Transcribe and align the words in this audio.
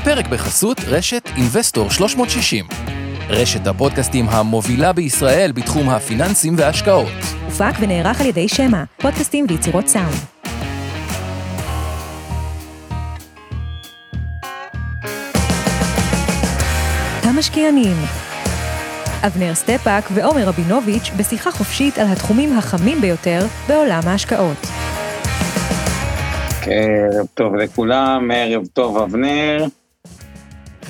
הפרק 0.00 0.26
בחסות 0.28 0.80
רשת 0.86 1.28
אינבסטור 1.36 1.90
360. 1.90 2.64
רשת 3.28 3.66
הפודקאסטים 3.66 4.24
המובילה 4.28 4.92
בישראל 4.92 5.52
בתחום 5.52 5.88
הפיננסים 5.88 6.54
וההשקעות. 6.56 7.12
הופק 7.44 7.72
ונערך 7.80 8.20
על 8.20 8.26
ידי 8.26 8.48
שמע, 8.48 8.84
פודקאסטים 8.96 9.46
ויצירות 9.48 9.88
סאונד. 9.88 10.14
המשקיענים 17.22 17.96
אבנר 19.26 19.54
סטפאק 19.54 20.04
ועומר 20.14 20.44
רבינוביץ' 20.44 21.10
בשיחה 21.16 21.50
חופשית 21.50 21.98
על 21.98 22.06
התחומים 22.06 22.58
החמים 22.58 23.00
ביותר 23.00 23.46
בעולם 23.68 24.00
ההשקעות. 24.06 24.66
ערב 26.66 27.26
טוב 27.34 27.54
לכולם, 27.54 28.30
ערב 28.34 28.66
טוב 28.66 28.96
אבנר. 28.96 29.66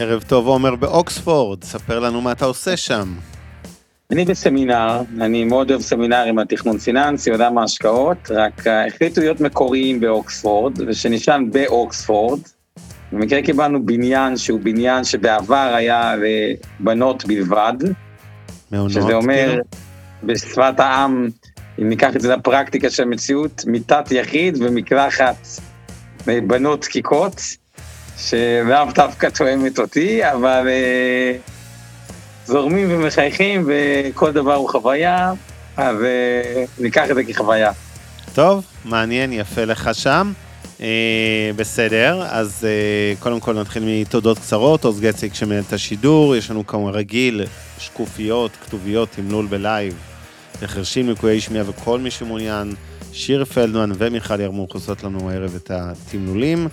ערב 0.00 0.22
טוב 0.22 0.46
עומר 0.46 0.74
באוקספורד, 0.74 1.64
ספר 1.64 1.98
לנו 1.98 2.20
מה 2.20 2.32
אתה 2.32 2.44
עושה 2.44 2.76
שם. 2.76 3.14
אני 4.10 4.24
בסמינר, 4.24 5.00
אני 5.20 5.44
מאוד 5.44 5.70
אוהב 5.70 5.82
סמינרים 5.82 6.38
על 6.38 6.44
תכנון 6.44 6.78
פיננסי, 6.78 7.30
יודע 7.30 7.50
מה 7.50 7.62
השקעות, 7.62 8.30
רק 8.30 8.66
uh, 8.66 8.70
החליטו 8.86 9.20
להיות 9.20 9.40
מקוריים 9.40 10.00
באוקספורד, 10.00 10.80
ושנשען 10.86 11.50
באוקספורד. 11.50 12.40
במקרה 13.12 13.42
קיבלנו 13.42 13.86
בניין 13.86 14.36
שהוא 14.36 14.60
בניין 14.60 15.04
שבעבר 15.04 15.72
היה 15.74 16.14
לבנות 16.80 17.24
בלבד. 17.24 17.74
מעונות, 18.70 18.92
שזה 18.92 19.14
אומר, 19.14 19.46
כאילו? 19.48 19.64
בשפת 20.22 20.80
העם, 20.80 21.28
אם 21.78 21.88
ניקח 21.88 22.16
את 22.16 22.20
זה 22.20 22.36
לפרקטיקה 22.36 22.90
של 22.90 23.02
המציאות, 23.02 23.64
מיטת 23.66 24.12
יחיד 24.12 24.58
ומקלחת 24.60 25.46
בנות 26.26 26.80
דקיקות, 26.80 27.40
שלאו 28.18 28.92
דווקא 28.94 29.28
תואמת 29.28 29.78
אותי, 29.78 30.30
אבל 30.30 30.68
אה, 30.68 31.36
זורמים 32.46 32.88
ומחייכים 32.90 33.68
וכל 33.68 34.32
דבר 34.32 34.54
הוא 34.54 34.68
חוויה, 34.68 35.32
אז 35.76 35.96
אה, 36.02 36.64
ניקח 36.78 37.10
את 37.10 37.14
זה 37.14 37.24
כחוויה. 37.24 37.72
טוב, 38.34 38.64
מעניין, 38.84 39.32
יפה 39.32 39.64
לך 39.64 39.90
שם. 39.92 40.32
אה, 40.80 41.50
בסדר, 41.56 42.22
אז 42.28 42.66
אה, 42.68 43.14
קודם 43.20 43.40
כל 43.40 43.60
נתחיל 43.60 43.82
מתודות 43.86 44.38
קצרות, 44.38 44.84
עוז 44.84 45.00
גציק 45.00 45.34
שמנהל 45.34 45.62
את 45.68 45.72
השידור, 45.72 46.36
יש 46.36 46.50
לנו 46.50 46.66
כרגיל 46.66 47.44
שקופיות, 47.78 48.50
כתוביות, 48.64 49.08
תמלול 49.10 49.46
בלייב, 49.46 49.94
לחרשים, 50.62 51.10
לקויי 51.10 51.40
שמיעה 51.40 51.70
וכל 51.70 51.98
מי 51.98 52.10
שמעוניין. 52.10 52.74
שיר 53.12 53.44
פלדמן 53.44 53.90
ומיכל 53.98 54.40
ירמוך 54.40 54.74
עושות 54.74 55.04
לנו 55.04 55.30
הערב 55.30 55.54
את 55.54 55.70
התמלולים. 55.74 56.68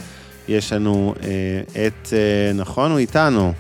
יש 0.47 0.73
לנו 0.73 1.13
אה, 1.23 1.88
את, 1.88 2.13
אה, 2.13 2.53
נכון, 2.53 2.91
הוא 2.91 2.99
איתנו. 2.99 3.53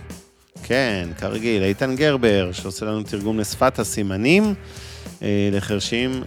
כן, 0.63 1.09
כרגיל, 1.17 1.63
איתן 1.63 1.95
גרבר, 1.95 2.49
שעושה 2.51 2.85
לנו 2.85 3.03
תרגום 3.03 3.39
לשפת 3.39 3.79
הסימנים 3.79 4.53
אה, 5.21 5.49
לחרשים. 5.51 6.23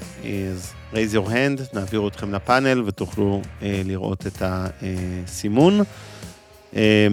אז 0.55 0.73
raise 0.93 1.15
your 1.15 1.29
hand, 1.29 1.75
נעביר 1.75 2.09
אתכם 2.09 2.35
לפאנל 2.35 2.83
ותוכלו 2.87 3.43
אה, 3.63 3.83
לראות 3.85 4.27
את 4.27 4.43
הסימון. 4.43 5.81
אה, 6.77 7.09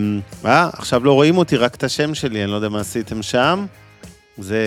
אה, 0.45 0.69
עכשיו 0.73 1.05
לא 1.05 1.13
רואים 1.13 1.37
אותי, 1.37 1.57
רק 1.57 1.75
את 1.75 1.83
השם 1.83 2.15
שלי, 2.15 2.43
אני 2.43 2.51
לא 2.51 2.55
יודע 2.55 2.69
מה 2.69 2.79
עשיתם 2.79 3.21
שם. 3.21 3.65
זה, 4.37 4.59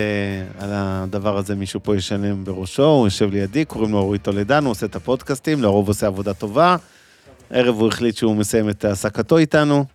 על 0.59 0.69
הדבר 0.73 1.37
הזה 1.37 1.55
מישהו 1.55 1.79
פה 1.83 1.95
ישלם 1.95 2.43
בראשו, 2.43 2.85
הוא 2.85 3.07
יושב 3.07 3.31
לידי, 3.31 3.65
קוראים 3.65 3.91
לו 3.91 3.97
אורי 3.97 4.17
טולדן, 4.17 4.63
הוא 4.63 4.71
עושה 4.71 4.85
את 4.85 4.95
הפודקאסטים, 4.95 5.61
לרוב 5.61 5.87
עושה 5.87 6.07
עבודה 6.07 6.33
טובה. 6.33 6.75
ערב 7.49 7.75
הוא 7.79 7.87
החליט 7.87 8.17
שהוא 8.17 8.35
מסיים 8.35 8.69
את 8.69 8.85
העסקתו 8.85 9.37
איתנו, 9.37 9.85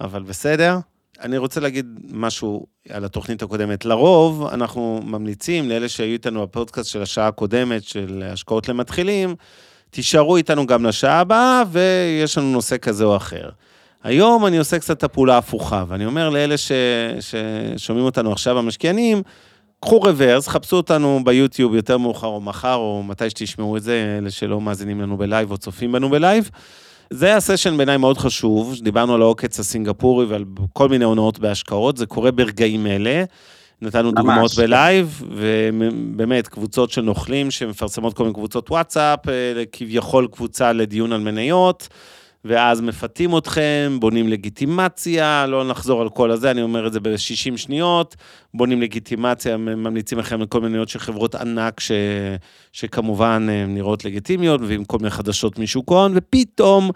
אבל 0.00 0.22
בסדר. 0.22 0.78
אני 1.20 1.38
רוצה 1.38 1.60
להגיד 1.60 1.86
משהו 2.10 2.66
על 2.88 3.04
התוכנית 3.04 3.42
הקודמת. 3.42 3.84
לרוב, 3.84 4.46
אנחנו 4.52 5.00
ממליצים 5.04 5.68
לאלה 5.68 5.88
שהיו 5.88 6.12
איתנו 6.12 6.42
בפודקאסט 6.42 6.90
של 6.90 7.02
השעה 7.02 7.28
הקודמת, 7.28 7.84
של 7.84 8.22
השקעות 8.32 8.68
למתחילים, 8.68 9.34
תישארו 9.90 10.36
איתנו 10.36 10.66
גם 10.66 10.86
לשעה 10.86 11.20
הבאה, 11.20 11.62
ויש 11.70 12.38
לנו 12.38 12.52
נושא 12.52 12.76
כזה 12.76 13.04
או 13.04 13.16
אחר. 13.16 13.50
היום 14.04 14.46
אני 14.46 14.58
עושה 14.58 14.78
קצת 14.78 14.98
את 14.98 15.04
הפעולה 15.04 15.34
ההפוכה, 15.34 15.84
ואני 15.88 16.06
אומר 16.06 16.30
לאלה 16.30 16.56
ש... 16.56 16.72
ששומעים 17.20 18.04
אותנו 18.04 18.32
עכשיו, 18.32 18.58
המשקיענים, 18.58 19.22
קחו 19.84 20.00
reverse, 20.00 20.48
חפשו 20.48 20.76
אותנו 20.76 21.20
ביוטיוב 21.24 21.74
יותר 21.74 21.98
מאוחר 21.98 22.26
או 22.26 22.40
מחר, 22.40 22.74
או 22.74 23.02
מתי 23.06 23.30
שתשמעו 23.30 23.76
את 23.76 23.82
זה, 23.82 24.18
אלה 24.18 24.30
שלא 24.30 24.60
מאזינים 24.60 25.00
לנו 25.00 25.16
בלייב 25.16 25.50
או 25.50 25.58
צופים 25.58 25.92
בנו 25.92 26.10
בלייב. 26.10 26.50
זה 27.10 27.36
הסשן 27.36 27.76
בעיניי 27.76 27.96
מאוד 27.96 28.18
חשוב, 28.18 28.74
דיברנו 28.82 29.14
על 29.14 29.22
העוקץ 29.22 29.60
הסינגפורי 29.60 30.26
ועל 30.26 30.44
כל 30.72 30.88
מיני 30.88 31.04
הונאות 31.04 31.38
בהשקעות, 31.38 31.96
זה 31.96 32.06
קורה 32.06 32.30
ברגעים 32.30 32.86
אלה. 32.86 33.24
נתנו 33.82 34.12
ממש, 34.12 34.14
דוגמאות. 34.14 34.54
בלייב, 34.56 35.22
ובאמת, 35.30 36.48
קבוצות 36.48 36.90
של 36.90 37.00
נוכלים 37.00 37.50
שמפרסמות 37.50 38.14
כל 38.14 38.22
מיני 38.22 38.34
קבוצות 38.34 38.70
וואטסאפ, 38.70 39.28
אה, 39.28 39.62
כביכול 39.72 40.28
קבוצה 40.32 40.72
לדיון 40.72 41.12
על 41.12 41.20
מניות, 41.20 41.88
ואז 42.44 42.80
מפתים 42.80 43.38
אתכם, 43.38 43.96
בונים 44.00 44.28
לגיטימציה, 44.28 45.46
לא 45.46 45.64
נחזור 45.64 46.02
על 46.02 46.08
כל 46.08 46.30
הזה, 46.30 46.50
אני 46.50 46.62
אומר 46.62 46.86
את 46.86 46.92
זה 46.92 47.00
ב-60 47.00 47.56
שניות, 47.56 48.16
בונים 48.54 48.82
לגיטימציה, 48.82 49.56
ממליצים 49.56 50.18
לכם 50.18 50.40
על 50.40 50.46
כל 50.46 50.60
מיני 50.60 50.78
של 50.86 50.98
חברות 50.98 51.34
ענק, 51.34 51.80
ש, 51.80 51.92
שכמובן 52.72 53.46
אה, 53.50 53.66
נראות 53.66 54.04
לגיטימיות, 54.04 54.60
מביאים 54.60 54.84
כל 54.84 54.98
מיני 54.98 55.10
חדשות 55.10 55.58
משוק 55.58 55.92
ההון, 55.92 56.12
ופתאום 56.14 56.90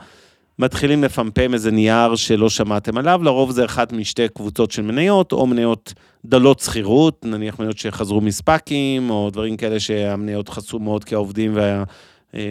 מתחילים 0.58 1.04
לפמפם 1.04 1.54
איזה 1.54 1.70
נייר 1.70 2.14
שלא 2.14 2.48
שמעתם 2.48 2.98
עליו, 2.98 3.20
לרוב 3.24 3.50
זה 3.50 3.64
אחת 3.64 3.92
משתי 3.92 4.28
קבוצות 4.28 4.70
של 4.70 4.82
מניות, 4.82 5.32
או 5.32 5.46
מניות 5.46 5.94
דלות 6.24 6.60
שכירות, 6.60 7.24
נניח 7.24 7.58
מניות 7.58 7.78
שחזרו 7.78 8.20
מספאקים, 8.20 9.10
או 9.10 9.30
דברים 9.30 9.56
כאלה 9.56 9.80
שהמניות 9.80 10.48
חסו 10.48 10.78
מאוד 10.78 11.04
כי 11.04 11.14
העובדים 11.14 11.56
וה... 11.56 11.84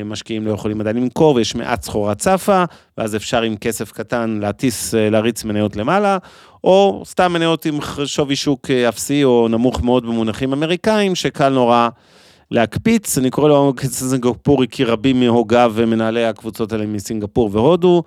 משקיעים 0.05 0.45
לא 0.45 0.51
יכולים 0.51 0.81
עדיין 0.81 0.95
למכור, 0.95 1.35
ויש 1.35 1.55
מעט 1.55 1.83
סחורה 1.83 2.15
צפה, 2.15 2.63
ואז 2.97 3.15
אפשר 3.15 3.41
עם 3.41 3.55
כסף 3.57 3.91
קטן 3.91 4.39
להטיס, 4.41 4.95
אה, 4.95 5.09
להריץ 5.09 5.43
מניות 5.43 5.75
למעלה, 5.75 6.17
או 6.63 7.03
סתם 7.05 7.33
מניות 7.33 7.65
עם 7.65 7.79
שווי 8.05 8.35
שוק 8.35 8.71
אה, 8.71 8.89
אפסי 8.89 9.23
או 9.23 9.47
נמוך 9.47 9.81
מאוד 9.81 10.05
במונחים 10.05 10.53
אמריקאים, 10.53 11.15
שקל 11.15 11.49
נורא 11.49 11.89
להקפיץ. 12.51 13.17
אני 13.17 13.29
קורא 13.29 13.49
לו 13.49 13.73
סינגפורי 13.83 14.67
כי 14.67 14.83
רבים 14.83 15.19
מהוגיו 15.19 15.71
ומנהלי 15.75 16.25
הקבוצות 16.25 16.71
האלה 16.71 16.85
מסינגפור 16.85 17.49
והודו. 17.53 18.03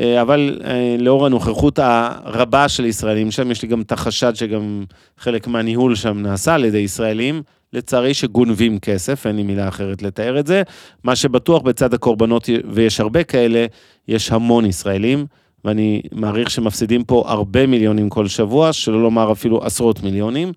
אה, 0.00 0.22
אבל 0.22 0.60
לאור 0.98 1.26
הנוכחות 1.26 1.78
הרבה 1.78 2.68
של 2.68 2.84
ישראלים 2.84 3.30
שם, 3.30 3.50
יש 3.50 3.62
לי 3.62 3.68
גם 3.68 3.80
את 3.80 3.92
החשד 3.92 4.34
שגם 4.34 4.84
חלק 5.18 5.46
מהניהול 5.46 5.94
שם 5.94 6.18
נעשה 6.18 6.54
על 6.54 6.64
ידי 6.64 6.78
ישראלים, 6.78 7.42
לצערי 7.72 8.14
שגונבים 8.14 8.78
כסף, 8.78 9.26
אין 9.26 9.36
לי 9.36 9.42
מילה 9.42 9.68
אחרת 9.68 10.02
לתאר 10.02 10.38
את 10.38 10.46
זה. 10.46 10.62
מה 11.04 11.16
שבטוח 11.16 11.62
בצד 11.62 11.94
הקורבנות, 11.94 12.48
ויש 12.70 13.00
הרבה 13.00 13.24
כאלה, 13.24 13.66
יש 14.08 14.32
המון 14.32 14.66
ישראלים, 14.66 15.26
ואני 15.64 16.02
מעריך 16.12 16.50
שמפסידים 16.50 17.04
פה 17.04 17.24
הרבה 17.26 17.66
מיליונים 17.66 18.08
כל 18.08 18.26
שבוע, 18.26 18.72
שלא 18.72 19.02
לומר 19.02 19.32
אפילו 19.32 19.64
עשרות 19.64 20.02
מיליונים. 20.02 20.52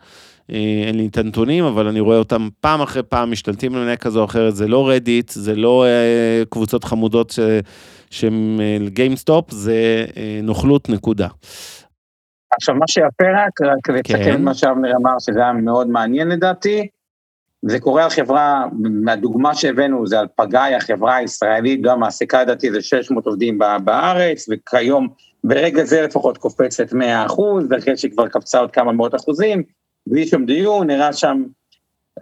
אה, 0.52 0.84
אין 0.88 0.98
לי 0.98 1.08
את 1.08 1.18
הנתונים, 1.18 1.64
אבל 1.64 1.88
אני 1.88 2.00
רואה 2.00 2.18
אותם 2.18 2.50
פעם 2.62 2.82
אחרי 2.82 3.04
פעם 3.04 3.32
משתלטים 3.32 3.76
למניה 3.76 3.96
כזו 3.96 4.20
או 4.20 4.26
אחרת, 4.26 4.56
זה 4.56 4.68
לא 4.68 4.90
רדיט, 4.90 5.30
זה 5.30 5.56
לא 5.56 5.86
אה, 5.86 6.44
קבוצות 6.50 6.84
חמודות 6.84 7.30
ש... 7.30 7.40
של 8.10 8.60
גיימסטופ, 8.88 9.52
זה 9.52 10.06
אה, 10.18 10.40
נוכלות 10.44 10.90
נקודה. 10.90 11.28
עכשיו, 12.52 12.76
מה 12.76 12.88
שיפה 12.88 13.26
רק, 13.36 13.62
רק 13.62 13.90
לסכם 13.90 14.24
כן. 14.24 14.36
את 14.36 14.40
מה 14.40 14.54
שאבנר 14.54 14.92
אמר, 15.02 15.20
שזה 15.20 15.40
היה 15.40 15.54
מאוד 15.54 15.88
מעניין 15.88 16.28
לדעתי, 16.28 16.88
זה 17.62 17.80
קורה 17.80 18.04
על 18.04 18.10
חברה, 18.10 18.66
מהדוגמה 19.04 19.56
שהבאנו 19.56 20.08
זה 20.08 20.20
על 20.20 20.28
פגאי, 20.36 20.76
החברה 20.76 21.16
הישראלית, 21.16 21.82
גם 21.82 22.00
מעסיקה 22.00 22.42
לדעתי 22.42 22.72
זה 22.72 22.82
600 22.82 23.26
עובדים 23.26 23.60
בארץ, 23.84 24.50
וכיום 24.52 25.08
ברגע 25.44 25.84
זה 25.84 26.02
לפחות 26.02 26.38
קופצת 26.38 26.94
100 26.94 27.26
אחוז, 27.26 27.64
ואחרי 27.70 27.98
שכבר 27.98 28.28
קפצה 28.28 28.60
עוד 28.60 28.72
כמה 28.72 28.92
מאות 28.92 29.16
אחוזים, 29.16 29.64
בלי 30.08 30.28
שום 30.28 30.46
דיון, 30.46 30.90
הראה 30.90 31.14
שם, 31.14 31.44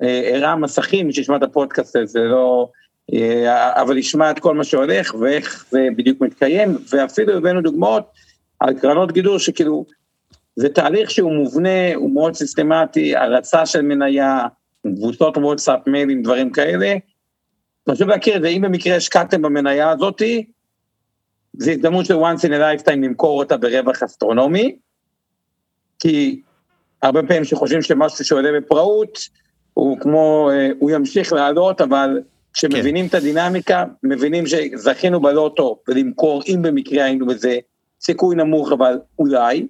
אה, 0.03 0.35
הראה 0.35 0.55
מסכים, 0.55 1.07
מי 1.07 1.13
שישמע 1.13 1.35
את 1.35 1.43
הפודקאסט 1.43 1.95
הזה, 1.95 2.19
לא, 2.19 2.69
אה, 2.69 2.81
אבל 3.73 3.97
ישמע 3.97 4.31
את 4.31 4.39
כל 4.39 4.55
מה 4.55 4.63
שהולך 4.63 5.15
ואיך 5.19 5.65
זה 5.71 5.87
בדיוק 5.95 6.21
מתקיים, 6.21 6.77
ואפילו 6.89 7.37
הבאנו 7.37 7.61
דוגמאות 7.61 8.11
על 8.59 8.79
קרנות 8.79 9.11
גידור 9.11 9.37
שכאילו, 9.37 9.85
זה 10.55 10.69
תהליך 10.69 11.11
שהוא 11.11 11.33
מובנה, 11.33 11.95
הוא 11.95 12.13
מאוד 12.13 12.35
סיסטמטי, 12.35 13.15
הרצה 13.15 13.65
של 13.65 13.81
מניה, 13.81 14.47
קבוצות 14.95 15.37
וואטסאפ, 15.37 15.87
מיילים, 15.87 16.21
דברים 16.21 16.51
כאלה. 16.51 16.95
חשוב 17.89 18.07
להכיר 18.07 18.35
את 18.37 18.41
זה, 18.41 18.47
אם 18.47 18.61
במקרה 18.61 18.95
השקעתם 18.95 19.41
במניה 19.41 19.89
הזאתי, 19.89 20.45
זו 21.53 21.71
הזדמנות 21.71 22.05
של 22.05 22.15
once 22.15 22.39
in 22.39 22.51
a 22.51 22.83
lifetime 22.83 22.91
למכור 22.91 23.39
אותה 23.39 23.57
ברווח 23.57 24.03
אסטרונומי, 24.03 24.75
כי 25.99 26.41
הרבה 27.01 27.23
פעמים 27.23 27.43
שחושבים 27.43 27.81
שמשהו 27.81 28.25
שעולה 28.25 28.49
בפראות, 28.59 29.19
הוא 29.73 29.99
כמו, 29.99 30.49
אה, 30.53 30.69
הוא 30.79 30.91
ימשיך 30.91 31.33
לעלות, 31.33 31.81
אבל 31.81 32.21
כשמבינים 32.57 33.07
את 33.07 33.13
הדינמיקה, 33.13 33.83
מבינים 34.03 34.43
שזכינו 34.47 35.21
בלוטו 35.21 35.79
ולמכור, 35.87 36.43
אם 36.47 36.59
במקרה 36.61 37.03
היינו 37.03 37.25
בזה 37.27 37.57
סיכוי 38.01 38.35
נמוך, 38.35 38.71
אבל 38.71 38.93
אולי. 39.19 39.67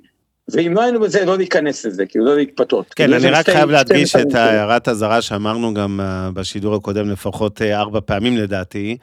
ואם 0.53 0.73
לא 0.73 0.81
היינו 0.81 0.99
בזה, 0.99 1.25
לא 1.25 1.37
ניכנס 1.37 1.85
לזה, 1.85 2.05
כאילו 2.05 2.25
לא 2.25 2.35
להתפתות. 2.37 2.93
כן, 2.93 3.13
אני 3.13 3.29
רק 3.29 3.41
שתי- 3.41 3.51
חייב 3.51 3.69
להדגיש 3.69 4.15
את. 4.15 4.35
הערת 4.35 4.87
אזהרה 4.87 5.21
שאמרנו 5.21 5.73
גם 5.73 5.99
אה, 6.03 6.29
בשידור 6.33 6.75
הקודם 6.75 7.09
לפחות 7.09 7.61
אה, 7.61 7.79
ארבע 7.79 7.99
פעמים 8.05 8.37
לדעתי. 8.37 8.97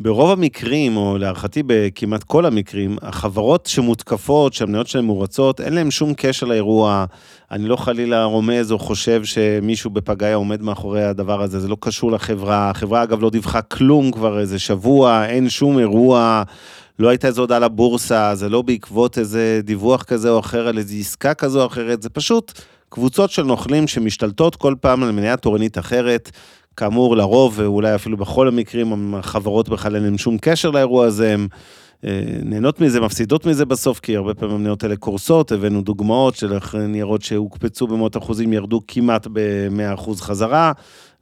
ברוב 0.00 0.30
המקרים, 0.30 0.96
או 0.96 1.18
להערכתי 1.18 1.62
בכמעט 1.66 2.22
כל 2.22 2.46
המקרים, 2.46 2.96
החברות 3.02 3.66
שמותקפות, 3.66 4.52
שהמניות 4.52 4.86
שלהן 4.86 5.04
מורצות, 5.04 5.60
אין 5.60 5.74
להן 5.74 5.90
שום 5.90 6.14
קשר 6.16 6.46
לאירוע. 6.46 7.04
אני 7.50 7.68
לא 7.68 7.76
חלילה 7.76 8.24
רומז 8.24 8.72
או 8.72 8.78
חושב 8.78 9.24
שמישהו 9.24 9.90
בפגאיה 9.90 10.34
עומד 10.34 10.62
מאחורי 10.62 11.04
הדבר 11.04 11.42
הזה, 11.42 11.60
זה 11.60 11.68
לא 11.68 11.76
קשור 11.80 12.12
לחברה. 12.12 12.70
החברה 12.70 13.02
אגב 13.02 13.22
לא 13.22 13.30
דיווחה 13.30 13.62
כלום 13.62 14.10
כבר 14.10 14.40
איזה 14.40 14.58
שבוע, 14.58 15.24
אין 15.24 15.48
שום 15.48 15.78
אירוע. 15.78 16.42
לא 16.98 17.08
הייתה 17.08 17.26
איזו 17.26 17.42
הודעה 17.42 17.58
לבורסה, 17.58 18.34
זה 18.34 18.48
לא 18.48 18.62
בעקבות 18.62 19.18
איזה 19.18 19.60
דיווח 19.64 20.02
כזה 20.02 20.30
או 20.30 20.40
אחר 20.40 20.68
על 20.68 20.78
איזו 20.78 20.94
עסקה 21.00 21.34
כזו 21.34 21.62
או 21.62 21.66
אחרת, 21.66 22.02
זה 22.02 22.08
פשוט 22.08 22.52
קבוצות 22.88 23.30
של 23.30 23.42
נוכלים 23.42 23.86
שמשתלטות 23.86 24.56
כל 24.56 24.74
פעם 24.80 25.02
על 25.02 25.12
מניה 25.12 25.36
תורנית 25.36 25.78
אחרת. 25.78 26.30
כאמור, 26.76 27.16
לרוב, 27.16 27.54
ואולי 27.56 27.94
אפילו 27.94 28.16
בכל 28.16 28.48
המקרים, 28.48 29.14
החברות 29.14 29.68
בכלל 29.68 29.94
אין 29.94 30.04
להן 30.04 30.18
שום 30.18 30.38
קשר 30.40 30.70
לאירוע 30.70 31.06
הזה, 31.06 31.32
הן 31.32 31.48
אה, 32.04 32.20
נהנות 32.42 32.80
מזה, 32.80 33.00
מפסידות 33.00 33.46
מזה 33.46 33.64
בסוף, 33.64 34.00
כי 34.00 34.16
הרבה 34.16 34.34
פעמים 34.34 34.54
המניות 34.54 34.82
האלה 34.82 34.96
קורסות, 34.96 35.52
הבאנו 35.52 35.82
דוגמאות 35.82 36.34
של 36.34 36.52
ניירות 36.78 37.22
שהוקפצו 37.22 37.86
במאות 37.86 38.16
אחוזים, 38.16 38.52
ירדו 38.52 38.80
כמעט 38.88 39.26
ב-100% 39.32 40.10
חזרה, 40.20 40.72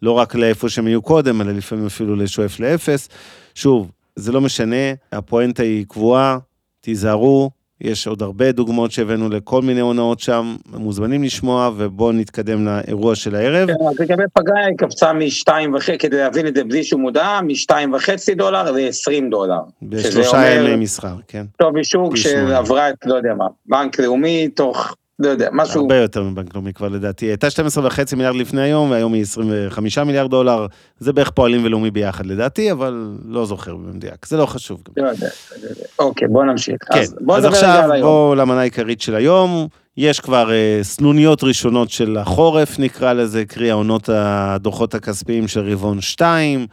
לא 0.02 0.12
רק 0.12 0.34
לאיפה 0.34 0.68
שהם 0.68 0.86
היו 0.86 1.02
קודם, 1.02 1.40
אלא 1.40 1.52
לפעמים 1.52 1.86
אפילו 1.86 2.16
לשואף 2.16 2.60
לאפס. 2.60 3.08
שוב, 3.54 3.90
זה 4.16 4.32
לא 4.32 4.40
משנה, 4.40 4.92
הפואנטה 5.12 5.62
היא 5.62 5.86
קבועה, 5.88 6.38
תיזהרו, 6.80 7.50
יש 7.84 8.06
עוד 8.06 8.22
הרבה 8.22 8.52
דוגמאות 8.52 8.92
שהבאנו 8.92 9.28
לכל 9.28 9.62
מיני 9.62 9.80
הונאות 9.80 10.20
שם, 10.20 10.56
מוזמנים 10.72 11.22
לשמוע, 11.22 11.70
ובואו 11.76 12.12
נתקדם 12.12 12.66
לאירוע 12.66 13.14
של 13.14 13.34
הערב. 13.34 13.68
כן, 13.68 14.02
לגבי 14.04 14.22
פגאיה 14.32 14.66
היא 14.66 14.76
קפצה 14.78 15.12
משתיים 15.12 15.74
וחצי, 15.74 15.98
כדי 15.98 16.16
להבין 16.16 16.46
את 16.46 16.54
זה 16.54 16.64
בלי 16.64 16.84
שום 16.84 17.00
מודעה, 17.00 17.42
משתיים 17.42 17.92
וחצי 17.92 18.34
דולר 18.34 18.70
ל-20 18.70 19.30
דולר. 19.30 19.60
בשלושה 19.82 20.54
ימי 20.54 20.76
מסחר, 20.76 21.14
כן. 21.28 21.44
פי 21.74 21.84
שמונה. 21.84 22.16
שעברה 22.16 22.90
את, 22.90 23.06
לא 23.06 23.14
יודע 23.14 23.34
מה, 23.34 23.46
בנק 23.66 24.00
לאומי 24.00 24.48
תוך, 24.48 24.96
לא 25.18 25.28
יודע, 25.28 25.48
משהו, 25.52 25.80
הרבה 25.80 25.96
יותר 25.96 26.22
מבנק 26.22 26.54
לאומי 26.54 26.72
כבר 26.72 26.88
לדעתי. 26.88 27.26
הייתה 27.26 27.46
12.5 27.46 28.16
מיליארד 28.16 28.36
לפני 28.36 28.60
היום, 28.60 28.90
והיום 28.90 29.12
היא 29.12 29.22
25 29.22 29.98
מיליארד 29.98 30.30
דולר. 30.30 30.66
זה 30.98 31.12
בערך 31.12 31.30
פועלים 31.30 31.64
ולאומי 31.64 31.90
ביחד 31.90 32.26
לדעתי, 32.26 32.72
אבל 32.72 33.08
לא 33.24 33.46
זוכר 33.46 33.76
במדויק. 33.76 34.26
זה 34.26 34.36
לא 34.36 34.46
חשוב 34.46 34.82
גם. 34.88 35.04
לא 35.04 35.10
יודע, 35.10 35.28
לא 35.62 35.68
יודע. 35.68 35.84
אוקיי, 35.98 36.28
בוא 36.28 36.44
נמשיך. 36.44 36.76
כן, 36.92 37.00
אז 37.00 37.16
בוא 37.20 37.36
אז 37.36 37.44
עכשיו. 37.44 37.90
בואו 38.00 38.34
למנה 38.34 38.60
העיקרית 38.60 39.00
של 39.00 39.14
היום. 39.14 39.68
יש 39.96 40.20
כבר 40.20 40.52
אה, 40.52 40.78
סנוניות 40.82 41.44
ראשונות 41.44 41.90
של 41.90 42.16
החורף, 42.16 42.78
נקרא 42.78 43.12
לזה, 43.12 43.44
קרי 43.44 43.70
העונות 43.70 44.08
הדוחות 44.12 44.94
הכספיים 44.94 45.48
של 45.48 45.72
רבעון 45.72 46.00
2. 46.00 46.66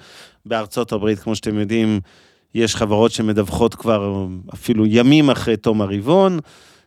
בארצות 0.45 0.91
הברית, 0.91 1.19
כמו 1.19 1.35
שאתם 1.35 1.59
יודעים, 1.59 1.99
יש 2.55 2.75
חברות 2.75 3.11
שמדווחות 3.11 3.75
כבר 3.75 4.25
אפילו 4.53 4.85
ימים 4.85 5.29
אחרי 5.29 5.57
תום 5.57 5.81
הרבעון, 5.81 6.39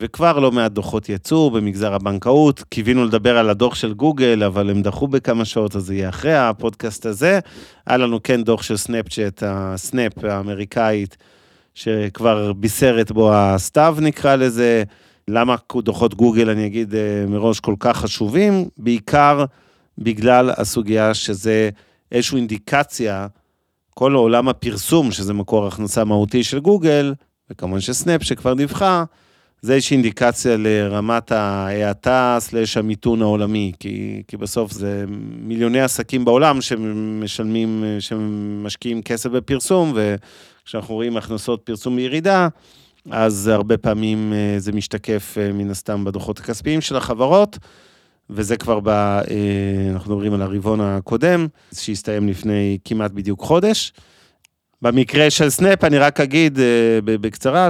וכבר 0.05 0.39
לא 0.39 0.53
מעט 0.53 0.73
דוחות 0.73 1.09
יצאו 1.09 1.51
במגזר 1.51 1.95
הבנקאות. 1.95 2.63
קיווינו 2.69 3.05
לדבר 3.05 3.39
על 3.39 3.51
הדוח 3.51 3.75
של 3.75 3.95
גוגל, 3.95 4.43
אבל 4.43 4.71
הם 4.71 4.83
דחו 4.83 5.09
בכמה 5.09 5.45
שעות, 5.45 5.77
אז 5.77 5.83
זה 5.83 5.95
יהיה 5.95 6.09
אחרי 6.09 6.35
הפודקאסט 6.35 7.07
הזה. 7.07 7.39
היה 7.87 7.97
לנו 7.97 8.23
כן 8.23 8.45
דוח 8.45 8.63
של 8.63 8.77
סנאפצ'אט, 8.77 9.43
הסנאפ 9.47 10.25
האמריקאית, 10.25 11.17
שכבר 11.75 12.53
בישרת 12.53 13.13
בו 13.13 13.35
הסתיו 13.35 13.97
נקרא 14.01 14.37
לזה. 14.37 14.83
למה 15.29 15.57
דוחות 15.77 16.15
גוגל, 16.15 16.51
אני 16.51 16.67
אגיד 16.67 16.95
אה, 16.95 17.25
מראש, 17.29 17.61
כל 17.61 17.75
כך 17.79 17.97
חשובים? 17.97 18.69
בעיקר 18.77 19.45
בגלל 19.99 20.51
הסוגיה 20.57 21.15
שזה 21.15 21.71
איזושהי 22.13 22.37
אינדיקציה, 22.37 23.27
כל 23.91 24.15
עולם 24.15 24.49
הפרסום, 24.49 25.13
שזה 25.13 25.35
מקור 25.35 25.67
הכנסה 25.67 26.05
מהותי 26.05 26.45
של 26.45 26.59
גוגל, 26.59 27.15
וכמובן 27.51 27.81
שסנאפ 27.81 28.23
שכבר 28.23 28.55
דיווחה, 28.55 29.05
זה 29.65 29.75
איזושהי 29.75 29.95
אינדיקציה 29.95 30.57
לרמת 30.57 31.33
ההאטה 31.33 32.37
סלש 32.41 32.77
המיתון 32.77 33.23
העולמי, 33.23 33.73
כי, 33.81 34.23
כי 34.29 34.37
בסוף 34.37 34.73
זה 34.73 35.05
מיליוני 35.41 35.81
עסקים 35.81 36.25
בעולם 36.25 36.61
שמשלמים, 36.61 37.85
שמשקיעים 38.01 39.03
כסף 39.03 39.31
בפרסום, 39.31 39.93
וכשאנחנו 39.95 40.95
רואים 40.95 41.17
הכנסות 41.17 41.61
פרסום 41.65 41.97
בירידה, 41.97 42.49
אז 43.11 43.49
הרבה 43.49 43.77
פעמים 43.77 44.33
אה, 44.33 44.55
זה 44.59 44.73
משתקף 44.73 45.37
אה, 45.41 45.53
מן 45.53 45.71
הסתם 45.71 46.05
בדוחות 46.05 46.39
הכספיים 46.39 46.81
של 46.81 46.97
החברות, 46.97 47.59
וזה 48.31 48.57
כבר 48.57 48.81
ב... 48.81 48.89
אה, 48.89 49.25
אנחנו 49.93 50.13
מדברים 50.13 50.35
על 50.35 50.43
הרבעון 50.43 50.81
הקודם, 50.81 51.47
שהסתיים 51.75 52.29
לפני 52.29 52.79
כמעט 52.85 53.11
בדיוק 53.11 53.41
חודש. 53.41 53.93
במקרה 54.83 55.31
של 55.31 55.51
סנאפ, 55.51 55.85
אני 55.85 55.99
רק 55.99 56.21
אגיד 56.21 56.59
בקצרה, 57.05 57.69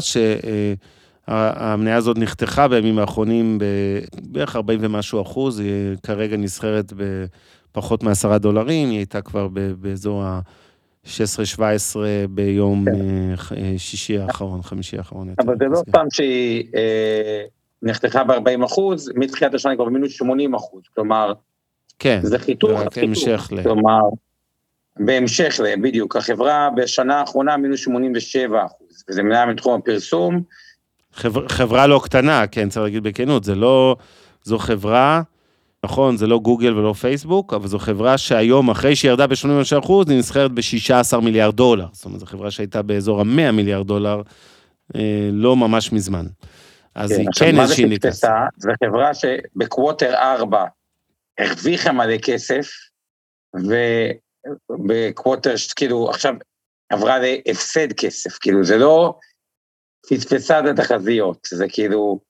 שהמניה 1.26 1.97
הזאת 1.97 2.19
נחתכה 2.19 2.69
בימים 2.69 2.99
האחרונים 2.99 3.59
בערך 4.23 4.56
40 4.56 4.81
ומשהו 4.82 5.23
אחוז, 5.23 5.59
היא 5.59 5.97
כרגע 6.03 6.37
נסחרת 6.37 6.93
בפחות 6.97 8.03
מ-10 8.03 8.38
דולרים, 8.38 8.91
היא 8.91 8.99
הייתה 8.99 9.21
כבר 9.21 9.49
באזור 9.79 10.23
ה... 10.25 10.41
16-17 11.05 11.09
ביום 12.31 12.85
כן. 12.85 13.56
אה, 13.56 13.75
שישי 13.76 14.19
האחרון, 14.19 14.62
חמישי 14.62 14.99
האחרון. 14.99 15.35
אבל 15.38 15.55
זה 15.59 15.65
לא 15.65 15.76
כן. 15.76 15.91
סתם 15.91 16.06
שהיא 16.11 16.65
אה, 16.76 17.43
נחתכה 17.82 18.25
ב-40 18.25 18.65
אחוז, 18.65 19.12
מתחילת 19.15 19.55
השנה 19.55 19.71
היא 19.71 19.76
כבר 19.76 19.85
במינוס 19.85 20.12
80 20.12 20.55
אחוז, 20.55 20.82
כלומר, 20.94 21.32
כן, 21.99 22.21
זה 22.23 22.38
חיתוך, 22.38 22.71
רק 22.71 22.94
חיתוך. 22.94 23.09
המשך 23.09 23.49
ל... 23.53 23.62
כלומר, 23.62 24.00
בהמשך. 24.97 25.61
בדיוק, 25.82 26.17
החברה 26.17 26.69
בשנה 26.76 27.21
האחרונה 27.21 27.56
מינוס 27.56 27.81
87 27.81 28.67
אחוז, 28.67 29.05
וזה 29.09 29.23
מניה 29.23 29.47
מתחום 29.47 29.81
הפרסום, 29.81 30.43
חבר, 31.14 31.49
חברה 31.49 31.87
לא 31.87 32.00
קטנה, 32.05 32.46
כן, 32.46 32.69
צריך 32.69 32.84
להגיד 32.84 33.02
בכנות, 33.02 33.44
זה 33.44 33.55
לא, 33.55 33.96
זו 34.43 34.58
חברה, 34.58 35.22
נכון, 35.84 36.16
זה 36.16 36.26
לא 36.26 36.38
גוגל 36.38 36.78
ולא 36.78 36.93
פייסבוק, 36.93 37.55
אבל 37.55 37.69
זו 37.69 37.78
חברה 37.78 38.19
שהיום, 38.19 38.70
אחרי 38.70 38.96
שהיא 38.96 39.11
ירדה 39.11 39.26
ב-85%, 39.26 39.93
היא 40.08 40.19
נסחרת 40.19 40.52
ב-16 40.52 41.20
מיליארד 41.20 41.56
דולר. 41.56 41.87
זאת 41.93 42.05
אומרת, 42.05 42.20
זו 42.20 42.26
חברה 42.26 42.50
שהייתה 42.50 42.82
באזור 42.82 43.20
ה-100 43.20 43.52
מיליארד 43.52 43.87
דולר, 43.87 44.22
אה, 44.96 45.28
לא 45.32 45.56
ממש 45.56 45.93
מזמן. 45.93 46.26
אז 46.94 47.11
היא 47.11 47.28
כן 47.38 47.56
מה 47.56 47.66
זה 47.66 47.72
איזושהי. 47.72 47.99
פספסה? 47.99 48.47
זו 48.56 48.71
חברה 48.85 49.14
שבקווטר 49.14 50.14
4 50.14 50.64
הרוויחה 51.38 51.92
מלא 51.92 52.18
כסף, 52.18 52.68
ובקווטר, 54.71 55.54
כאילו, 55.76 56.11
עכשיו 56.11 56.35
עברה 56.90 57.18
להפסד 57.18 57.92
כסף, 57.92 58.38
כאילו, 58.38 58.64
זה 58.64 58.78
לא 58.78 59.14
פספסה 60.08 60.61
את 60.61 60.64
התחזיות, 60.64 61.49
זה 61.50 61.66
כאילו 61.68 62.20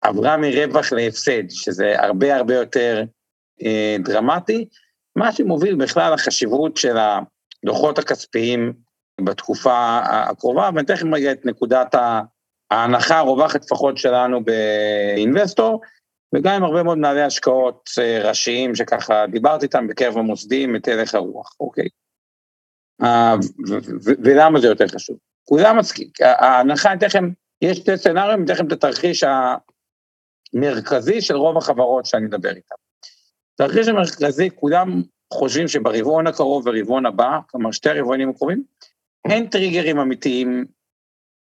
עברה 0.00 0.36
מרווח 0.36 0.92
להפסד, 0.92 1.50
שזה 1.50 1.94
הרבה 1.98 2.36
הרבה 2.36 2.54
יותר 2.54 3.02
אה, 3.62 3.96
דרמטי, 4.04 4.68
מה 5.16 5.32
שמוביל 5.32 5.74
בכלל 5.74 6.14
לחשיבות 6.14 6.76
של 6.76 6.96
הדוחות 6.96 7.98
הכספיים 7.98 8.72
בתקופה 9.20 10.00
הקרובה, 10.04 10.70
אתן 10.80 10.94
לכם 10.94 11.14
רגע 11.14 11.32
את 11.32 11.46
נקודת. 11.46 11.94
ההנחה 12.70 13.18
הרווחת 13.18 13.64
לפחות 13.64 13.98
שלנו 13.98 14.40
באינבסטור, 14.44 15.80
וגם 16.34 16.54
עם 16.54 16.64
הרבה 16.64 16.82
מאוד 16.82 16.98
מנהלי 16.98 17.22
השקעות 17.22 17.90
אה, 18.00 18.28
ראשיים 18.28 18.74
שככה 18.74 19.26
דיברתי 19.26 19.66
איתם 19.66 19.88
בקרב 19.88 20.18
המוסדים 20.18 20.76
את 20.76 20.88
הלך 20.88 21.14
הרוח, 21.14 21.56
אוקיי? 21.60 21.88
אה, 23.02 23.34
ולמה 24.24 24.60
זה 24.60 24.66
יותר 24.66 24.88
חשוב? 24.88 25.16
כולם 25.48 25.78
מסכים, 25.78 26.08
ההנחה, 26.20 26.88
אני 26.88 26.98
אתן 26.98 27.06
לכם, 27.06 27.30
יש 27.62 27.78
שתי 27.78 27.96
סצנריונים, 27.96 28.38
אני 28.38 28.44
אתן 28.44 28.52
לכם 28.52 28.66
את 28.66 28.72
התרחיש 28.72 29.24
המרכזי 30.54 31.20
של 31.20 31.36
רוב 31.36 31.56
החברות 31.56 32.06
שאני 32.06 32.24
מדבר 32.24 32.48
איתן. 32.48 32.74
התרחיש 33.54 33.88
המרכזי, 33.88 34.50
כולם 34.54 35.02
חושבים 35.32 35.68
שברבעון 35.68 36.26
הקרוב 36.26 36.66
ורבעון 36.66 37.06
הבא, 37.06 37.38
כלומר 37.50 37.72
שתי 37.72 37.90
הרבעונים 37.90 38.30
הקרובים, 38.30 38.62
אין 39.30 39.46
טריגרים 39.46 39.98
אמיתיים 39.98 40.64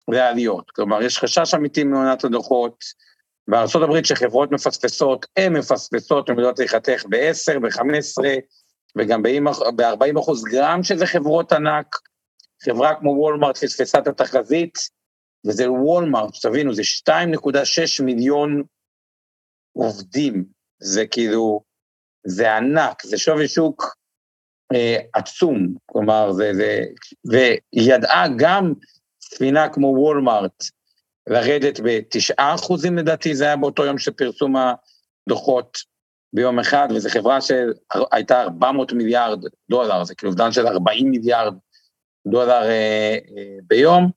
לעליות. 0.08 0.72
כלומר, 0.72 1.02
יש 1.02 1.20
חשש 1.20 1.54
אמיתי 1.54 1.84
מעונת 1.84 2.24
הדוחות. 2.24 2.84
בארה"ב 3.48 4.04
שחברות 4.04 4.52
מפספסות, 4.52 5.26
הן 5.38 5.58
מפספסות, 5.58 6.30
הן 6.30 6.36
יודעות 6.38 6.60
להיחתך 6.60 7.06
ב-10, 7.10 7.60
ב-15 7.60 8.24
וגם 8.98 9.24
ב-40 9.24 10.20
אחוז 10.20 10.44
גרם 10.44 10.84
שזה 10.84 11.06
חברות 11.06 11.52
ענק. 11.52 12.09
חברה 12.64 12.96
כמו 13.00 13.10
וולמארט 13.10 13.58
פספסה 13.58 14.00
את 14.00 14.08
התחזית, 14.08 14.78
וזה 15.48 15.72
וולמארט, 15.72 16.34
שתבינו, 16.34 16.74
זה 16.74 16.82
2.6 17.10 18.04
מיליון 18.04 18.64
עובדים. 19.74 20.46
זה 20.80 21.08
כאילו, 21.08 21.64
זה 22.26 22.56
ענק, 22.58 23.04
זה 23.04 23.18
שווי 23.18 23.48
שוק 23.48 23.96
אה, 24.74 24.98
עצום. 25.14 25.76
כלומר, 25.86 26.32
זה, 26.32 26.52
זה, 26.54 26.84
והיא 27.26 27.94
ידעה 27.94 28.26
גם 28.38 28.74
ספינה 29.22 29.70
כמו 29.70 29.88
וולמארט, 29.88 30.64
לרדת 31.28 31.80
בתשעה 31.84 32.56
אחוזים 32.56 32.98
לדעתי, 32.98 33.36
זה 33.36 33.44
היה 33.44 33.56
באותו 33.56 33.86
יום 33.86 33.98
של 33.98 34.12
פרסום 34.12 34.56
הדוחות 34.56 35.78
ביום 36.34 36.60
אחד, 36.60 36.88
וזו 36.96 37.10
חברה 37.10 37.40
שהייתה 37.42 38.42
400 38.42 38.94
מיליארד 38.94 39.40
דולר, 39.70 40.04
זה 40.04 40.16
כאילו 40.16 40.32
אובדן 40.32 40.52
של 40.52 40.68
40 40.68 41.10
מיליארד 41.10 41.54
דולר 42.30 42.64
אה, 42.64 43.18
אה, 43.38 43.58
ביום, 43.64 44.12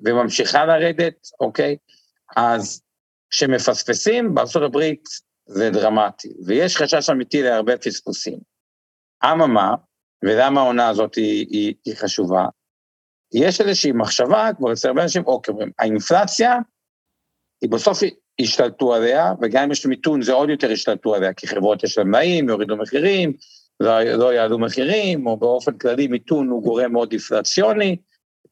וממשיכה 0.00 0.64
לרדת, 0.64 1.14
אוקיי? 1.40 1.76
אז 2.36 2.82
כשמפספסים, 3.30 4.34
בארה"ב 4.34 4.78
זה 5.46 5.70
דרמטי, 5.70 6.28
ויש 6.46 6.76
חשש 6.76 7.10
אמיתי 7.10 7.42
להרבה 7.42 7.76
פספוסים. 7.76 8.38
אממה, 9.24 9.74
ולמה 10.24 10.60
העונה 10.60 10.88
הזאת 10.88 11.14
היא, 11.14 11.46
היא, 11.50 11.74
היא 11.84 11.96
חשובה, 11.96 12.46
יש 13.34 13.60
איזושהי 13.60 13.92
מחשבה, 13.92 14.50
כבר 14.58 14.72
אצל 14.72 14.88
הרבה 14.88 15.02
אנשים, 15.02 15.26
אוקיי, 15.26 15.54
האינפלציה, 15.78 16.54
היא 17.60 17.70
בסוף 17.70 17.98
השתלטו 18.40 18.94
עליה, 18.94 19.32
וגם 19.42 19.62
אם 19.62 19.72
יש 19.72 19.86
מיתון 19.86 20.22
זה 20.22 20.32
עוד 20.32 20.50
יותר 20.50 20.70
השתלטו 20.70 21.14
עליה, 21.14 21.32
כי 21.32 21.46
חברות 21.46 21.84
יש 21.84 21.98
להם 21.98 22.10
מלאים, 22.10 22.48
יורידו 22.48 22.76
מחירים, 22.76 23.32
לא, 23.80 24.02
לא 24.02 24.34
יעלו 24.34 24.58
מחירים, 24.58 25.26
או 25.26 25.36
באופן 25.36 25.78
כללי 25.78 26.06
מיתון 26.06 26.48
הוא 26.48 26.62
גורם 26.62 26.92
מאוד 26.92 27.12
אינפלציוני, 27.12 27.96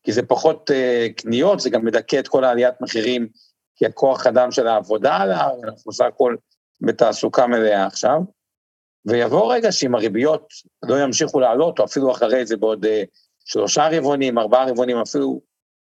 כי 0.03 0.13
זה 0.13 0.23
פחות 0.23 0.71
uh, 0.71 1.13
קניות, 1.13 1.61
זה 1.61 1.71
גם 1.71 1.85
מדכא 1.85 2.19
את 2.19 2.29
כל 2.29 2.45
העליית 2.45 2.81
מחירים, 2.81 3.29
כי 3.77 3.87
הכוח 3.87 4.27
אדם 4.27 4.51
של 4.51 4.67
העבודה 4.67 5.17
עלה, 5.17 5.49
אנחנו 5.65 5.91
בסך 5.91 6.05
הכל 6.05 6.37
בתעסוקה 6.81 7.47
מלאה 7.47 7.87
עכשיו, 7.87 8.21
ויבוא 9.07 9.55
רגע 9.55 9.73
שאם 9.73 9.95
הריביות 9.95 10.49
לא 10.83 11.03
ימשיכו 11.03 11.41
לעלות, 11.41 11.79
או 11.79 11.85
אפילו 11.85 12.13
אחרי 12.13 12.47
זה 12.47 12.57
בעוד 12.57 12.85
uh, 12.85 12.89
שלושה 13.45 13.89
רבעונים, 13.93 14.39
ארבעה 14.39 14.71
רבעונים 14.71 14.97
אפילו 14.97 15.41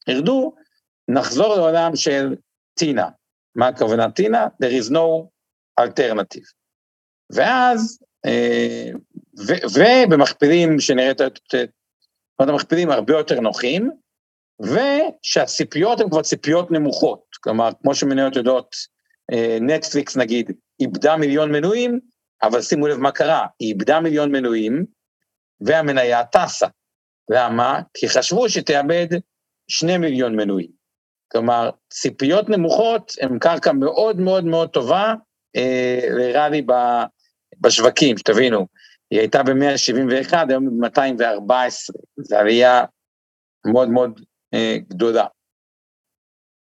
ירדו, 0.07 0.53
נחזור 1.07 1.55
לעולם 1.55 1.95
של 1.95 2.35
טינה. 2.73 3.09
מה 3.55 3.67
הכוונה 3.67 4.11
טינה? 4.11 4.47
There 4.63 4.83
is 4.83 4.91
no 4.91 5.27
alternative. 5.81 6.47
ואז, 7.29 7.99
אה, 8.25 8.91
ובמכפילים 9.45 10.79
שנראית, 10.79 11.17
זאת 12.41 12.49
המכפילים 12.49 12.89
הרבה 12.89 13.13
יותר 13.13 13.39
נוחים, 13.39 13.91
ושהציפיות 14.61 15.99
הן 15.99 16.09
כבר 16.09 16.21
ציפיות 16.21 16.71
נמוכות, 16.71 17.23
כלומר, 17.43 17.69
כמו 17.81 17.95
שמניות 17.95 18.35
יודעות, 18.35 18.75
נטפליקס 19.61 20.17
נגיד, 20.17 20.51
איבדה 20.79 21.17
מיליון 21.17 21.51
מנויים, 21.51 21.99
אבל 22.43 22.61
שימו 22.61 22.87
לב 22.87 22.97
מה 22.97 23.11
קרה, 23.11 23.45
היא 23.59 23.69
איבדה 23.69 23.99
מיליון 23.99 24.31
מנויים, 24.31 24.85
והמניה 25.61 26.25
טסה. 26.25 26.67
למה? 27.29 27.81
כי 27.93 28.09
חשבו 28.09 28.49
שתאבד 28.49 29.07
שני 29.67 29.97
מיליון 29.97 30.35
מנויים. 30.35 30.69
כלומר, 31.31 31.69
ציפיות 31.89 32.49
נמוכות 32.49 33.13
הן 33.21 33.39
קרקע 33.39 33.71
מאוד 33.71 34.19
מאוד 34.19 34.45
מאוד 34.45 34.69
טובה 34.69 35.13
אה, 35.55 35.99
לראלי 36.09 36.65
בשווקים, 37.61 38.17
שתבינו, 38.17 38.67
היא 39.11 39.19
הייתה 39.19 39.43
ב-171, 39.43 40.33
היום 40.49 40.81
ב-214, 40.81 41.93
זו 42.17 42.35
עלייה 42.35 42.85
מאוד 43.65 43.89
מאוד 43.89 44.21
אה, 44.53 44.77
גדולה. 44.87 45.25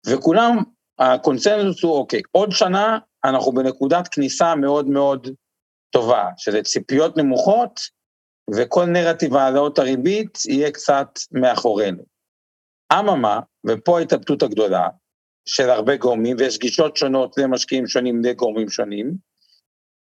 וכולם, 0.06 0.56
הקונצנזוס 0.98 1.82
הוא, 1.82 1.92
אוקיי, 1.92 2.22
עוד 2.30 2.50
שנה 2.50 2.98
אנחנו 3.24 3.52
בנקודת 3.52 4.08
כניסה 4.08 4.54
מאוד 4.54 4.88
מאוד 4.88 5.28
טובה, 5.90 6.28
שזה 6.36 6.62
ציפיות 6.62 7.16
נמוכות, 7.16 7.80
וכל 8.56 8.84
נרטיב 8.84 9.34
העלאות 9.34 9.78
הריבית 9.78 10.38
יהיה 10.48 10.70
קצת 10.70 11.08
מאחורינו. 11.32 12.04
אממה, 12.92 13.40
ופה 13.66 13.98
ההתלבטות 13.98 14.42
הגדולה, 14.42 14.88
של 15.48 15.70
הרבה 15.70 15.96
גורמים, 15.96 16.36
ויש 16.38 16.58
גישות 16.58 16.96
שונות 16.96 17.38
למשקיעים 17.38 17.86
שונים 17.86 18.24
לגורמים 18.24 18.68
שונים, 18.68 19.14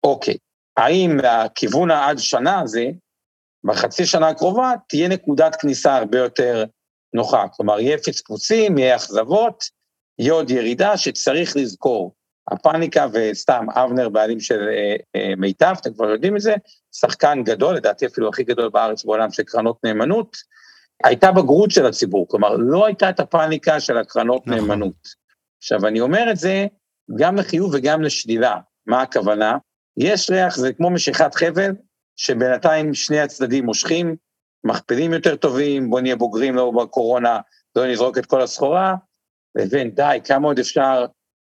אוקיי, 0.04 0.38
האם 0.78 1.18
הכיוון 1.24 1.92
העד 1.92 2.18
שנה 2.18 2.60
הזה, 2.60 2.86
בחצי 3.64 4.06
שנה 4.06 4.28
הקרובה, 4.28 4.74
תהיה 4.90 5.08
נקודת 5.08 5.56
כניסה 5.56 5.96
הרבה 5.96 6.18
יותר 6.18 6.66
נוחה. 7.14 7.46
כלומר, 7.52 7.80
יהיה 7.80 7.98
פספוסים, 7.98 8.78
יהיה 8.78 8.96
אכזבות, 8.96 9.64
יהיה 10.20 10.34
עוד 10.34 10.50
ירידה 10.50 10.98
שצריך 10.98 11.58
לזכור. 11.58 12.14
הפאניקה, 12.52 13.08
וסתם, 13.14 13.66
אבנר, 13.70 14.10
בעלים 14.10 14.40
של 14.40 14.60
אה, 14.70 14.96
אה, 15.16 15.34
מיטב, 15.38 15.76
אתם 15.82 15.94
כבר 15.94 16.10
יודעים 16.10 16.36
את 16.36 16.42
זה, 16.42 16.56
שחקן 16.92 17.44
גדול, 17.44 17.76
לדעתי 17.76 18.06
אפילו 18.06 18.30
הכי 18.30 18.44
גדול 18.44 18.70
בארץ 18.70 19.06
בעולם 19.06 19.32
של 19.32 19.44
קרנות 19.44 19.78
נאמנות, 19.84 20.38
הייתה 21.04 21.32
בגרות 21.32 21.72
של 21.72 21.86
הציבור, 21.86 22.28
כלומר, 22.28 22.56
לא 22.56 22.86
הייתה 22.86 23.10
את 23.10 23.20
הפאניקה 23.20 23.80
של 23.80 23.98
הקרנות 23.98 24.48
נכון. 24.48 24.60
נאמנות. 24.60 25.28
עכשיו, 25.58 25.88
אני 25.88 26.02
אומר 26.02 26.28
את 26.32 26.38
זה 26.38 26.68
גם 27.18 27.36
לחיוב 27.36 27.74
וגם 27.74 28.02
לשלילה. 28.02 28.58
מה 28.88 29.02
הכוונה? 29.02 29.58
יש 29.98 30.30
ריח, 30.30 30.58
זה 30.58 30.74
כמו 30.74 30.90
משיכת 30.90 31.36
חבל, 31.36 31.72
שבינתיים 32.16 32.94
שני 32.94 33.20
הצדדים 33.20 33.66
מושכים, 33.66 34.16
מכפילים 34.64 35.14
יותר 35.14 35.36
טובים, 35.36 35.90
בוא 35.90 36.02
נהיה 36.02 36.16
בוגרים 36.16 36.56
לא 36.56 36.72
בקורונה, 36.72 37.40
לא 37.76 37.88
נזרוק 37.88 38.18
את 38.18 38.26
כל 38.26 38.42
הסחורה, 38.42 38.96
לבין 39.56 39.90
די, 39.90 40.18
כמה 40.24 40.48
עוד 40.48 40.60
אפשר 40.60 41.06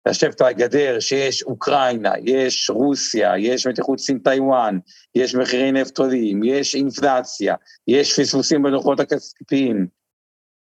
לשבת 0.09 0.41
על 0.41 0.47
הגדר 0.47 1.01
שיש 1.01 1.43
אוקראינה, 1.43 2.13
יש 2.23 2.71
רוסיה, 2.71 3.39
יש 3.39 3.67
מתיחות 3.67 3.99
סין 3.99 4.19
טיוואן, 4.19 4.79
יש 5.15 5.35
מחירי 5.35 5.73
נפט 5.73 5.99
עולים, 5.99 6.45
יש 6.45 6.75
אינפלציה, 6.75 7.55
יש 7.89 8.21
פספוסים 8.21 8.63
בדוחות 8.63 9.01
הכספיים. 9.01 9.87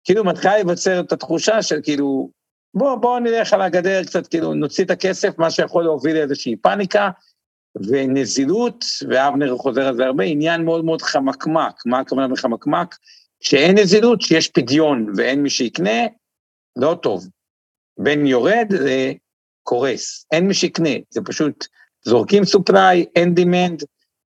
כאילו 0.03 0.23
מתחילה 0.23 0.53
להיווצר 0.53 0.99
את 0.99 1.11
התחושה 1.11 1.61
של 1.61 1.79
כאילו, 1.83 2.29
בוא, 2.73 2.95
בוא 2.95 3.19
נלך 3.19 3.53
על 3.53 3.61
הגדר 3.61 4.03
קצת, 4.03 4.27
כאילו 4.27 4.53
נוציא 4.53 4.85
את 4.85 4.91
הכסף, 4.91 5.37
מה 5.37 5.51
שיכול 5.51 5.83
להוביל 5.83 6.17
לאיזושהי 6.17 6.55
פאניקה, 6.55 7.09
ונזילות, 7.87 8.85
ואבנר 9.09 9.57
חוזר 9.57 9.87
על 9.87 9.95
זה 9.95 10.05
הרבה, 10.05 10.23
עניין 10.23 10.65
מאוד 10.65 10.85
מאוד 10.85 11.01
חמקמק, 11.01 11.85
מה 11.85 11.99
הכוונה 11.99 12.27
בחמקמק? 12.27 12.95
שאין 13.39 13.77
נזילות, 13.77 14.21
שיש 14.21 14.47
פדיון 14.47 15.13
ואין 15.15 15.43
מי 15.43 15.49
שיקנה, 15.49 15.99
לא 16.75 16.97
טוב. 17.01 17.27
בין 17.99 18.25
יורד 18.25 18.67
קורס, 19.63 20.25
אין 20.31 20.47
מי 20.47 20.53
שיקנה, 20.53 20.89
זה 21.09 21.21
פשוט 21.25 21.65
זורקים 22.05 22.45
סופליי, 22.45 23.05
אין 23.15 23.33
דימנד, 23.33 23.83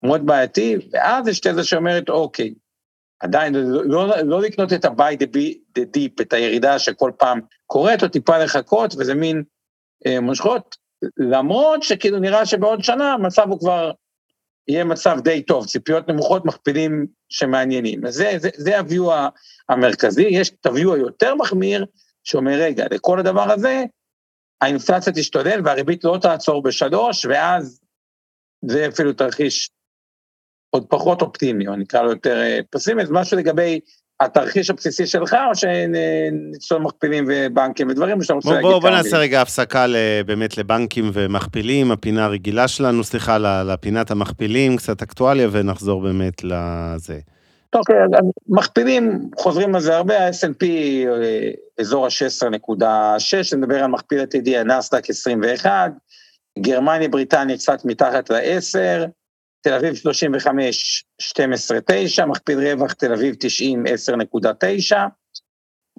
מאוד 0.04 0.26
בעייתי, 0.26 0.76
ואז 0.92 1.28
יש 1.28 1.40
תזה 1.40 1.64
שאומרת, 1.64 2.10
אוקיי, 2.10 2.54
עדיין 3.20 3.54
לא, 3.56 3.86
לא, 3.86 4.18
לא 4.18 4.42
לקנות 4.42 4.74
את 4.74 4.86
ה-by 4.86 5.14
the, 5.20 5.38
the 5.80 5.82
deep, 5.82 6.22
את 6.22 6.34
הירידה 6.34 6.80
שכל 6.80 7.12
פעם 7.18 7.42
קורית, 7.66 8.04
או 8.04 8.08
טיפה 8.08 8.38
לחכות, 8.38 8.96
וזה 8.98 9.14
מין 9.14 9.44
אה, 10.06 10.20
מושכות, 10.20 10.76
למרות 11.18 11.84
שכאילו 11.84 12.20
נראה 12.20 12.46
שבעוד 12.46 12.84
שנה 12.84 13.14
המצב 13.14 13.50
הוא 13.50 13.60
כבר 13.60 13.92
יהיה 14.68 14.84
מצב 14.84 15.18
די 15.24 15.42
טוב, 15.42 15.66
ציפיות 15.66 16.08
נמוכות, 16.08 16.46
מכפילים 16.46 17.08
שמעניינים. 17.30 18.06
אז 18.06 18.14
זה, 18.14 18.32
זה, 18.38 18.50
זה 18.58 18.80
הוויו 18.80 19.08
המרכזי, 19.70 20.28
יש 20.30 20.50
את 20.50 20.66
הוויו 20.66 20.94
היותר 20.94 21.36
מחמיר, 21.36 21.86
שאומר, 22.24 22.54
רגע, 22.54 22.86
לכל 22.92 23.20
הדבר 23.20 23.52
הזה, 23.52 23.84
האינפלציה 24.62 25.14
תשתולל 25.14 25.62
והריבית 25.66 26.04
לא 26.04 26.18
תעצור 26.22 26.64
בשלוש, 26.64 27.26
ואז 27.26 27.82
זה 28.66 28.88
אפילו 28.88 29.14
תרחיש 29.14 29.70
עוד 30.70 30.86
פחות 30.90 31.22
אופטימי, 31.22 31.68
או 31.68 31.76
נקרא 31.76 32.02
לו 32.02 32.10
יותר 32.10 32.42
אה, 32.42 32.60
פסימי, 32.70 33.06
זה 33.06 33.14
משהו 33.14 33.38
לגבי 33.38 33.80
התרחיש 34.24 34.70
הבסיסי 34.70 35.06
שלך, 35.06 35.38
או 35.50 35.56
שנצטול 35.56 36.82
מכפילים 36.82 37.26
ובנקים 37.28 37.90
ודברים 37.90 38.22
שאתה 38.22 38.34
רוצה 38.34 38.50
בוא, 38.50 38.56
להגיד? 38.56 38.72
בוא, 38.72 38.80
בוא 38.80 38.90
נעשה 38.90 39.18
רגע 39.18 39.42
הפסקה 39.42 39.86
באמת 40.26 40.58
לבנקים 40.58 41.12
ומכפילים, 41.14 41.92
הפינה 41.92 42.26
הרגילה 42.26 42.68
שלנו, 42.68 43.04
סליחה, 43.04 43.38
לפינת 43.38 44.12
המכפילים, 44.12 44.78
קצת 44.78 45.02
אקטואליה, 45.02 45.48
ונחזור 45.52 46.02
באמת 46.02 46.44
לזה. 46.44 47.20
אוקיי, 47.76 47.96
מכפילים, 48.48 49.30
חוזרים 49.38 49.76
על 49.76 49.82
זה 49.82 49.96
הרבה, 49.96 50.28
ה-S&P 50.28 50.66
אה, 50.66 51.52
אזור 51.80 52.06
ה-16.6, 52.06 53.58
נדבר 53.58 53.84
על 53.84 53.88
מכפיל 53.88 54.20
עתידי, 54.20 54.58
הנסדק 54.58 55.10
21, 55.10 55.92
גרמניה, 56.60 57.10
בריטניה 57.10 57.58
קצת 57.58 57.86
מתחת 57.86 58.30
ל-10, 58.30 59.08
תל 59.64 59.74
אביב 59.74 59.96
35, 59.96 61.06
12.9, 61.22 62.26
מכפיל 62.26 62.60
רווח 62.60 62.94
תל 62.94 63.14
אביב 63.14 63.36
90, 63.40 63.84
10.9, 64.92 64.96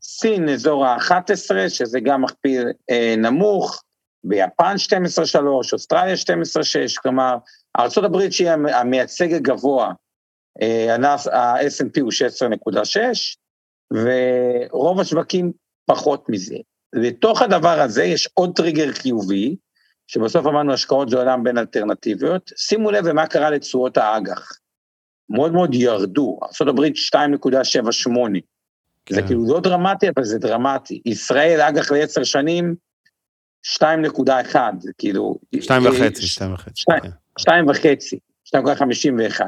סין 0.03 0.49
אזור 0.49 0.87
ה-11, 0.87 1.69
שזה 1.69 2.01
גם 2.01 2.23
מכפיל 2.23 2.67
אה, 2.91 3.15
נמוך, 3.19 3.83
ביפן 4.25 4.75
12.3, 5.35 5.39
אוסטרליה 5.73 6.15
12.6, 6.15 7.01
כלומר, 7.03 7.37
ארה"ב 7.79 8.31
שהיא 8.31 8.51
המייצג 8.51 9.33
הגבוה 9.33 9.93
ה-S&P 11.33 12.01
הוא 12.01 12.13
16.6, 12.73 12.99
ורוב 13.93 15.01
השווקים 15.01 15.53
פחות 15.87 16.29
מזה. 16.29 16.57
לתוך 16.93 17.43
הדבר 17.43 17.81
הזה 17.81 18.05
יש 18.05 18.29
עוד 18.35 18.57
טריגר 18.57 18.93
חיובי, 18.93 19.57
שבסוף 20.07 20.47
אמרנו 20.47 20.73
השקעות 20.73 21.09
זה 21.09 21.17
עולם 21.17 21.45
בין 21.45 21.59
אלטרנטיביות, 21.59 22.51
שימו 22.57 22.91
לב 22.91 23.07
למה 23.07 23.27
קרה 23.27 23.51
לתשואות 23.51 23.97
האג"ח. 23.97 24.59
מאוד 25.31 25.53
מאוד 25.53 25.75
ירדו, 25.75 26.39
ארה"ב 26.63 26.81
2.78, 26.81 28.41
זה 29.11 29.21
כן. 29.21 29.27
כאילו 29.27 29.45
לא 29.49 29.61
דרמטי, 29.61 30.07
אבל 30.09 30.25
זה 30.25 30.39
דרמטי. 30.39 31.03
ישראל, 31.07 31.61
אג"ח 31.61 31.93
לעשר 31.93 32.25
שנים, 32.25 32.75
2.1, 33.67 34.57
זה 34.79 34.93
כאילו... 34.99 35.39
שתיים 35.61 35.87
אה, 35.87 35.91
וחצי, 35.93 36.23
ש- 36.23 36.33
שתיים 36.35 36.53
וחצי. 36.55 36.81
שתיים. 36.81 37.01
כן. 37.01 37.11
שתיים 37.39 37.69
וחצי, 37.69 38.19
2.51, 38.49 39.41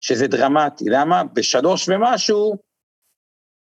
שזה 0.00 0.26
דרמטי. 0.26 0.84
למה? 0.88 1.24
בשלוש 1.24 1.88
ומשהו, 1.88 2.56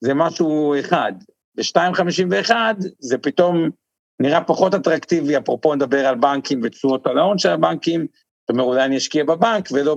זה 0.00 0.14
משהו 0.14 0.74
אחד. 0.80 1.12
ב-2.51 1.54 2.50
זה 2.98 3.18
פתאום 3.18 3.70
נראה 4.20 4.40
פחות 4.40 4.74
אטרקטיבי, 4.74 5.36
אפרופו 5.36 5.74
נדבר 5.74 6.06
על 6.06 6.14
בנקים 6.14 6.60
ותשואות 6.64 7.06
על 7.06 7.18
ההון 7.18 7.38
של 7.38 7.50
הבנקים, 7.50 8.00
זאת 8.00 8.50
אומרת, 8.50 8.66
אולי 8.66 8.84
אני 8.84 8.96
אשקיע 8.96 9.24
בבנק 9.24 9.68
ולא 9.72 9.96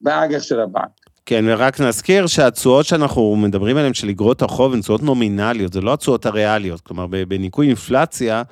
באג"ח 0.00 0.42
של 0.42 0.60
הבנק. 0.60 0.90
כן, 1.26 1.44
ורק 1.48 1.80
נזכיר 1.80 2.26
שהתשואות 2.26 2.86
שאנחנו 2.86 3.36
מדברים 3.36 3.76
עליהן 3.76 3.94
של 3.94 4.08
אגרות 4.08 4.42
החוב 4.42 4.72
הן 4.72 4.80
תשואות 4.80 5.02
נומינליות, 5.02 5.72
זה 5.72 5.80
לא 5.80 5.92
התשואות 5.92 6.26
הריאליות. 6.26 6.80
כלומר, 6.80 7.06
בניכוי 7.06 7.66
אינפלציה, 7.66 8.42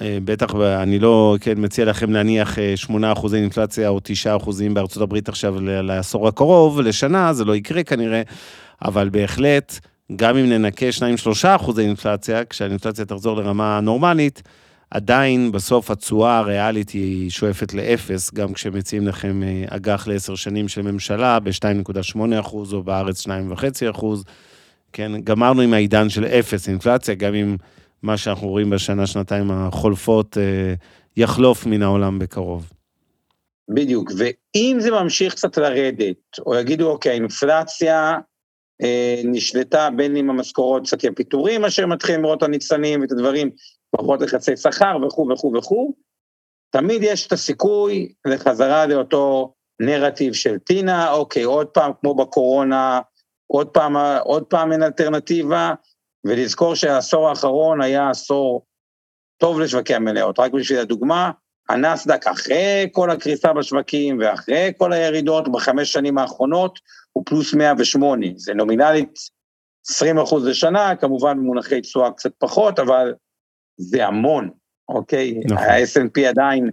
אה, 0.00 0.18
בטח, 0.24 0.54
אני 0.54 0.98
לא 0.98 1.36
כן, 1.40 1.54
מציע 1.56 1.84
לכם 1.84 2.12
להניח 2.12 2.58
אה, 2.58 2.74
8% 2.86 3.34
אינפלציה 3.34 3.88
או 3.88 4.00
9% 4.00 4.74
בארצות 4.74 5.02
הברית 5.02 5.28
עכשיו 5.28 5.60
לעשור 5.60 6.28
הקרוב, 6.28 6.80
לשנה, 6.80 7.32
זה 7.32 7.44
לא 7.44 7.56
יקרה 7.56 7.82
כנראה, 7.82 8.22
אבל 8.84 9.08
בהחלט, 9.08 9.78
גם 10.16 10.36
אם 10.36 10.48
ננקה 10.48 10.86
2-3% 11.44 11.78
אינפלציה, 11.78 12.44
כשהאינפלציה 12.44 13.04
תחזור 13.04 13.36
לרמה 13.36 13.80
נורמלית, 13.80 14.42
עדיין 14.90 15.52
בסוף 15.52 15.90
התשואה 15.90 16.38
הריאלית 16.38 16.90
היא 16.90 17.30
שואפת 17.30 17.74
לאפס, 17.74 18.34
גם 18.34 18.52
כשמציעים 18.52 19.08
לכם 19.08 19.42
אה, 19.42 19.64
אג"ח 19.68 20.08
לעשר 20.08 20.34
שנים 20.34 20.68
של 20.68 20.82
ממשלה 20.82 21.40
ב-2.8 21.40 22.40
אחוז, 22.40 22.74
או 22.74 22.82
בארץ 22.82 23.26
2.5 23.26 23.90
אחוז. 23.90 24.24
כן, 24.92 25.20
גמרנו 25.24 25.62
עם 25.62 25.72
העידן 25.72 26.08
של 26.08 26.24
אפס 26.24 26.68
אינפלציה, 26.68 27.14
גם 27.14 27.34
אם 27.34 27.56
מה 28.02 28.16
שאנחנו 28.16 28.48
רואים 28.48 28.70
בשנה, 28.70 29.06
שנתיים 29.06 29.50
החולפות, 29.50 30.38
אה, 30.38 30.74
יחלוף 31.16 31.66
מן 31.66 31.82
העולם 31.82 32.18
בקרוב. 32.18 32.72
בדיוק, 33.68 34.12
ואם 34.16 34.76
זה 34.80 34.90
ממשיך 34.90 35.34
קצת 35.34 35.58
לרדת, 35.58 36.38
או 36.46 36.54
יגידו, 36.54 36.90
אוקיי, 36.90 37.10
האינפלציה 37.10 38.18
נשלטה 39.24 39.88
בין 39.96 40.16
אם 40.16 40.30
המשכורות 40.30 40.88
יהיה 41.02 41.12
פיטורים, 41.12 41.64
אשר 41.64 41.86
מתחילים 41.86 42.22
לראות 42.22 42.38
את 42.38 42.42
הניצנים 42.42 43.00
ואת 43.00 43.12
הדברים, 43.12 43.50
פחות 43.90 44.20
לחצי 44.20 44.56
שכר 44.56 44.96
וכו' 45.06 45.28
וכו' 45.32 45.52
וכו', 45.58 45.94
תמיד 46.70 47.02
יש 47.02 47.26
את 47.26 47.32
הסיכוי 47.32 48.12
לחזרה 48.26 48.86
לאותו 48.86 49.54
נרטיב 49.80 50.32
של 50.32 50.58
טינה, 50.58 51.12
אוקיי, 51.12 51.42
עוד 51.42 51.66
פעם, 51.66 51.92
כמו 52.00 52.14
בקורונה, 52.14 53.00
עוד 53.46 53.68
פעם, 53.68 53.96
עוד 54.24 54.44
פעם 54.44 54.72
אין 54.72 54.82
אלטרנטיבה, 54.82 55.74
ולזכור 56.24 56.74
שהעשור 56.74 57.28
האחרון 57.28 57.82
היה 57.82 58.10
עשור 58.10 58.66
טוב 59.40 59.60
לשווקי 59.60 59.94
המניות. 59.94 60.38
רק 60.38 60.52
בשביל 60.52 60.78
הדוגמה, 60.78 61.30
הנסדק 61.68 62.26
אחרי 62.26 62.88
כל 62.92 63.10
הקריסה 63.10 63.52
בשווקים 63.52 64.18
ואחרי 64.20 64.72
כל 64.78 64.92
הירידות 64.92 65.52
בחמש 65.52 65.92
שנים 65.92 66.18
האחרונות 66.18 66.78
הוא 67.18 67.24
פלוס 67.26 67.54
108, 67.54 68.26
זה 68.36 68.54
נומינלית 68.54 69.18
20 69.88 70.18
אחוז 70.18 70.46
לשנה, 70.46 70.96
כמובן 70.96 71.36
במונחי 71.36 71.80
תשואה 71.80 72.10
קצת 72.10 72.30
פחות, 72.38 72.78
אבל 72.78 73.14
זה 73.76 74.06
המון, 74.06 74.50
אוקיי? 74.88 75.40
נכון. 75.44 75.64
ה-S&P 75.64 76.28
עדיין 76.28 76.70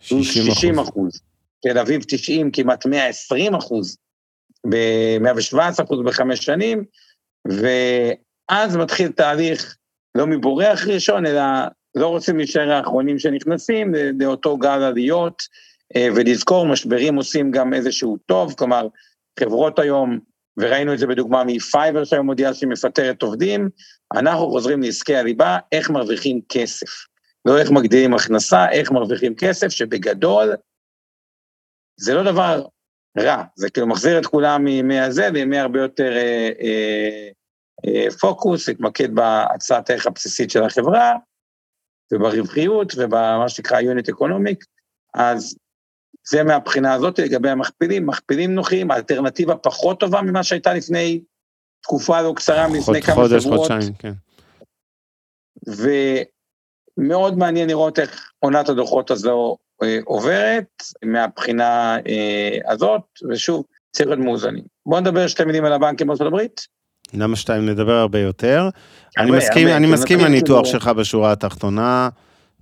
60 0.00 0.44
60 0.44 0.78
אחוז. 0.78 0.88
אחוז, 0.88 1.20
תל 1.62 1.78
אביב 1.78 2.02
90, 2.08 2.50
כמעט 2.50 2.86
120 2.86 3.54
אחוז, 3.54 3.96
ב-117 4.68 5.84
אחוז 5.84 6.00
בחמש 6.04 6.38
שנים, 6.44 6.84
ואז 7.48 8.76
מתחיל 8.76 9.08
תהליך 9.08 9.76
לא 10.14 10.26
מבורח 10.26 10.86
ראשון, 10.86 11.26
אלא 11.26 11.42
לא 11.94 12.06
רוצים 12.06 12.36
להישאר 12.36 12.70
האחרונים 12.70 13.18
שנכנסים 13.18 13.94
לאותו 14.20 14.56
גל 14.56 14.82
עליות, 14.82 15.42
אה, 15.96 16.08
ולזכור, 16.16 16.66
משברים 16.66 17.14
עושים 17.14 17.50
גם 17.50 17.74
איזשהו 17.74 18.16
טוב, 18.26 18.54
כלומר, 18.58 18.88
חברות 19.40 19.78
היום, 19.78 20.18
וראינו 20.56 20.94
את 20.94 20.98
זה 20.98 21.06
בדוגמה 21.06 21.44
מפייבר 21.44 22.04
שהיום 22.04 22.26
מודיעה 22.26 22.54
שהיא 22.54 22.68
מפטרת 22.68 23.22
עובדים, 23.22 23.68
אנחנו 24.14 24.50
חוזרים 24.50 24.82
לעסקי 24.82 25.16
הליבה, 25.16 25.58
איך 25.72 25.90
מרוויחים 25.90 26.40
כסף. 26.48 26.90
לא 27.44 27.58
איך 27.58 27.70
מגדילים 27.70 28.14
הכנסה, 28.14 28.70
איך 28.70 28.90
מרוויחים 28.90 29.34
כסף, 29.34 29.68
שבגדול 29.68 30.54
זה 31.96 32.14
לא 32.14 32.32
דבר 32.32 32.66
רע, 33.18 33.42
זה 33.56 33.70
כאילו 33.70 33.86
מחזיר 33.86 34.18
את 34.18 34.26
כולם 34.26 34.64
מימי 34.64 35.00
הזה, 35.00 35.28
וימי 35.34 35.58
הרבה 35.58 35.80
יותר 35.80 36.12
אה, 36.16 36.50
אה, 36.60 37.28
אה, 37.86 38.10
פוקוס, 38.20 38.68
להתמקד 38.68 39.14
בהצעת 39.14 39.90
הערך 39.90 40.06
הבסיסית 40.06 40.50
של 40.50 40.62
החברה, 40.62 41.12
וברווחיות, 42.12 42.92
ובמה 42.96 43.48
שנקרא 43.48 43.80
Unit 43.80 44.14
Economic, 44.14 44.64
אז 45.14 45.56
זה 46.28 46.42
מהבחינה 46.42 46.92
הזאת 46.92 47.18
לגבי 47.18 47.50
המכפילים, 47.50 48.06
מכפילים 48.06 48.54
נוחים, 48.54 48.90
האלטרנטיבה 48.90 49.56
פחות 49.56 50.00
טובה 50.00 50.22
ממה 50.22 50.42
שהייתה 50.42 50.74
לפני 50.74 51.20
תקופה 51.82 52.22
לא 52.22 52.32
קצרה, 52.36 52.68
מלפני 52.68 53.02
כמה 53.02 53.14
חודש, 53.14 53.42
שבועות. 53.42 53.70
חודשיים, 53.70 53.92
כן. 53.94 54.12
ומאוד 56.98 57.38
מעניין 57.38 57.68
לראות 57.68 57.98
איך 57.98 58.30
עונת 58.38 58.68
הדוחות 58.68 59.10
הזו 59.10 59.56
אה, 59.82 59.98
עוברת 60.04 60.82
מהבחינה 61.04 61.98
אה, 62.08 62.72
הזאת, 62.72 63.02
ושוב, 63.30 63.64
צריך 63.92 64.08
להיות 64.08 64.20
מאוזנים. 64.20 64.64
בואו 64.86 65.00
נדבר 65.00 65.26
שתי 65.26 65.44
מילים 65.44 65.64
על 65.64 65.72
הבנקים 65.72 66.06
בארצות 66.06 66.26
הברית. 66.26 66.66
למה 67.14 67.36
שתיים 67.36 67.68
נדבר 67.68 67.92
הרבה 67.92 68.18
יותר? 68.18 68.68
אני 69.18 69.26
הרבה, 69.26 69.38
מסכים, 69.38 69.66
הרבה, 69.66 69.76
אני 69.76 69.86
מסכים 69.86 70.18
עם 70.18 70.24
הניתוח 70.24 70.66
שלך 70.66 70.88
בשורה 70.88 71.32
התחתונה. 71.32 72.08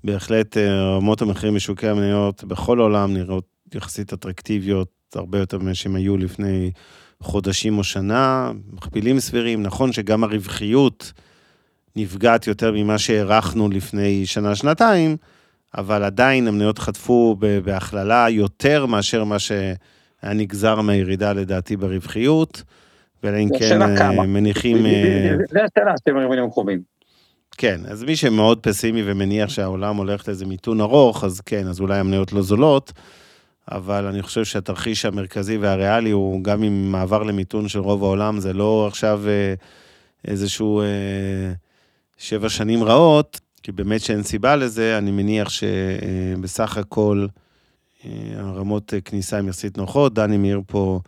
בהחלט 0.04 0.56
אה, 0.56 0.96
רמות 0.96 1.22
המחירים 1.22 1.54
בשוקי 1.54 1.88
המניות 1.88 2.44
בכל 2.44 2.80
העולם 2.80 3.14
נראות 3.14 3.44
יחסית 3.74 4.12
אטרקטיביות, 4.12 4.88
הרבה 5.14 5.38
יותר 5.38 5.58
ממה 5.58 5.74
שהם 5.74 5.96
היו 5.96 6.16
לפני 6.16 6.70
חודשים 7.20 7.78
או 7.78 7.84
שנה, 7.84 8.52
מכפילים 8.72 9.20
סבירים. 9.20 9.62
נכון 9.62 9.92
שגם 9.92 10.24
הרווחיות 10.24 11.12
נפגעת 11.96 12.46
יותר 12.46 12.72
ממה 12.72 12.98
שהערכנו 12.98 13.68
לפני 13.68 14.26
שנה-שנתיים, 14.26 15.16
אבל 15.78 16.04
עדיין 16.04 16.48
המניות 16.48 16.78
חטפו 16.78 17.36
בהכללה 17.64 18.26
יותר 18.30 18.86
מאשר 18.86 19.24
מה 19.24 19.38
שהיה 19.38 19.74
נגזר 20.34 20.80
מהירידה 20.80 21.32
לדעתי 21.32 21.76
ברווחיות, 21.76 22.62
ואלא 23.22 23.38
אם 23.38 23.48
זה 23.48 23.54
כן 23.58 23.82
אה, 23.82 23.96
כמה. 23.98 24.22
מניחים... 24.22 24.86
אה, 24.86 25.36
זה 25.50 25.58
השאלה 25.64 25.94
שאתם 25.98 26.16
הרבנים 26.16 26.44
הקרובים. 26.44 26.82
כן, 27.60 27.80
אז 27.88 28.04
מי 28.04 28.16
שמאוד 28.16 28.58
פסימי 28.58 29.02
ומניח 29.06 29.50
שהעולם 29.50 29.96
הולך 29.96 30.28
לאיזה 30.28 30.46
מיתון 30.46 30.80
ארוך, 30.80 31.24
אז 31.24 31.40
כן, 31.40 31.66
אז 31.66 31.80
אולי 31.80 31.98
המניות 31.98 32.32
לא 32.32 32.42
זולות, 32.42 32.92
אבל 33.70 34.06
אני 34.06 34.22
חושב 34.22 34.44
שהתרחיש 34.44 35.04
המרכזי 35.04 35.56
והריאלי 35.56 36.10
הוא 36.10 36.44
גם 36.44 36.62
עם 36.62 36.92
מעבר 36.92 37.22
למיתון 37.22 37.68
של 37.68 37.78
רוב 37.78 38.04
העולם, 38.04 38.40
זה 38.40 38.52
לא 38.52 38.86
עכשיו 38.86 39.22
אה, 39.26 39.54
איזשהו 40.24 40.80
אה, 40.80 40.86
שבע 42.18 42.48
שנים 42.48 42.84
רעות, 42.84 43.40
כי 43.62 43.72
באמת 43.72 44.00
שאין 44.00 44.22
סיבה 44.22 44.56
לזה, 44.56 44.98
אני 44.98 45.10
מניח 45.10 45.48
שבסך 45.48 46.76
הכל 46.76 47.26
אה, 48.04 48.10
הרמות 48.36 48.94
אה, 48.94 49.00
כניסה 49.00 49.38
הן 49.38 49.48
יחסית 49.48 49.78
נוחות, 49.78 50.14
דני 50.14 50.36
מאיר 50.36 50.60
פה... 50.66 51.00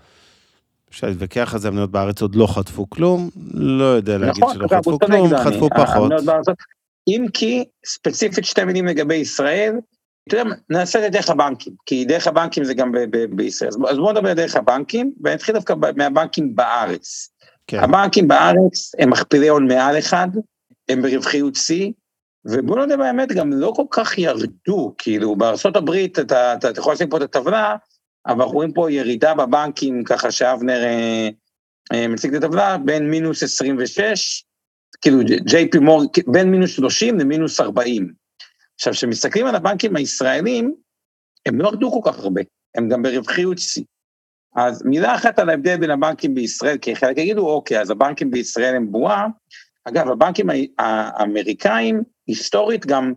אפשר 0.92 1.06
להתווכח 1.06 1.54
על 1.54 1.60
זה, 1.60 1.68
המניות 1.68 1.90
בארץ 1.90 2.22
עוד 2.22 2.34
לא 2.34 2.46
חטפו 2.46 2.90
כלום, 2.90 3.30
לא 3.54 3.84
יודע 3.84 4.18
להגיד 4.18 4.42
נכון, 4.42 4.54
שלא 4.54 4.68
חטפו 4.68 4.98
כלום, 4.98 5.30
דני. 5.30 5.38
חטפו 5.44 5.68
פחות. 5.70 5.96
המניות 5.96 6.24
בארצות- 6.24 6.56
אם 7.08 7.26
כי, 7.34 7.64
ספציפית 7.86 8.44
שתי 8.44 8.64
מילים 8.64 8.86
לגבי 8.86 9.14
ישראל, 9.14 9.74
אתה 10.28 10.36
יודע, 10.36 10.50
נעשה 10.70 10.98
את 10.98 11.04
זה 11.04 11.08
דרך 11.08 11.30
הבנקים, 11.30 11.72
כי 11.86 12.04
דרך 12.04 12.26
הבנקים 12.26 12.64
זה 12.64 12.74
גם 12.74 12.92
ב- 12.92 12.98
ב- 13.10 13.36
בישראל. 13.36 13.68
אז 13.68 13.76
בוא- 13.76 13.90
אז 13.90 13.96
בואו 13.96 14.12
נדבר 14.12 14.32
דרך 14.32 14.56
הבנקים, 14.56 15.12
ונתחיל 15.24 15.54
דווקא 15.54 15.74
ב- 15.74 15.96
מהבנקים 15.98 16.54
בארץ. 16.56 17.28
כן. 17.66 17.78
הבנקים 17.80 18.28
בארץ 18.28 18.92
הם 18.98 19.10
מכפילי 19.10 19.48
הון 19.48 19.66
מעל 19.66 19.98
אחד, 19.98 20.28
הם 20.88 21.02
ברווחיות 21.02 21.54
שיא, 21.54 21.90
ובואו 22.44 22.78
נודה 22.78 22.96
באמת, 22.96 23.32
גם 23.32 23.52
לא 23.52 23.72
כל 23.76 23.84
כך 23.90 24.18
ירדו, 24.18 24.94
כאילו 24.98 25.36
הברית, 25.76 26.18
אתה, 26.18 26.54
אתה, 26.54 26.70
אתה 26.70 26.80
יכול 26.80 26.92
לשים 26.92 27.08
פה 27.08 27.16
את 27.16 27.22
הטבלה, 27.22 27.76
אבל 28.26 28.40
אנחנו 28.40 28.52
רואים 28.52 28.72
פה 28.72 28.90
ירידה 28.90 29.34
בבנקים, 29.34 30.04
ככה 30.04 30.30
שאבנר 30.30 30.84
אה, 30.84 31.28
אה, 31.92 32.08
מציג 32.08 32.34
את 32.34 32.44
הטבלה, 32.44 32.78
בין 32.78 33.10
מינוס 33.10 33.42
26, 33.42 34.44
כאילו 35.00 35.18
ג'יי 35.44 35.70
פי 35.70 35.78
מור, 35.78 36.02
בין 36.26 36.50
מינוס 36.50 36.70
30 36.70 37.18
למינוס 37.18 37.60
40. 37.60 38.12
עכשיו, 38.74 38.92
כשמסתכלים 38.92 39.46
על 39.46 39.54
הבנקים 39.54 39.96
הישראלים, 39.96 40.74
הם 41.46 41.60
לא 41.60 41.68
ירדו 41.68 42.02
כל 42.02 42.10
כך 42.10 42.18
הרבה, 42.18 42.40
הם 42.74 42.88
גם 42.88 43.02
ברווחיות 43.02 43.58
שיא. 43.58 43.84
אז 44.56 44.82
מילה 44.84 45.14
אחת 45.14 45.38
על 45.38 45.50
ההבדל 45.50 45.76
בין 45.76 45.90
הבנקים 45.90 46.34
בישראל, 46.34 46.78
כי 46.78 46.96
חלק 46.96 47.18
יגידו, 47.18 47.48
אוקיי, 47.48 47.80
אז 47.80 47.90
הבנקים 47.90 48.30
בישראל 48.30 48.74
הם 48.74 48.92
בועה. 48.92 49.26
אגב, 49.84 50.08
הבנקים 50.08 50.46
האמריקאים, 50.78 52.02
היסטורית 52.26 52.86
גם 52.86 53.12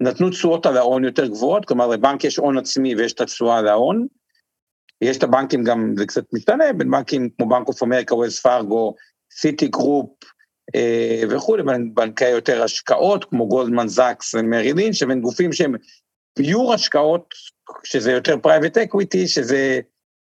נתנו 0.00 0.30
תשואות 0.30 0.66
על 0.66 0.76
ההון 0.76 1.04
יותר 1.04 1.26
גבוהות, 1.26 1.64
כלומר 1.64 1.86
לבנק 1.86 2.24
יש 2.24 2.36
הון 2.36 2.58
עצמי 2.58 2.96
ויש 2.96 3.12
את 3.12 3.20
התשואה 3.20 3.58
על 3.58 3.68
ההון. 3.68 4.06
יש 5.00 5.16
את 5.16 5.22
הבנקים 5.22 5.64
גם, 5.64 5.94
זה 5.96 6.06
קצת 6.06 6.24
משתנה, 6.32 6.72
בין 6.72 6.90
בנקים 6.90 7.28
כמו 7.38 7.48
בנק 7.48 7.68
אוף 7.68 7.82
אמריקה, 7.82 8.14
ווילס 8.14 8.40
פארגו, 8.40 8.94
סיטי 9.32 9.68
גרופ 9.68 10.10
אה, 10.74 11.22
וכולי, 11.30 11.62
בנקי 11.94 12.28
יותר 12.28 12.62
השקעות, 12.62 13.24
כמו 13.24 13.48
גולדמן 13.48 13.88
זאקס 13.88 14.34
ומריל 14.34 14.58
לינץ', 14.58 14.92
שבין 14.92 15.20
גופים 15.20 15.52
שהם 15.52 15.74
pure 16.34 16.74
השקעות, 16.74 17.34
שזה 17.84 18.12
יותר 18.12 18.36
private 18.42 18.78
equity, 18.78 19.28
שזה 19.28 19.80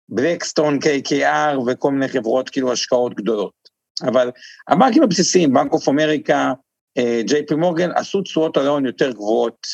בלקסטון, 0.09 0.79
KKR 0.79 1.59
וכל 1.66 1.92
מיני 1.92 2.09
חברות 2.09 2.50
כאילו 2.50 2.72
השקעות 2.72 3.14
גדולות. 3.14 3.76
אבל 4.02 4.31
הבנקים 4.68 5.02
הבסיסיים, 5.02 5.52
בנק 5.52 5.72
אוף 5.72 5.88
אמריקה, 5.88 6.52
ג'יי 7.20 7.46
פי 7.46 7.55
מורגן, 7.55 7.90
עשו 7.94 8.22
תשואות 8.22 8.57
על 8.57 8.87
יותר 8.87 9.12
גבוהות, 9.12 9.66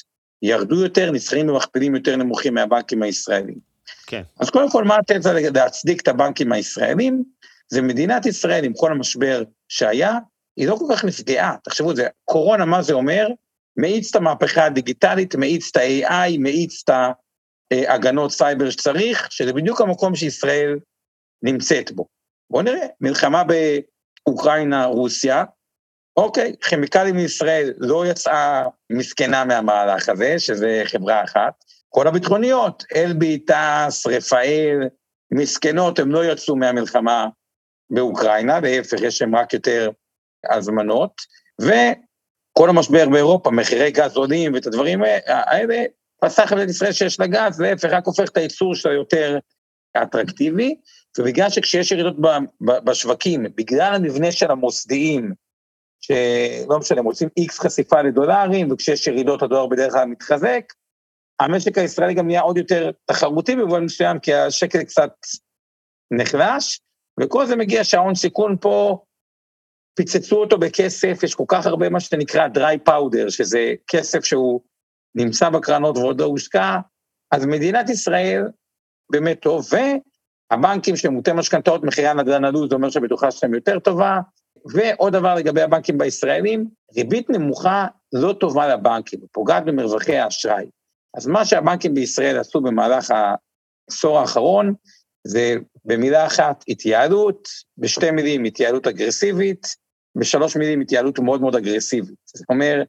ירדו 0.43 0.83
יותר, 0.83 1.11
נסחרים 1.11 1.47
במכפילים 1.47 1.95
יותר 1.95 2.17
נמוכים 2.17 2.55
מהבנקים 2.55 3.03
הישראלים. 3.03 3.72
כן. 4.07 4.23
אז 4.41 4.51
קודם 4.51 4.71
כל, 4.71 4.85
מה 4.85 4.97
התזה 4.97 5.33
להצדיק 5.55 6.03
את 6.03 6.09
הבנקים 6.09 6.53
הישראלים? 6.53 7.25
זה 7.69 7.83
מדינת 7.83 8.27
ישראל 8.27 8.65
עם 8.65 8.73
כל 8.77 8.93
המשבר 8.93 9.43
שהיה, 9.69 10.19
היא 10.57 10.69
לא 10.69 10.77
כל 10.77 10.85
כך 10.91 11.05
נפגעה. 11.05 11.57
תחשבו, 11.65 11.97
זה, 11.97 12.09
קורונה, 12.25 12.65
מה 12.65 12.83
זה 12.83 12.93
אומר? 12.93 13.29
מאיץ 13.77 14.11
את 14.11 14.17
המהפכה 14.17 14.65
הדיגיטלית, 14.65 15.35
מאיץ 15.35 15.71
את 15.71 15.77
ה-AI, 15.77 16.39
מאיץ 16.39 16.83
את 16.85 16.95
ההגנות 17.73 18.33
סייבר 18.33 18.71
שצריך, 18.71 19.33
שזה 19.33 19.53
בדיוק 19.53 19.81
המקום 19.81 20.15
שישראל 20.15 20.79
נמצאת 21.43 21.93
בו. 21.93 22.07
בואו 22.51 22.63
נראה, 22.63 22.87
מלחמה 23.01 23.43
באוקראינה, 24.25 24.85
רוסיה, 24.85 25.45
אוקיי, 26.17 26.55
כימיקלים 26.61 27.17
מישראל 27.17 27.73
לא 27.79 28.07
יצאה 28.07 28.65
מסכנה 28.91 29.45
מהמהלך 29.45 30.09
הזה, 30.09 30.39
שזה 30.39 30.83
חברה 30.85 31.25
אחת. 31.25 31.65
כל 31.95 32.07
הביטחוניות, 32.07 32.85
אלבי, 32.97 33.39
תעש, 33.39 34.07
רפאל, 34.07 34.79
מסכנות, 35.33 35.99
הם 35.99 36.13
לא 36.13 36.25
יצאו 36.25 36.57
מהמלחמה 36.57 37.29
באוקראינה, 37.91 38.61
להפך, 38.61 39.01
יש 39.03 39.23
להם 39.23 39.37
רק 39.37 39.53
יותר 39.53 39.91
הזמנות, 40.51 41.13
וכל 41.61 42.71
המשבר 42.71 43.09
באירופה, 43.09 43.51
מחירי 43.51 43.91
גז 43.91 44.17
עולים 44.17 44.55
ואת 44.55 44.67
הדברים 44.67 45.03
האלה, 45.27 45.85
פסח 46.21 46.53
את 46.53 46.69
ישראל 46.69 46.93
שיש 46.93 47.21
לה 47.21 47.27
גז, 47.27 47.61
להפך, 47.61 47.89
רק 47.93 48.07
הופך 48.07 48.29
את 48.29 48.37
הייצור 48.37 48.75
שלה 48.75 48.93
יותר 48.93 49.39
אטרקטיבי, 50.03 50.75
ובגלל 51.19 51.51
שכשיש 51.51 51.93
ירידות 51.93 52.17
בשווקים, 52.61 53.47
בגלל 53.57 53.95
המבנה 53.95 54.33
של 54.33 54.51
המוסדיים, 54.51 55.33
שלא 56.01 56.79
משנה, 56.79 56.99
הם 56.99 57.05
רוצים 57.05 57.29
איקס 57.37 57.59
חשיפה 57.59 58.03
לדולרים, 58.03 58.73
וכשיש 58.73 59.07
ירידות 59.07 59.43
הדולר 59.43 59.67
בדרך 59.67 59.93
כלל 59.93 60.05
מתחזק, 60.05 60.65
המשק 61.41 61.79
הישראלי 61.79 62.15
גם 62.15 62.27
נהיה 62.27 62.41
עוד 62.41 62.57
יותר 62.57 62.91
תחרותי 63.05 63.57
במובן 63.57 63.85
מסוים, 63.85 64.19
כי 64.19 64.35
השקל 64.35 64.83
קצת 64.83 65.13
נחלש, 66.11 66.81
וכל 67.21 67.47
זה 67.47 67.57
מגיע 67.57 67.85
שההון 67.85 68.15
סיכון 68.15 68.57
פה, 68.61 69.05
פיצצו 69.95 70.37
אותו 70.37 70.59
בכסף, 70.59 71.23
יש 71.23 71.35
כל 71.35 71.45
כך 71.49 71.67
הרבה 71.67 71.89
מה 71.89 72.01
שנקרא 72.01 72.49
dry 72.55 72.89
powder, 72.89 73.31
שזה 73.31 73.75
כסף 73.87 74.25
שהוא 74.25 74.61
נמצא 75.15 75.51
בקרנות 75.51 75.97
ועוד 75.97 76.21
לא 76.21 76.25
הושקע, 76.25 76.77
אז 77.31 77.47
מדינת 77.47 77.91
ישראל 77.91 78.43
באמת 79.11 79.41
טוב, 79.41 79.67
והבנקים 80.53 80.97
שהם 80.97 81.13
מוטי 81.13 81.33
משכנתאות, 81.33 81.85
מחירי 81.85 82.09
הנדל"ן 82.09 82.45
עלו, 82.45 82.69
זה 82.69 82.75
אומר 82.75 82.91
שהבטוחה 82.91 83.31
שלהם 83.31 83.55
יותר 83.55 83.79
טובה, 83.79 84.19
ועוד 84.75 85.13
דבר 85.13 85.35
לגבי 85.35 85.63
הבנקים 85.63 85.99
בישראלים, 85.99 86.67
ריבית 86.97 87.31
נמוכה 87.31 87.87
לא 88.13 88.33
טובה 88.33 88.69
לבנקים, 88.69 89.21
פוגעת 89.33 89.65
במרווחי 89.65 90.17
האשראי. 90.17 90.67
אז 91.17 91.27
מה 91.27 91.45
שהבנקים 91.45 91.95
בישראל 91.95 92.39
עשו 92.39 92.61
במהלך 92.61 93.11
העשור 93.11 94.19
האחרון, 94.19 94.75
זה 95.27 95.55
במילה 95.85 96.27
אחת 96.27 96.65
התייעלות, 96.69 97.49
בשתי 97.79 98.11
מילים 98.11 98.45
התייעלות 98.45 98.87
אגרסיבית, 98.87 99.67
בשלוש 100.17 100.57
מילים 100.57 100.81
התייעלות 100.81 101.19
מאוד 101.19 101.41
מאוד 101.41 101.57
אגרסיבית. 101.57 102.15
זאת 102.25 102.51
אומרת, 102.51 102.87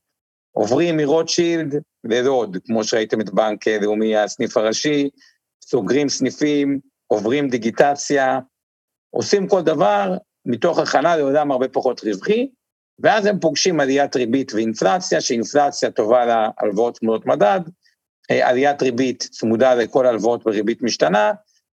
עוברים 0.51 0.97
מרוטשילד 0.97 1.75
לדוד, 2.03 2.57
כמו 2.65 2.83
שראיתם 2.83 3.21
את 3.21 3.29
בנק 3.29 3.67
לאומי 3.67 4.17
הסניף 4.17 4.57
הראשי, 4.57 5.09
סוגרים 5.65 6.09
סניפים, 6.09 6.79
עוברים 7.07 7.49
דיגיטציה, 7.49 8.39
עושים 9.09 9.47
כל 9.47 9.61
דבר 9.61 10.17
מתוך 10.45 10.79
הכנה 10.79 11.17
לעולם 11.17 11.51
הרבה 11.51 11.67
פחות 11.67 12.01
רווחי, 12.03 12.49
ואז 12.99 13.25
הם 13.25 13.39
פוגשים 13.39 13.79
עליית 13.79 14.15
ריבית 14.15 14.53
ואינפלציה, 14.53 15.21
שאינפלציה 15.21 15.91
טובה 15.91 16.25
להלוואות 16.25 16.97
צמודות 16.97 17.25
מדד, 17.25 17.59
עליית 18.29 18.81
ריבית 18.81 19.27
צמודה 19.31 19.75
לכל 19.75 20.05
הלוואות 20.05 20.43
בריבית 20.43 20.81
משתנה, 20.81 21.31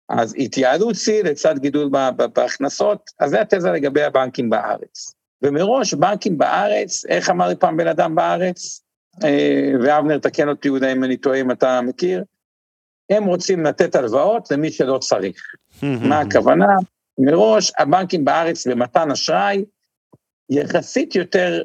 אז 0.09 0.35
התייעלות 0.39 0.97
שיא 0.97 1.23
לצד 1.23 1.59
גידול 1.59 1.91
בהכנסות, 2.35 3.11
אז 3.21 3.31
זה 3.31 3.41
התזה 3.41 3.71
לגבי 3.71 4.03
הבנקים 4.03 4.51
בארץ. 4.51 5.15
ומראש 5.43 5.95
בנקים 5.95 6.39
בארץ, 6.39 7.05
איך 7.05 7.31
אמר 7.31 7.49
לי 7.49 7.57
פעם 7.57 7.77
בן 7.77 7.87
אדם 7.87 8.15
בארץ, 8.15 8.83
אה, 9.25 9.73
ואבנר, 9.83 10.19
תקן 10.19 10.49
אותי 10.49 10.69
יהודה 10.69 10.93
אם 10.93 11.05
אני 11.05 11.17
טועה 11.17 11.41
אם 11.41 11.51
אתה 11.51 11.81
מכיר, 11.81 12.25
הם 13.11 13.25
רוצים 13.25 13.65
לתת 13.67 13.95
הלוואות 13.95 14.51
למי 14.51 14.71
שלא 14.71 14.99
צריך. 14.99 15.43
מה 16.09 16.21
הכוונה? 16.21 16.67
מראש 17.19 17.73
הבנקים 17.79 18.25
בארץ 18.25 18.67
במתן 18.67 19.11
אשראי 19.11 19.65
יחסית 20.51 21.15
יותר 21.15 21.63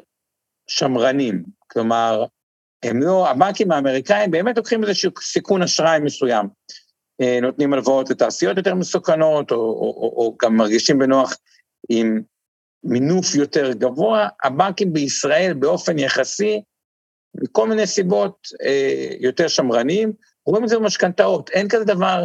שמרנים, 0.66 1.42
כלומר, 1.66 2.24
הם 2.82 3.02
לא, 3.02 3.28
הבנקים 3.28 3.72
האמריקאים 3.72 4.30
באמת 4.30 4.56
לוקחים 4.56 4.84
איזשהו 4.84 5.10
סיכון 5.20 5.62
אשראי 5.62 5.98
מסוים. 5.98 6.46
אה, 7.20 7.38
נותנים 7.42 7.72
הלוואות 7.72 8.10
לתעשיות 8.10 8.56
יותר 8.56 8.74
מסוכנות, 8.74 9.50
או, 9.50 9.56
או, 9.56 9.62
או, 9.62 10.14
או 10.16 10.36
גם 10.42 10.56
מרגישים 10.56 10.98
בנוח 10.98 11.36
עם 11.88 12.20
מינוף 12.84 13.34
יותר 13.34 13.72
גבוה, 13.72 14.28
הבנקים 14.44 14.92
בישראל 14.92 15.54
באופן 15.54 15.98
יחסי, 15.98 16.62
מכל 17.34 17.68
מיני 17.68 17.86
סיבות 17.86 18.48
אה, 18.64 19.08
יותר 19.20 19.48
שמרניים, 19.48 20.12
רואים 20.46 20.64
את 20.64 20.68
זה 20.68 20.78
במשכנתאות, 20.78 21.50
אין 21.50 21.68
כזה 21.68 21.84
דבר 21.84 22.24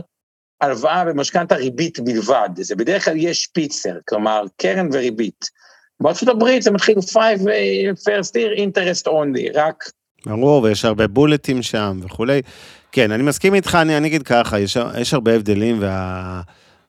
הלוואה 0.62 1.06
במשכנתה 1.06 1.56
ריבית 1.56 2.00
בלבד, 2.00 2.50
זה 2.56 2.76
בדרך 2.76 3.06
כלל 3.06 3.18
יש 3.18 3.48
פיצר, 3.48 3.98
כלומר 4.08 4.44
קרן 4.58 4.90
וריבית. 4.94 5.46
בארצות 6.00 6.30
הברית 6.30 6.64
זה 6.64 6.72
מתחיל 6.72 6.96
5 7.02 7.40
first 8.08 8.32
year 8.32 8.58
interest 8.58 9.08
only, 9.08 9.52
רק... 9.54 9.84
ברור, 10.26 10.64
ויש 10.64 10.86
הרבה 10.86 11.08
בולטים 11.08 11.62
שם 11.62 12.00
וכולי. 12.04 12.42
כן, 12.92 13.12
אני 13.12 13.24
מסכים 13.24 13.54
איתך, 13.54 13.78
אני, 13.82 14.08
אגיד 14.08 14.24
ככה, 14.24 14.60
יש, 14.60 14.78
יש 15.02 15.14
הרבה 15.14 15.36
הבדלים, 15.36 15.84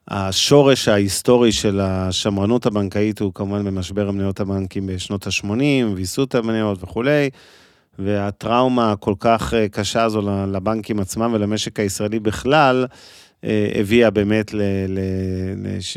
והשורש 0.09 0.87
וה, 0.87 0.93
ההיסטורי 0.93 1.51
של 1.51 1.79
השמרנות 1.79 2.65
הבנקאית 2.65 3.19
הוא 3.19 3.33
כמובן 3.33 3.63
במשבר 3.63 4.09
המניות 4.09 4.39
הבנקים 4.39 4.87
בשנות 4.87 5.27
ה-80, 5.27 5.51
ויסות 5.95 6.35
המניות 6.35 6.83
וכולי, 6.83 7.29
והטראומה 7.99 8.91
הכל 8.91 9.13
כך 9.19 9.53
אה, 9.53 9.67
קשה 9.67 10.03
הזו 10.03 10.21
לבנקים 10.47 10.99
עצמם 10.99 11.31
ולמשק 11.33 11.79
הישראלי 11.79 12.19
בכלל, 12.19 12.85
הביאה 13.79 14.09
באמת 14.09 14.51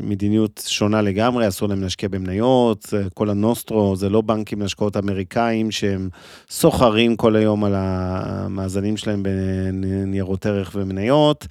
למדיניות 0.01 0.63
שונה 0.67 1.03
לגמרי, 1.03 1.49
אסור 1.49 1.69
להם 1.69 1.83
להשקיע 1.83 2.09
במניות, 2.09 2.95
כל 3.15 3.31
הנוסטרו, 3.31 3.97
זה 3.97 4.09
לא 4.09 4.21
בנקים 4.21 4.61
להשקעות 4.61 4.97
אמריקאים 4.97 5.71
שהם 5.71 6.09
סוחרים 6.51 7.17
כל 7.17 7.37
היום 7.37 7.65
על 7.65 7.73
המאזנים 7.77 8.97
שלהם 8.97 9.23
בניירות 9.23 10.47
ערך 10.47 10.73
ומניות, 10.75 11.47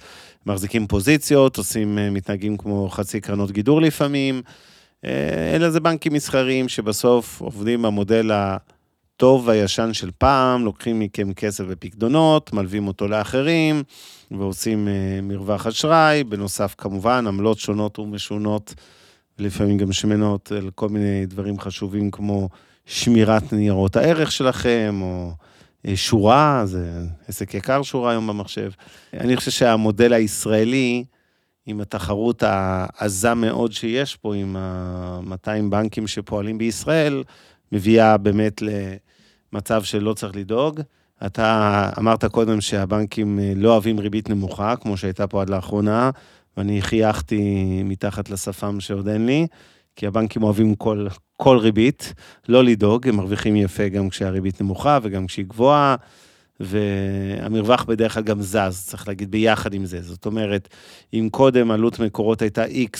מחזיקים 0.46 0.86
פוזיציות, 0.86 1.56
עושים, 1.56 1.98
אה, 1.98 2.10
מתנהגים 2.10 2.56
כמו 2.56 2.88
חצי 2.90 3.20
קרנות 3.20 3.50
גידור 3.50 3.80
לפעמים, 3.80 4.42
אה, 5.04 5.56
אלא 5.56 5.70
זה 5.70 5.80
בנקים 5.80 6.12
מסחריים 6.12 6.68
שבסוף 6.68 7.40
עובדים 7.40 7.82
במודל 7.82 8.30
ה... 8.30 8.56
הטוב 9.20 9.48
והישן 9.48 9.92
של 9.92 10.10
פעם, 10.18 10.64
לוקחים 10.64 11.00
מכם 11.00 11.32
כסף 11.32 11.64
ופקדונות, 11.68 12.52
מלווים 12.52 12.88
אותו 12.88 13.08
לאחרים 13.08 13.82
ועושים 14.30 14.88
uh, 14.88 15.22
מרווח 15.22 15.66
אשראי, 15.66 16.24
בנוסף 16.24 16.74
כמובן 16.78 17.26
עמלות 17.26 17.58
שונות 17.58 17.98
ומשונות, 17.98 18.74
לפעמים 19.38 19.78
גם 19.78 19.92
שמנות 19.92 20.52
על 20.52 20.70
כל 20.74 20.88
מיני 20.88 21.26
דברים 21.26 21.60
חשובים 21.60 22.10
כמו 22.10 22.48
שמירת 22.86 23.52
ניירות 23.52 23.96
הערך 23.96 24.32
שלכם, 24.32 24.98
או 25.02 25.32
uh, 25.86 25.90
שורה, 25.94 26.62
זה 26.64 27.02
עסק 27.28 27.54
יקר 27.54 27.82
שורה 27.82 28.10
היום 28.10 28.26
במחשב. 28.26 28.70
אני 29.14 29.36
חושב 29.36 29.50
שהמודל 29.50 30.12
הישראלי, 30.12 31.04
עם 31.66 31.80
התחרות 31.80 32.42
העזה 32.46 33.34
מאוד 33.34 33.72
שיש 33.72 34.16
פה, 34.16 34.34
עם 34.34 34.56
ה-200 34.56 35.70
בנקים 35.70 36.06
שפועלים 36.06 36.58
בישראל, 36.58 37.22
מביאה 37.72 38.16
באמת. 38.16 38.62
מצב 39.52 39.82
שלא 39.82 40.12
צריך 40.12 40.36
לדאוג. 40.36 40.80
אתה 41.26 41.90
אמרת 41.98 42.24
קודם 42.24 42.60
שהבנקים 42.60 43.38
אה, 43.38 43.52
לא 43.56 43.72
אוהבים 43.72 44.00
ריבית 44.00 44.30
נמוכה, 44.30 44.76
כמו 44.76 44.96
שהייתה 44.96 45.26
פה 45.26 45.42
עד 45.42 45.50
לאחרונה, 45.50 46.10
ואני 46.56 46.82
חייכתי 46.82 47.42
מתחת 47.84 48.30
לשפם 48.30 48.80
שעוד 48.80 49.08
אין 49.08 49.26
לי, 49.26 49.46
כי 49.96 50.06
הבנקים 50.06 50.42
אוהבים 50.42 50.74
כל, 50.74 51.06
כל 51.36 51.58
ריבית, 51.58 52.14
לא 52.48 52.64
לדאוג, 52.64 53.08
הם 53.08 53.16
מרוויחים 53.16 53.56
יפה 53.56 53.88
גם 53.88 54.08
כשהריבית 54.08 54.60
נמוכה 54.60 54.98
וגם 55.02 55.26
כשהיא 55.26 55.44
גבוהה, 55.44 55.96
והמרווח 56.60 57.84
בדרך 57.84 58.14
כלל 58.14 58.22
גם 58.22 58.42
זז, 58.42 58.84
צריך 58.86 59.08
להגיד, 59.08 59.30
ביחד 59.30 59.74
עם 59.74 59.84
זה. 59.84 60.02
זאת 60.02 60.26
אומרת, 60.26 60.68
אם 61.14 61.28
קודם 61.32 61.70
עלות 61.70 61.98
מקורות 61.98 62.42
הייתה 62.42 62.64
X, 62.64 62.98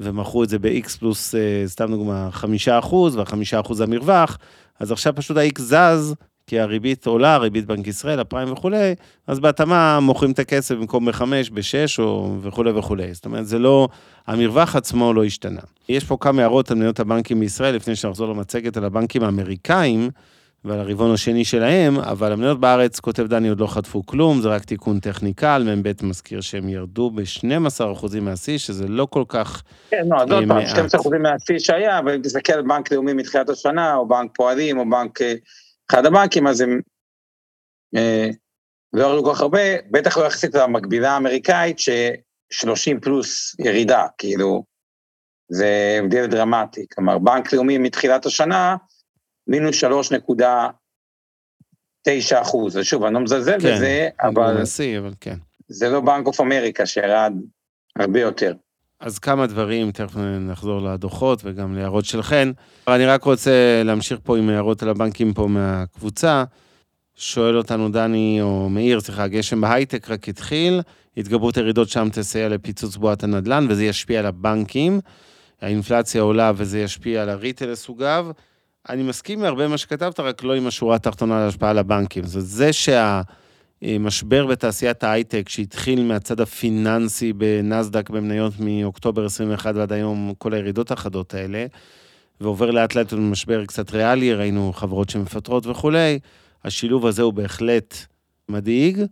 ומכרו 0.00 0.44
את 0.44 0.48
זה 0.48 0.58
ב-X 0.58 0.98
פלוס, 0.98 1.34
אה, 1.34 1.62
סתם 1.66 1.90
דוגמה, 1.90 2.28
5%, 2.32 3.16
וה-5% 3.16 3.74
זה 3.74 3.84
המרווח, 3.84 4.38
אז 4.80 4.92
עכשיו 4.92 5.14
פשוט 5.16 5.36
ה-X 5.36 5.60
זז, 5.60 6.14
כי 6.46 6.60
הריבית 6.60 7.06
עולה, 7.06 7.36
ריבית 7.36 7.66
בנק 7.66 7.86
ישראל, 7.86 8.20
הפריים 8.20 8.52
וכולי, 8.52 8.94
אז 9.26 9.40
בהתאמה 9.40 10.00
מוכרים 10.00 10.32
את 10.32 10.38
הכסף 10.38 10.74
במקום 10.74 11.04
ב-5, 11.04 11.22
ב-6 11.52 12.02
וכולי 12.40 12.70
וכולי. 12.70 13.14
זאת 13.14 13.24
אומרת, 13.24 13.46
זה 13.46 13.58
לא, 13.58 13.88
המרווח 14.26 14.76
עצמו 14.76 15.12
לא 15.12 15.24
השתנה. 15.24 15.60
יש 15.88 16.04
פה 16.04 16.16
כמה 16.20 16.42
הערות 16.42 16.70
על 16.70 16.76
מניות 16.76 17.00
הבנקים 17.00 17.40
בישראל, 17.40 17.74
לפני 17.74 17.96
שנחזור 17.96 18.28
למצגת 18.28 18.76
על 18.76 18.84
הבנקים 18.84 19.22
האמריקאים. 19.22 20.10
ועל 20.64 20.80
הרבעון 20.80 21.14
השני 21.14 21.44
שלהם, 21.44 21.98
אבל 21.98 22.32
המניות 22.32 22.60
בארץ, 22.60 23.00
כותב 23.00 23.26
דני, 23.26 23.48
עוד 23.48 23.60
לא 23.60 23.66
חטפו 23.66 24.06
כלום, 24.06 24.40
זה 24.40 24.48
רק 24.48 24.64
תיקון 24.64 25.00
טכני 25.00 25.34
קל, 25.34 25.62
מ"ב 25.76 25.92
מזכיר 26.02 26.40
שהם 26.40 26.68
ירדו 26.68 27.10
ב-12% 27.10 28.20
מהשיא, 28.20 28.58
שזה 28.58 28.88
לא 28.88 29.06
כל 29.10 29.24
כך 29.28 29.62
כן, 29.90 30.02
לא, 30.08 30.16
אז 30.16 30.30
עוד 30.30 30.44
פעם, 30.48 30.62
12% 31.06 31.18
מהשיא 31.18 31.58
שהיה, 31.58 31.98
אבל 31.98 32.14
אם 32.14 32.22
תסתכל 32.22 32.52
על 32.52 32.62
בנק 32.62 32.92
לאומי 32.92 33.12
מתחילת 33.12 33.48
השנה, 33.48 33.94
או 33.94 34.08
בנק 34.08 34.30
פועלים, 34.34 34.78
או 34.78 34.90
בנק, 34.90 35.22
אה, 35.22 35.34
אחד 35.90 36.06
הבנקים, 36.06 36.46
אז 36.46 36.60
הם 36.60 36.80
אה, 37.96 38.28
לא 38.92 39.02
ירדו 39.02 39.24
כל 39.24 39.34
כך 39.34 39.40
הרבה, 39.40 39.60
בטח 39.90 40.18
לא 40.18 40.26
יחסית 40.26 40.54
למקבילה 40.54 41.10
האמריקאית, 41.10 41.78
ש-30 41.78 43.00
פלוס 43.02 43.56
ירידה, 43.58 44.06
כאילו, 44.18 44.64
זה 45.48 45.98
הבדל 45.98 46.26
דרמטי. 46.26 46.86
כלומר, 46.94 47.18
בנק 47.18 47.52
לאומי 47.52 47.78
מתחילת 47.78 48.26
השנה, 48.26 48.76
מינוס 49.46 49.76
שלוש 49.76 50.12
נקודה 50.12 50.68
תשע 52.02 52.42
אחוז, 52.42 52.76
ושוב, 52.76 53.04
אני 53.04 53.14
לא 53.14 53.20
מזלזל 53.20 53.60
כן, 53.60 53.74
בזה, 53.74 54.08
אבל... 54.20 54.62
נשיא, 54.62 54.98
אבל 54.98 55.12
כן. 55.20 55.36
זה 55.68 55.88
לא 55.88 56.00
בנק 56.00 56.26
אוף 56.26 56.40
אמריקה 56.40 56.86
שירד 56.86 57.32
הרבה 57.96 58.20
יותר. 58.20 58.54
אז 59.00 59.18
כמה 59.18 59.46
דברים, 59.46 59.90
תכף 59.90 60.16
נחזור 60.40 60.80
לדוחות 60.80 61.40
וגם 61.44 61.76
להערות 61.76 62.04
של 62.04 62.22
חן. 62.22 62.52
אני 62.88 63.06
רק 63.06 63.24
רוצה 63.24 63.82
להמשיך 63.84 64.18
פה 64.22 64.38
עם 64.38 64.48
הערות 64.48 64.82
על 64.82 64.88
הבנקים 64.88 65.32
פה 65.34 65.46
מהקבוצה. 65.46 66.44
שואל 67.14 67.56
אותנו 67.56 67.88
דני, 67.88 68.38
או 68.42 68.68
מאיר, 68.68 69.00
סליחה, 69.00 69.28
גשם 69.28 69.60
בהייטק 69.60 70.10
רק 70.10 70.28
התחיל, 70.28 70.80
התגברות 71.16 71.56
ירידות 71.56 71.88
שם 71.88 72.08
תסייע 72.12 72.48
לפיצוץ 72.48 72.96
בועת 72.96 73.24
הנדל"ן, 73.24 73.66
וזה 73.68 73.84
ישפיע 73.84 74.18
על 74.18 74.26
הבנקים. 74.26 75.00
האינפלציה 75.60 76.22
עולה 76.22 76.52
וזה 76.56 76.80
ישפיע 76.80 77.22
על 77.22 77.28
הריטל 77.28 77.68
לסוגיו. 77.68 78.26
אני 78.88 79.02
מסכים 79.02 79.38
עם 79.38 79.44
הרבה 79.44 79.68
מה 79.68 79.78
שכתבת, 79.78 80.20
רק 80.20 80.42
לא 80.42 80.54
עם 80.54 80.66
השורה 80.66 80.96
התחתונה 80.96 81.42
על 81.42 81.48
השפעה 81.48 81.70
על 81.70 81.78
הבנקים. 81.78 82.24
זאת 82.24 82.46
זה 82.46 82.70
שהמשבר 83.82 84.46
בתעשיית 84.46 85.04
ההייטק, 85.04 85.48
שהתחיל 85.48 86.04
מהצד 86.04 86.40
הפיננסי 86.40 87.32
בנסדק 87.32 88.10
במניות 88.10 88.52
מאוקטובר 88.58 89.24
21 89.26 89.74
ועד 89.74 89.92
היום, 89.92 90.32
כל 90.38 90.54
הירידות 90.54 90.90
החדות 90.90 91.34
האלה, 91.34 91.66
ועובר 92.40 92.70
לאט 92.70 92.94
לאט 92.94 93.12
למשבר 93.12 93.66
קצת 93.66 93.90
ריאלי, 93.90 94.34
ראינו 94.34 94.72
חברות 94.72 95.10
שמפטרות 95.10 95.66
וכולי, 95.66 96.18
השילוב 96.64 97.06
הזה 97.06 97.22
הוא 97.22 97.32
בהחלט 97.32 97.96
מדאיג, 98.48 99.02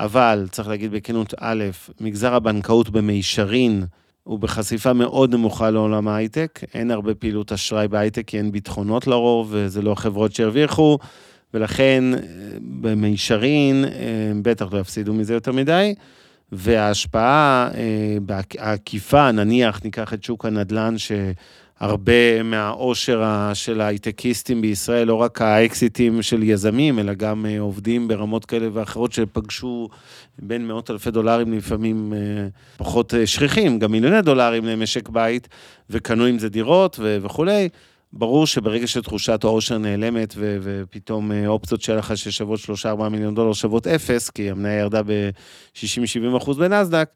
אבל 0.00 0.48
צריך 0.50 0.68
להגיד 0.68 0.90
בכנות, 0.90 1.34
א', 1.40 1.64
מגזר 2.00 2.34
הבנקאות 2.34 2.90
במישרין, 2.90 3.84
הוא 4.26 4.38
בחשיפה 4.38 4.92
מאוד 4.92 5.34
נמוכה 5.34 5.70
לעולם 5.70 6.08
ההייטק, 6.08 6.60
אין 6.74 6.90
הרבה 6.90 7.14
פעילות 7.14 7.52
אשראי 7.52 7.88
בהייטק, 7.88 8.22
כי 8.26 8.38
אין 8.38 8.52
ביטחונות 8.52 9.06
לרוב, 9.06 9.48
וזה 9.50 9.82
לא 9.82 9.94
חברות 9.94 10.32
שהרוויחו, 10.32 10.98
ולכן 11.54 12.04
במישרין, 12.80 13.84
הם 14.30 14.42
בטח 14.42 14.72
לא 14.72 14.78
יפסידו 14.78 15.14
מזה 15.14 15.34
יותר 15.34 15.52
מדי, 15.52 15.94
וההשפעה 16.52 17.70
אה, 17.74 18.36
העקיפה, 18.58 19.32
נניח, 19.32 19.80
ניקח 19.84 20.14
את 20.14 20.24
שוק 20.24 20.44
הנדל"ן, 20.44 20.98
ש... 20.98 21.12
הרבה 21.80 22.42
מהעושר 22.42 23.22
של 23.54 23.80
ההייטקיסטים 23.80 24.60
בישראל, 24.60 25.08
לא 25.08 25.14
רק 25.14 25.42
האקזיטים 25.42 26.22
של 26.22 26.42
יזמים, 26.42 26.98
אלא 26.98 27.14
גם 27.14 27.46
אה, 27.46 27.60
עובדים 27.60 28.08
ברמות 28.08 28.44
כאלה 28.44 28.68
ואחרות 28.72 29.12
שפגשו 29.12 29.88
בין 30.38 30.68
מאות 30.68 30.90
אלפי 30.90 31.10
דולרים 31.10 31.52
לפעמים 31.52 32.12
אה, 32.12 32.18
פחות 32.76 33.14
אה, 33.14 33.26
שכיחים, 33.26 33.78
גם 33.78 33.92
מיליוני 33.92 34.22
דולרים 34.22 34.64
למשק 34.64 35.08
בית, 35.08 35.48
וקנו 35.90 36.24
עם 36.24 36.38
זה 36.38 36.48
דירות 36.48 36.98
וכולי. 37.02 37.68
ברור 38.12 38.46
שברגע 38.46 38.86
שתחושת 38.86 39.44
העושר 39.44 39.78
נעלמת 39.78 40.34
ו- 40.36 40.58
ופתאום 40.62 41.30
אופציות 41.46 41.82
שהיה 41.82 41.98
לך 41.98 42.16
ששוות 42.16 42.60
3-4 42.84 43.08
מיליון 43.08 43.34
דולר 43.34 43.52
שוות 43.52 43.86
אפס, 43.86 44.30
כי 44.30 44.50
המניה 44.50 44.78
ירדה 44.78 45.02
ב-60-70 45.02 46.36
אחוז 46.36 46.58
בנסדק, 46.58 47.08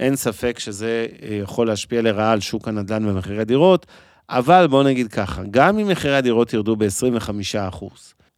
אין 0.00 0.16
ספק 0.16 0.58
שזה 0.58 1.06
אה, 1.22 1.34
יכול 1.34 1.66
להשפיע 1.66 2.02
לרעה 2.02 2.32
על 2.32 2.40
שוק 2.40 2.68
הנדל"ן 2.68 3.08
ומחירי 3.08 3.40
הדירות, 3.40 3.86
אבל 4.30 4.66
בואו 4.66 4.82
נגיד 4.82 5.08
ככה, 5.08 5.42
גם 5.50 5.78
אם 5.78 5.88
מחירי 5.88 6.16
הדירות 6.16 6.52
ירדו 6.52 6.76
ב-25%, 6.76 7.84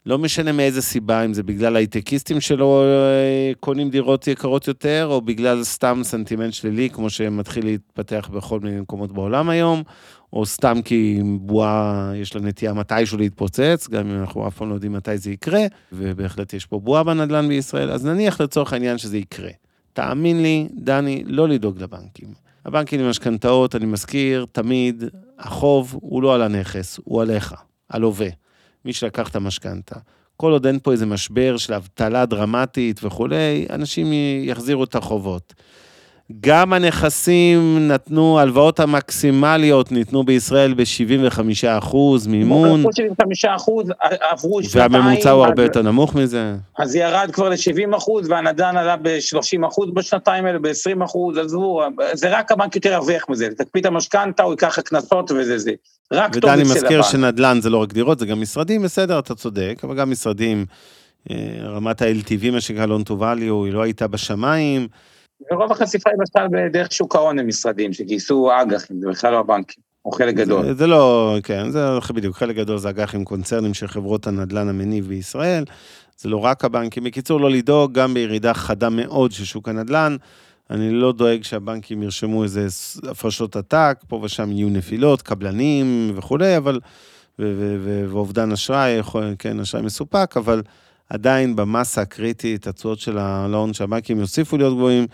לא 0.07 0.18
משנה 0.18 0.53
מאיזה 0.53 0.83
סיבה, 0.83 1.25
אם 1.25 1.35
זה 1.35 1.42
בגלל 1.42 1.77
הייטקיסטים 1.77 2.40
שלא 2.40 2.85
אה, 2.85 3.53
קונים 3.61 3.90
דירות 3.90 4.27
יקרות 4.27 4.68
יותר, 4.68 5.07
או 5.11 5.20
בגלל 5.20 5.64
סתם 5.64 6.01
סנטימנט 6.05 6.53
שלילי, 6.53 6.90
כמו 6.90 7.11
שמתחיל 7.11 7.64
להתפתח 7.64 8.31
בכל 8.33 8.61
מיני 8.61 8.81
מקומות 8.81 9.12
בעולם 9.12 9.48
היום, 9.48 9.83
או 10.33 10.46
סתם 10.46 10.83
כי 10.85 11.20
בועה, 11.40 12.12
יש 12.14 12.35
לה 12.35 12.40
נטייה 12.40 12.72
מתישהו 12.72 13.18
להתפוצץ, 13.18 13.88
גם 13.88 14.11
אם 14.11 14.20
אנחנו 14.20 14.48
אף 14.48 14.57
פעם 14.57 14.68
לא 14.68 14.75
יודעים 14.75 14.92
מתי 14.92 15.18
זה 15.18 15.31
יקרה, 15.31 15.62
ובהחלט 15.92 16.55
יש 16.55 16.66
פה 16.66 16.79
בועה 16.79 17.03
בנדל"ן 17.03 17.48
בישראל, 17.48 17.90
אז 17.90 18.07
נניח 18.07 18.40
לצורך 18.40 18.72
העניין 18.72 18.98
שזה 18.98 19.18
יקרה. 19.18 19.62
תאמין 19.93 20.43
לי, 20.43 20.69
דני, 20.75 21.23
לא 21.27 21.49
לדאוג 21.49 21.83
לבנקים. 21.83 22.29
הבנקים 22.65 23.01
למשכנתאות, 23.01 23.77
אני 23.77 23.87
מזכיר, 23.87 24.47
תמיד, 24.53 25.05
החוב 25.39 25.99
הוא 26.01 26.23
לא 26.23 26.35
על 26.35 26.43
הנכס, 26.43 27.01
הוא 27.05 27.23
עליך, 27.23 27.55
על 27.89 28.03
הווה. 28.03 28.29
מי 28.85 28.93
שלקח 28.93 29.29
את 29.29 29.37
המשכנתה. 29.37 29.97
כל 30.37 30.53
עוד 30.53 30.67
אין 30.67 30.79
פה 30.83 30.93
איזה 30.93 31.07
משבר 31.07 31.57
של 31.57 31.75
אבטלה 31.75 32.27
דרמטית 32.27 33.01
וכולי, 33.05 33.67
אנשים 33.71 34.07
יחזירו 34.43 34.85
את 34.85 34.95
החובות. 34.95 35.55
גם 36.40 36.73
הנכסים 36.73 37.88
נתנו, 37.88 38.38
הלוואות 38.38 38.81
המקסימליות 38.81 39.92
ניתנו 39.92 40.25
בישראל 40.25 40.75
ב-75 40.75 41.40
אחוז 41.79 42.27
מימון. 42.27 42.83
75 42.92 43.45
אחוז, 43.45 43.87
עברו 44.31 44.62
שנתיים. 44.62 44.92
והממוצע 44.92 45.31
הוא 45.31 45.45
הרבה 45.45 45.62
יותר 45.62 45.83
נמוך 45.83 46.14
מזה. 46.14 46.55
אז 46.79 46.95
ירד 46.95 47.31
כבר 47.33 47.49
ל-70 47.49 47.97
אחוז, 47.97 48.31
והנדל"ן 48.31 48.77
עלה 48.77 48.97
ב-30 48.97 49.66
אחוז 49.68 49.90
בשנתיים 49.95 50.47
האלה, 50.47 50.59
ב-20 50.59 51.05
אחוז, 51.05 51.38
עזבו, 51.38 51.83
זה 52.12 52.38
רק 52.38 52.53
הבנק 52.53 52.77
יותר 52.77 52.92
ירוויח 52.92 53.29
מזה. 53.29 53.49
תקפיא 53.59 53.81
את 53.81 53.87
המשכנתה, 53.87 54.42
הוא 54.42 54.53
ייקח 54.53 54.79
הקנסות 54.79 55.31
וזה 55.31 55.59
זה. 55.59 55.73
רק 56.12 56.37
טוב 56.38 56.51
ודני 56.51 56.62
מזכיר 56.62 57.03
שנדל"ן 57.03 57.59
זה 57.61 57.71
לא 57.71 57.79
רק 57.79 57.92
דירות, 57.92 58.18
זה 58.18 58.27
גם 58.27 58.40
משרדים, 58.40 58.83
בסדר, 58.83 59.18
אתה 59.18 59.35
צודק, 59.35 59.81
אבל 59.83 59.97
גם 59.97 60.11
משרדים, 60.11 60.66
אה, 61.31 61.37
רמת 61.62 62.03
ה-LTV, 62.03 62.51
מה 62.53 62.61
שנקרא 62.61 62.87
לון 62.87 63.03
טו 63.03 63.18
value, 63.21 63.64
היא 63.64 63.73
לא 63.73 63.83
הייתה 63.83 64.07
בשמיים. 64.07 64.88
ורוב 65.53 65.73
החשיפה 65.73 66.11
היא 66.11 66.19
בכלל 66.19 66.47
בדרך 66.53 66.93
שוק 66.93 67.17
ההון 67.17 67.39
למשרדים, 67.39 67.93
שגייסו 67.93 68.51
אג"חים, 68.63 69.01
זה 69.01 69.09
בכלל 69.09 69.33
לא 69.33 69.39
הבנקים, 69.39 69.83
או 70.05 70.13
חלק 70.13 70.35
גדול. 70.35 70.67
זה, 70.67 70.75
זה 70.75 70.87
לא, 70.87 71.37
כן, 71.43 71.71
זה 71.71 71.89
בדיוק, 72.15 72.37
חלק 72.37 72.57
גדול 72.57 72.79
זה 72.79 72.89
אג"חים 72.91 73.25
קונצרנים 73.25 73.75
של 73.75 73.87
חברות 73.87 74.27
הנדל"ן 74.27 74.69
המניב 74.69 75.07
בישראל, 75.07 75.65
זה 76.17 76.29
לא 76.29 76.37
רק 76.37 76.65
הבנקים. 76.65 77.05
בקיצור, 77.05 77.41
לא 77.41 77.51
לדאוג, 77.51 77.93
גם 77.93 78.15
בירידה 78.15 78.55
חדה 78.55 78.91
מאוד 78.91 79.33
של 79.33 79.45
שוק 79.45 79.69
הנדל"ן, 79.69 80.17
אני 80.71 80.91
לא 80.91 81.13
דואג 81.13 81.43
שהבנקים 81.43 82.03
ירשמו 82.03 82.43
איזה 82.43 82.67
הפרשות 83.11 83.57
עתק, 83.57 83.99
פה 84.09 84.21
ושם 84.23 84.53
יהיו 84.53 84.69
נפילות, 84.69 85.23
קבלנים 85.23 86.13
וכולי, 86.15 86.57
אבל, 86.57 86.81
ואובדן 88.09 88.53
אשראי, 88.53 89.01
כן, 89.39 89.61
אשראי 89.61 89.83
מסופק, 89.83 90.37
אבל... 90.37 90.63
עדיין 91.12 91.57
במסה 91.57 92.01
הקריטית, 92.01 92.66
התשואות 92.66 92.98
של 92.98 93.18
ההון 93.18 93.75
שהבנקים 93.75 94.20
יוסיפו 94.20 94.57
להיות 94.57 94.75
גבוהים, 94.75 95.07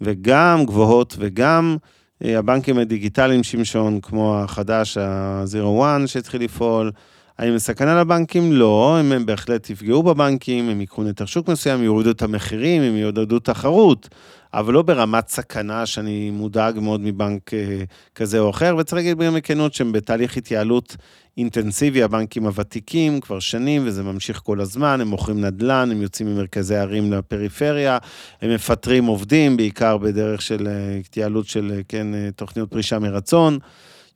וגם 0.00 0.66
גבוהות, 0.66 1.16
וגם 1.18 1.76
אה, 2.24 2.38
הבנקים 2.38 2.78
הדיגיטליים 2.78 3.42
שמשון, 3.42 4.00
כמו 4.00 4.38
החדש, 4.38 4.96
ה-Zero 4.96 5.82
One 5.82 6.06
שהתחיל 6.06 6.42
לפעול. 6.42 6.92
האם 7.38 7.52
זה 7.52 7.58
סכנה 7.58 8.00
לבנקים? 8.00 8.52
לא, 8.52 8.96
הם, 9.00 9.12
הם 9.12 9.26
בהחלט 9.26 9.70
יפגעו 9.70 10.02
בבנקים, 10.02 10.68
הם 10.68 10.80
ייקחו 10.80 11.02
נתח 11.02 11.26
שוק 11.26 11.48
מסוים, 11.48 11.82
יורידו 11.82 12.10
את 12.10 12.22
המחירים, 12.22 12.82
הם 12.82 12.96
יעודדו 12.96 13.38
תחרות, 13.38 14.08
אבל 14.56 14.74
לא 14.74 14.82
ברמת 14.82 15.28
סכנה 15.28 15.86
שאני 15.86 16.30
מודאג 16.30 16.78
מאוד 16.78 17.00
מבנק 17.00 17.54
אה, 17.54 17.84
כזה 18.14 18.38
או 18.38 18.50
אחר, 18.50 18.76
וצריך 18.78 18.94
להגיד 18.94 19.18
גם 19.18 19.34
בכנות 19.34 19.74
שהם 19.74 19.92
בתהליך 19.92 20.36
התייעלות 20.36 20.96
אינטנסיבי, 21.36 22.02
הבנקים 22.02 22.46
הוותיקים, 22.46 23.20
כבר 23.20 23.40
שנים, 23.40 23.82
וזה 23.84 24.02
ממשיך 24.02 24.40
כל 24.44 24.60
הזמן, 24.60 25.00
הם 25.00 25.08
מוכרים 25.08 25.40
נדל"ן, 25.44 25.88
הם 25.92 26.02
יוצאים 26.02 26.34
ממרכזי 26.34 26.76
ערים 26.76 27.12
לפריפריה, 27.12 27.98
הם 28.42 28.54
מפטרים 28.54 29.04
עובדים, 29.04 29.56
בעיקר 29.56 29.96
בדרך 29.96 30.42
של 30.42 30.68
אה, 30.68 30.96
התייעלות 30.96 31.46
של, 31.46 31.72
אה, 31.76 31.80
כן, 31.88 32.06
תוכניות 32.36 32.70
פרישה 32.70 32.98
מרצון, 32.98 33.58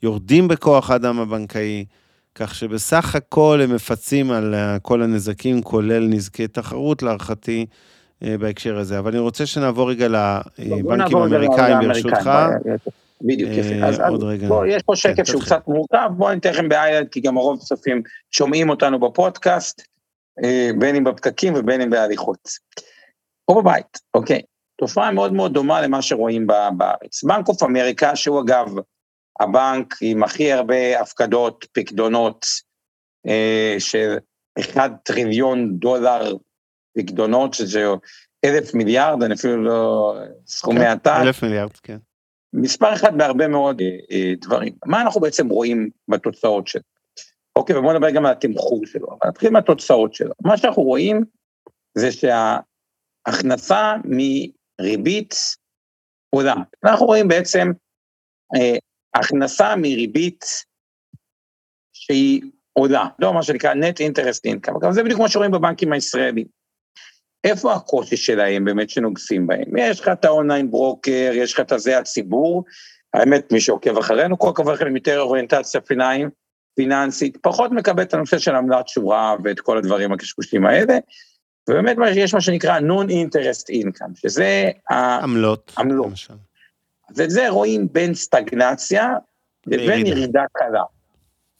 יורדים 0.02 0.48
בכוח 0.48 0.90
האדם 0.90 1.20
הבנקאי, 1.20 1.84
כך 2.34 2.54
שבסך 2.54 3.14
הכל 3.14 3.60
הם 3.64 3.74
מפצים 3.74 4.30
על 4.30 4.54
כל 4.82 5.02
הנזקים, 5.02 5.62
כולל 5.62 6.06
נזקי 6.06 6.48
תחרות 6.48 7.02
להערכתי. 7.02 7.66
בהקשר 8.22 8.78
הזה. 8.78 8.98
אבל 8.98 9.10
אני 9.10 9.18
רוצה 9.18 9.46
שנעבור 9.46 9.90
רגע 9.90 10.08
לבנקים 10.58 11.18
האמריקאים, 11.18 11.78
ברשותך. 11.80 12.30
בדיוק, 13.22 13.50
אה, 13.50 13.56
יפה. 13.56 13.86
אז 13.86 14.00
אז 14.00 14.14
יש 14.66 14.82
פה 14.82 14.92
כן, 14.92 14.96
שקף 14.96 15.24
שהוא. 15.24 15.42
קצת 15.42 15.68
מורכב, 15.68 16.10
בואו 16.16 16.34
ניתן 16.34 16.50
לכם 16.50 16.68
באיילד, 16.68 17.08
כי 17.08 17.20
גם 17.20 17.36
הרוב 17.36 17.58
צופים 17.58 18.02
שומעים 18.30 18.70
אותנו 18.70 19.00
בפודקאסט, 19.00 19.82
אה, 20.44 20.70
בין 20.78 20.96
אם 20.96 21.04
בפקקים 21.04 21.54
ובין 21.56 21.80
אם 21.80 21.90
בהליכות. 21.90 22.48
או 23.48 23.62
בבית, 23.62 23.98
אוקיי. 24.14 24.42
תופעה 24.80 25.10
מאוד 25.10 25.32
מאוד 25.32 25.52
דומה 25.54 25.80
למה 25.80 26.02
שרואים 26.02 26.46
בארץ. 26.76 27.24
בנק 27.24 27.48
אוף 27.48 27.62
אמריקה, 27.62 28.16
שהוא 28.16 28.40
אגב 28.40 28.68
הבנק 29.40 29.94
עם 30.00 30.22
הכי 30.22 30.52
הרבה 30.52 31.00
הפקדות, 31.00 31.66
פקדונות, 31.72 32.46
אה, 33.26 33.76
של 33.78 34.16
1 34.60 34.92
טריליון 35.02 35.78
דולר 35.78 36.34
פקדונות, 36.98 37.54
שזה 37.54 37.84
אלף 38.44 38.74
מיליארד, 38.74 39.22
אני 39.22 39.34
אפילו 39.34 39.64
לא 39.64 40.14
סכומי 40.46 40.86
עתק. 40.86 41.12
אלף 41.22 41.42
מיליארד, 41.42 41.72
כן. 41.82 41.98
מספר 42.52 42.94
אחד 42.94 43.18
בהרבה 43.18 43.48
מאוד 43.48 43.80
אה, 43.80 43.86
אה, 44.10 44.32
דברים. 44.40 44.72
מה 44.86 45.02
אנחנו 45.02 45.20
בעצם 45.20 45.48
רואים 45.48 45.90
בתוצאות 46.08 46.66
שלו? 46.66 46.82
אוקיי, 47.56 47.76
ובואו 47.76 47.92
נדבר 47.92 48.10
גם 48.10 48.26
על 48.26 48.32
התמחור 48.32 48.86
שלו, 48.86 49.08
אבל 49.08 49.28
נתחיל 49.30 49.50
מהתוצאות 49.50 50.14
שלו. 50.14 50.32
מה 50.44 50.56
שאנחנו 50.56 50.82
רואים 50.82 51.24
זה 51.94 52.08
שההכנסה 52.12 53.94
מריבית 54.04 55.34
עולה. 56.30 56.54
אנחנו 56.84 57.06
רואים 57.06 57.28
בעצם 57.28 57.72
אה, 58.56 58.76
הכנסה 59.14 59.76
מריבית 59.76 60.44
שהיא 61.92 62.42
עולה, 62.72 63.06
לא 63.18 63.34
מה 63.34 63.42
שנקרא 63.42 63.74
net 63.74 63.96
interest 64.08 64.52
income, 64.52 64.78
אגב 64.78 64.92
זה 64.92 65.02
בדיוק 65.02 65.20
מה 65.20 65.28
שרואים 65.28 65.50
בבנקים 65.50 65.92
הישראלים. 65.92 66.59
איפה 67.44 67.72
הקושי 67.72 68.16
שלהם 68.16 68.64
באמת 68.64 68.90
שנוגסים 68.90 69.46
בהם? 69.46 69.76
יש 69.76 70.00
לך 70.00 70.08
את 70.08 70.24
האונליין 70.24 70.70
ברוקר, 70.70 71.30
יש 71.34 71.52
לך 71.52 71.60
את 71.60 71.72
הזה 71.72 71.98
הציבור, 71.98 72.64
האמת 73.14 73.52
מי 73.52 73.60
שעוקב 73.60 73.98
אחרינו, 73.98 74.38
כל 74.38 74.52
לכם 74.72 74.86
עם 74.86 74.96
יותר 74.96 75.20
אוריינטציה 75.20 75.80
פיננסית, 75.80 76.28
פיננסית, 76.74 77.36
פחות 77.42 77.70
מקבל 77.72 78.02
את 78.02 78.14
הנושא 78.14 78.38
של 78.38 78.54
עמלת 78.54 78.88
שורה 78.88 79.36
ואת 79.44 79.60
כל 79.60 79.78
הדברים 79.78 80.12
הקשקושים 80.12 80.66
האלה, 80.66 80.98
ובאמת 81.68 81.96
יש 82.14 82.34
מה 82.34 82.40
שנקרא 82.40 82.78
non-interest 82.78 83.66
income, 83.72 84.20
שזה, 84.20 84.70
עמלות. 84.90 85.72
עמלות. 85.78 86.06
למשל. 86.06 86.34
ואת 87.16 87.30
זה 87.30 87.48
רואים 87.48 87.88
בין 87.92 88.14
סטגנציה 88.14 89.08
לבין. 89.66 90.06
ירידה 90.06 90.42
קלה. 90.52 90.82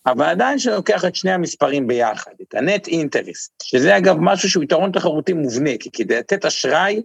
אבל 0.07 0.25
עדיין 0.25 0.59
שאני 0.59 0.75
לוקח 0.75 1.05
את 1.05 1.15
שני 1.15 1.33
המספרים 1.33 1.87
ביחד, 1.87 2.31
את 2.43 2.55
ה-net 2.55 2.89
interest, 2.89 3.51
שזה 3.63 3.97
אגב 3.97 4.17
משהו 4.21 4.51
שהוא 4.51 4.65
יתרון 4.65 4.93
תחרותי 4.93 5.33
מובנה, 5.33 5.71
כי 5.81 5.91
כדי 5.91 6.19
לתת 6.19 6.45
אשראי, 6.45 7.03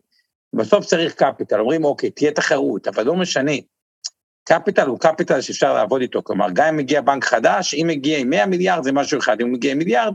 בסוף 0.53 0.85
צריך 0.85 1.13
קפיטל, 1.13 1.59
אומרים 1.59 1.85
אוקיי, 1.85 2.09
תהיה 2.09 2.31
תחרות, 2.31 2.87
אבל 2.87 3.03
לא 3.03 3.15
משנה. 3.15 3.51
קפיטל 4.43 4.87
הוא 4.87 4.99
קפיטל 4.99 5.41
שאפשר 5.41 5.73
לעבוד 5.73 6.01
איתו, 6.01 6.23
כלומר, 6.23 6.47
גם 6.53 6.67
אם 6.67 6.77
מגיע 6.77 7.01
בנק 7.01 7.25
חדש, 7.25 7.73
אם 7.73 7.87
מגיע 7.87 8.17
עם 8.17 8.29
100 8.29 8.45
מיליארד 8.45 8.83
זה 8.83 8.91
משהו 8.91 9.19
אחד, 9.19 9.41
אם 9.41 9.51
מגיע 9.51 9.71
עם 9.71 9.77
מיליארד, 9.77 10.13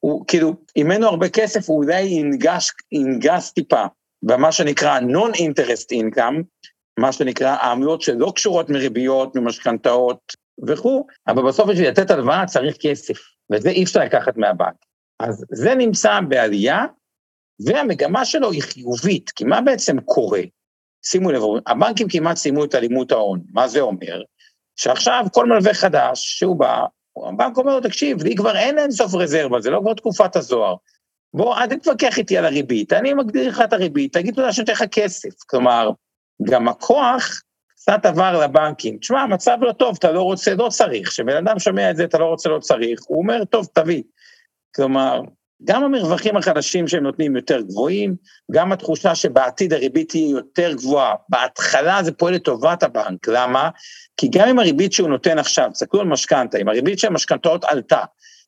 הוא 0.00 0.24
כאילו, 0.28 0.54
אם 0.76 0.92
אין 0.92 1.00
לו 1.00 1.08
הרבה 1.08 1.28
כסף, 1.28 1.68
הוא 1.68 1.84
אולי 1.84 2.00
ינגש, 2.00 2.70
ינגס 2.92 3.52
טיפה, 3.52 3.84
במה 4.22 4.52
שנקרא 4.52 5.00
non-interest 5.00 5.88
income, 5.92 6.42
מה 6.98 7.12
שנקרא 7.12 7.56
העמלות 7.60 8.02
שלא 8.02 8.32
קשורות 8.36 8.70
מריביות, 8.70 9.36
ממשכנתאות 9.36 10.41
וכו', 10.68 11.06
אבל 11.28 11.42
בסוף 11.48 11.70
בשביל 11.70 11.88
לתת 11.88 12.10
הלוואה 12.10 12.46
צריך 12.46 12.76
כסף, 12.80 13.18
וזה 13.52 13.70
אי 13.70 13.84
אפשר 13.84 14.00
לקחת 14.00 14.36
מהבנק. 14.36 14.74
אז 15.20 15.44
זה 15.52 15.74
נמצא 15.74 16.20
בעלייה, 16.28 16.84
והמגמה 17.66 18.24
שלו 18.24 18.50
היא 18.50 18.62
חיובית, 18.62 19.30
כי 19.30 19.44
מה 19.44 19.60
בעצם 19.60 20.00
קורה? 20.00 20.40
שימו 21.04 21.30
לב, 21.30 21.42
הבנקים 21.66 22.08
כמעט 22.08 22.36
סיימו 22.36 22.64
את 22.64 22.74
אלימות 22.74 23.12
ההון, 23.12 23.42
מה 23.52 23.68
זה 23.68 23.80
אומר? 23.80 24.22
שעכשיו 24.76 25.24
כל 25.32 25.46
מלווה 25.46 25.74
חדש 25.74 26.38
שהוא 26.38 26.56
בא, 26.56 26.84
הבנק 27.28 27.56
אומר 27.56 27.74
לו, 27.74 27.80
תקשיב, 27.80 28.22
לי 28.22 28.36
כבר 28.36 28.56
אין 28.56 28.78
אינסוף 28.78 29.14
רזרבה, 29.14 29.60
זה 29.60 29.70
לא 29.70 29.80
כבר 29.80 29.94
תקופת 29.94 30.36
הזוהר. 30.36 30.74
בוא, 31.34 31.56
אל 31.56 31.66
תתווכח 31.66 32.18
איתי 32.18 32.38
על 32.38 32.44
הריבית, 32.44 32.92
אני 32.92 33.14
מגדיר 33.14 33.48
לך 33.48 33.60
את 33.64 33.72
הריבית, 33.72 34.12
תגיד 34.12 34.34
תודה 34.34 34.52
שנותן 34.52 34.72
לך 34.72 34.84
כסף. 34.92 35.42
כלומר, 35.46 35.90
גם 36.42 36.68
הכוח 36.68 37.42
קצת 37.82 38.06
עבר 38.06 38.40
לבנקים. 38.40 38.98
תשמע, 38.98 39.20
המצב 39.20 39.58
לא 39.60 39.72
טוב, 39.72 39.96
אתה 39.98 40.12
לא 40.12 40.22
רוצה, 40.22 40.54
לא 40.54 40.68
צריך. 40.68 41.08
כשבן 41.08 41.36
אדם 41.36 41.58
שומע 41.58 41.90
את 41.90 41.96
זה, 41.96 42.04
אתה 42.04 42.18
לא 42.18 42.24
רוצה, 42.24 42.48
לא 42.48 42.58
צריך, 42.58 43.00
הוא 43.06 43.18
אומר, 43.18 43.44
טוב, 43.44 43.66
תביא. 43.74 44.02
כלומר, 44.74 45.20
גם 45.64 45.84
המרווחים 45.84 46.36
החדשים 46.36 46.88
שהם 46.88 47.02
נותנים 47.02 47.36
יותר 47.36 47.60
גבוהים, 47.60 48.16
גם 48.52 48.72
התחושה 48.72 49.14
שבעתיד 49.14 49.72
הריבית 49.72 50.08
תהיה 50.08 50.30
יותר 50.30 50.72
גבוהה. 50.72 51.14
בהתחלה 51.28 52.02
זה 52.02 52.12
פועל 52.12 52.34
לטובת 52.34 52.82
הבנק, 52.82 53.28
למה? 53.28 53.68
כי 54.16 54.28
גם 54.32 54.48
אם 54.48 54.58
הריבית 54.58 54.92
שהוא 54.92 55.08
נותן 55.08 55.38
עכשיו, 55.38 55.70
תסתכלו 55.72 56.00
על 56.00 56.06
משכנתה, 56.06 56.58
אם 56.58 56.68
הריבית 56.68 56.98
של 56.98 57.06
המשכנתאות 57.06 57.64
עלתה, 57.64 58.00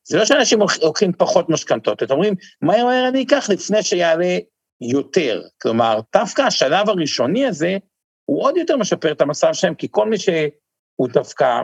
זה 0.04 0.18
לא 0.18 0.24
שאנשים 0.24 0.60
לוקחים 0.82 1.12
פחות 1.12 1.48
משכנתאות, 1.48 2.02
אתם 2.02 2.14
אומרים, 2.14 2.34
מהר 2.62 2.84
מהר 2.84 3.08
אני 3.08 3.22
אקח 3.22 3.50
לפני 3.50 3.82
שיעלה 3.82 4.38
יותר. 4.80 5.42
כלומר, 5.62 6.00
דווקא 6.16 6.42
השלב 6.42 6.88
הראשוני 6.88 7.46
הזה, 7.46 7.76
הוא 8.24 8.42
עוד 8.42 8.56
יותר 8.56 8.76
משפר 8.76 9.12
את 9.12 9.20
המצב 9.20 9.52
שלהם, 9.52 9.74
כי 9.74 9.88
כל 9.90 10.08
מי 10.08 10.18
שהוא 10.18 11.08
דווקא 11.12 11.62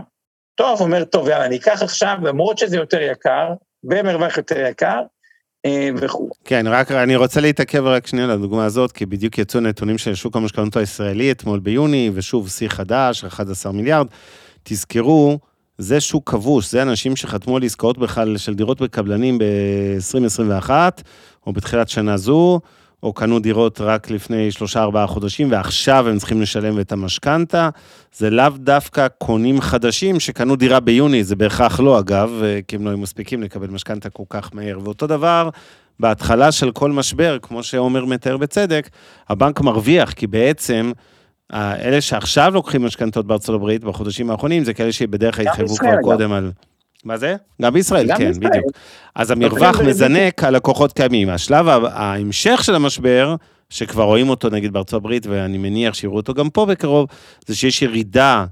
טוב, 0.54 0.80
אומר, 0.80 1.04
טוב, 1.04 1.28
יאללה, 1.28 1.46
אני 1.46 1.56
אקח 1.56 1.82
עכשיו, 1.82 2.16
למרות 2.22 2.58
שזה 2.58 2.76
יותר 2.76 3.00
יקר, 3.00 3.48
במרווח 3.84 4.36
יותר 4.36 4.66
יקר, 4.70 5.00
אה, 5.66 5.88
וכו'. 5.96 6.30
כן, 6.44 6.66
רק 6.66 6.90
אני 6.90 7.16
רוצה 7.16 7.40
להתעכב 7.40 7.84
רק 7.84 8.06
שנייה 8.06 8.26
לדוגמה 8.26 8.64
הזאת, 8.64 8.92
כי 8.92 9.06
בדיוק 9.06 9.38
יצאו 9.38 9.60
נתונים 9.60 9.98
של 9.98 10.14
שוק 10.14 10.36
המשכנתות 10.36 10.76
הישראלי 10.76 11.30
אתמול 11.30 11.58
ביוני, 11.58 12.10
ושוב 12.14 12.48
שיא 12.48 12.68
חדש, 12.68 13.24
11 13.24 13.72
מיליארד. 13.72 14.06
תזכרו, 14.62 15.38
זה 15.78 16.00
שוק 16.00 16.30
כבוש, 16.30 16.70
זה 16.70 16.82
אנשים 16.82 17.16
שחתמו 17.16 17.56
על 17.56 17.62
עסקאות 17.64 17.98
בכלל 17.98 18.36
של 18.38 18.54
דירות 18.54 18.80
בקבלנים 18.80 19.38
ב-2021, 19.38 20.70
או 21.46 21.52
בתחילת 21.52 21.88
שנה 21.88 22.16
זו, 22.16 22.60
או 23.02 23.12
קנו 23.12 23.38
דירות 23.38 23.80
רק 23.80 24.10
לפני 24.10 24.50
שלושה-ארבעה 24.50 25.06
חודשים, 25.06 25.50
ועכשיו 25.50 26.08
הם 26.08 26.18
צריכים 26.18 26.42
לשלם 26.42 26.80
את 26.80 26.92
המשכנתה. 26.92 27.68
זה 28.12 28.30
לאו 28.30 28.48
דווקא 28.56 29.06
קונים 29.18 29.60
חדשים 29.60 30.20
שקנו 30.20 30.56
דירה 30.56 30.80
ביוני, 30.80 31.24
זה 31.24 31.36
בהכרח 31.36 31.80
לא 31.80 31.98
אגב, 31.98 32.42
כי 32.68 32.76
הם 32.76 32.84
לא 32.84 32.90
היו 32.90 32.98
מספיקים 32.98 33.42
לקבל 33.42 33.68
משכנתה 33.68 34.10
כל 34.10 34.24
כך 34.28 34.50
מהר. 34.54 34.78
ואותו 34.84 35.06
דבר, 35.06 35.48
בהתחלה 36.00 36.52
של 36.52 36.70
כל 36.70 36.92
משבר, 36.92 37.38
כמו 37.42 37.62
שעומר 37.62 38.04
מתאר 38.04 38.36
בצדק, 38.36 38.88
הבנק 39.28 39.60
מרוויח, 39.60 40.12
כי 40.12 40.26
בעצם... 40.26 40.92
אלה 41.54 42.00
שעכשיו 42.00 42.50
לוקחים 42.54 42.84
משכנתות 42.84 43.26
בארצות 43.26 43.54
הברית 43.54 43.84
בחודשים 43.84 44.30
האחרונים, 44.30 44.64
זה 44.64 44.74
כאלה 44.74 44.92
שבדרך 44.92 45.36
כלל 45.36 45.48
התחייבו 45.48 45.74
כבר 45.76 45.96
קודם 46.02 46.32
על... 46.32 46.52
מה 47.04 47.16
זה? 47.16 47.36
גם 47.62 47.72
בישראל, 47.72 48.06
גם 48.06 48.18
כן, 48.18 48.26
בישראל. 48.28 48.48
בדיוק. 48.50 48.66
אז 49.14 49.30
המרווח. 49.30 49.80
מזנק 49.80 50.44
על 50.44 50.56
לקוחות 50.56 50.92
קיימים. 50.92 51.28
השלב 51.28 51.66
ההמשך 51.84 52.64
של 52.64 52.74
המשבר, 52.74 53.34
שכבר 53.70 54.02
רואים 54.02 54.28
אותו 54.28 54.48
נגיד 54.50 54.72
בארצות 54.72 54.94
הברית, 54.94 55.26
ואני 55.26 55.58
מניח 55.58 55.94
שיראו 55.94 56.16
אותו 56.16 56.34
גם 56.34 56.50
פה 56.50 56.66
בקרוב, 56.66 57.06
זה 57.46 57.56
שיש 57.56 57.82
ירידה 57.82 58.44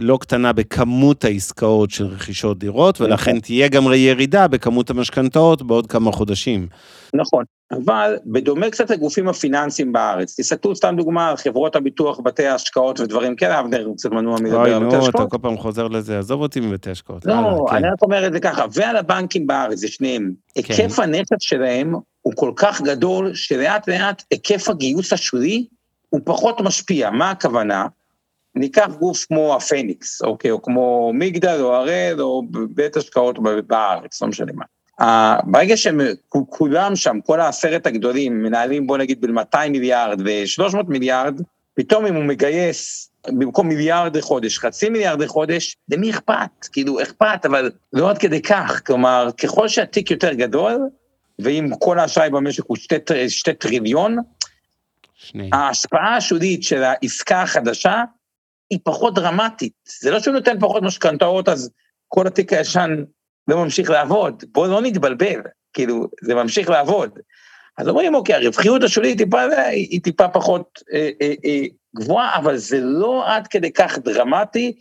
לא 0.00 0.18
קטנה 0.20 0.52
בכמות 0.52 1.24
העסקאות 1.24 1.90
של 1.90 2.06
רכישות 2.06 2.58
דירות, 2.58 3.00
ולכן 3.00 3.40
תהיה 3.40 3.68
גם 3.68 3.84
ירידה 3.94 4.48
בכמות 4.48 4.90
המשכנתאות 4.90 5.62
בעוד 5.62 5.86
כמה 5.86 6.12
חודשים. 6.12 6.66
נכון, 7.14 7.44
אבל 7.72 8.16
בדומה 8.26 8.70
קצת 8.70 8.90
לגופים 8.90 9.28
הפיננסיים 9.28 9.92
בארץ, 9.92 10.40
תסתכלו 10.40 10.76
סתם 10.76 10.94
דוגמה 10.96 11.28
על 11.28 11.36
חברות 11.36 11.76
הביטוח, 11.76 12.20
בתי 12.20 12.46
ההשקעות 12.46 13.00
ודברים 13.00 13.36
כאלה, 13.36 13.60
אבנר 13.60 13.84
הוא 13.84 13.96
קצת 13.96 14.10
מנוע 14.10 14.40
מלדבר 14.40 14.60
אוי, 14.60 14.72
על 14.72 14.84
בתי 14.84 14.84
נו, 14.84 14.98
אתה 14.98 14.98
השקעות. 14.98 15.30
כל 15.30 15.38
פעם 15.42 15.56
חוזר 15.56 15.88
לזה, 15.88 16.18
עזוב 16.18 16.40
אותי 16.40 16.60
מבתי 16.60 16.90
השקעות. 16.90 17.26
לא, 17.26 17.66
כן. 17.70 17.76
אני 17.76 17.86
רק 17.88 18.02
אומר 18.02 18.26
את 18.26 18.32
זה 18.32 18.40
ככה, 18.40 18.64
ועל 18.72 18.96
הבנקים 18.96 19.46
בארץ, 19.46 19.78
זה 19.78 19.88
שניהם. 19.88 20.32
היקף 20.56 20.98
הנכס 20.98 21.36
שלהם 21.40 21.94
הוא 22.22 22.32
כל 22.36 22.52
כך 22.56 22.82
גדול, 22.82 23.34
שלאט 23.34 23.88
לאט 23.88 24.22
היקף 24.30 24.68
הגיוס 24.68 25.12
השולי 25.12 25.66
הוא 26.10 26.20
פחות 26.24 26.60
משפיע. 26.60 27.10
מה 27.10 27.30
הכוונה? 27.30 27.86
ניקח 28.54 28.88
גוף 28.98 29.26
כמו 29.26 29.56
הפניקס, 29.56 30.22
אוקיי, 30.22 30.50
או 30.50 30.62
כמו 30.62 31.10
מגדל 31.14 31.60
או 31.60 31.74
הראל 31.74 32.20
או 32.20 32.42
בית 32.70 32.96
השקעות 32.96 33.38
בארץ, 33.66 34.22
לא 34.22 34.28
משנה 34.28 34.52
מה. 34.52 34.64
ברגע 35.44 35.76
שהם 35.76 36.00
כולם 36.28 36.96
שם, 36.96 37.18
כל 37.26 37.40
העשרת 37.40 37.86
הגדולים, 37.86 38.42
מנהלים 38.42 38.86
בוא 38.86 38.98
נגיד 38.98 39.20
בין 39.20 39.30
200 39.30 39.72
מיליארד 39.72 40.20
ו-300 40.20 40.76
מיליארד, 40.88 41.40
פתאום 41.74 42.06
אם 42.06 42.14
הוא 42.14 42.24
מגייס 42.24 43.10
במקום 43.28 43.68
מיליארד 43.68 44.16
לחודש, 44.16 44.58
חצי 44.58 44.88
מיליארד 44.88 45.22
לחודש, 45.22 45.76
למי 45.88 46.10
אכפת? 46.10 46.66
כאילו, 46.72 47.02
אכפת, 47.02 47.46
אבל 47.46 47.70
לא 47.92 48.10
עד 48.10 48.18
כדי 48.18 48.42
כך. 48.42 48.82
כלומר, 48.86 49.28
ככל 49.42 49.68
שהתיק 49.68 50.10
יותר 50.10 50.32
גדול, 50.32 50.88
ואם 51.38 51.70
כל 51.78 51.98
האשראי 51.98 52.30
במשק 52.30 52.64
הוא 52.66 52.76
שתי, 52.76 52.96
שתי 53.28 53.54
טריליון, 53.54 54.16
שני. 55.14 55.50
ההשפעה 55.52 56.16
השולית 56.16 56.62
של 56.62 56.82
העסקה 56.82 57.42
החדשה 57.42 58.04
היא 58.70 58.78
פחות 58.82 59.14
דרמטית. 59.14 59.72
זה 60.00 60.10
לא 60.10 60.20
שהוא 60.20 60.34
נותן 60.34 60.60
פחות 60.60 60.82
משכנתאות, 60.82 61.48
אז 61.48 61.70
כל 62.08 62.26
התיק 62.26 62.52
הישן 62.52 63.04
לא 63.48 63.64
ממשיך 63.64 63.90
לעבוד. 63.90 64.44
בואו 64.52 64.70
לא 64.70 64.82
נתבלבל, 64.82 65.40
כאילו, 65.72 66.08
זה 66.22 66.34
ממשיך 66.34 66.70
לעבוד. 66.70 67.18
אז 67.78 67.88
אומרים, 67.88 68.14
אוקיי, 68.14 68.34
הרווחיות 68.34 68.82
השולית 68.82 69.18
היא 69.18 69.26
טיפה, 69.26 69.42
היא 69.70 70.00
טיפה 70.02 70.28
פחות 70.28 70.82
אה, 70.92 71.10
אה, 71.22 71.34
אה, 71.44 71.62
גבוהה, 71.96 72.36
אבל 72.36 72.56
זה 72.56 72.80
לא 72.80 73.34
עד 73.34 73.46
כדי 73.46 73.72
כך 73.72 73.98
דרמטי 73.98 74.72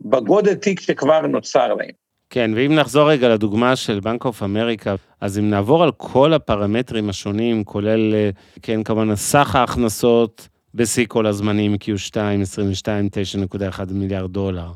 בגודל 0.00 0.54
תיק 0.54 0.80
שכבר 0.80 1.20
נוצר 1.20 1.74
להם. 1.74 1.90
כן, 2.30 2.50
ואם 2.56 2.74
נחזור 2.74 3.10
רגע 3.10 3.28
לדוגמה 3.28 3.76
של 3.76 4.00
בנק 4.00 4.24
אוף 4.24 4.42
אמריקה, 4.42 4.94
אז 5.20 5.38
אם 5.38 5.50
נעבור 5.50 5.82
על 5.82 5.90
כל 5.96 6.32
הפרמטרים 6.32 7.08
השונים, 7.08 7.64
כולל, 7.64 8.14
אה, 8.14 8.30
כן, 8.62 8.82
כמובן, 8.82 9.16
סך 9.16 9.56
ההכנסות 9.56 10.48
בשיא 10.74 11.06
כל 11.08 11.26
הזמנים, 11.26 11.74
Q2, 11.74 12.16
22, 12.42 13.08
9.1 13.48 13.92
מיליארד 13.92 14.32
דולר, 14.32 14.72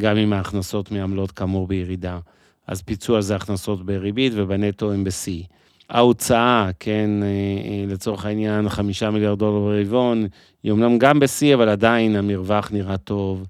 גם 0.00 0.16
עם 0.16 0.32
ההכנסות 0.32 0.90
מעמלות 0.90 1.30
כאמור 1.30 1.66
בירידה. 1.66 2.18
אז 2.66 2.82
פיצו 2.82 3.16
על 3.16 3.22
זה 3.22 3.36
הכנסות 3.36 3.86
בריבית 3.86 4.32
ובנטו 4.36 4.92
הם 4.92 5.04
בשיא. 5.04 5.42
ההוצאה, 5.90 6.70
כן, 6.80 7.10
אה, 7.22 7.26
אה, 7.28 7.84
לצורך 7.94 8.26
העניין, 8.26 8.68
חמישה 8.68 9.10
מיליארד 9.10 9.38
דולר 9.38 9.60
ברבעון, 9.60 10.26
היא 10.62 10.72
אמנם 10.72 10.98
גם 10.98 11.20
בשיא, 11.20 11.54
אבל 11.54 11.68
עדיין 11.68 12.16
המרווח 12.16 12.70
נראה 12.72 12.96
טוב. 12.96 13.46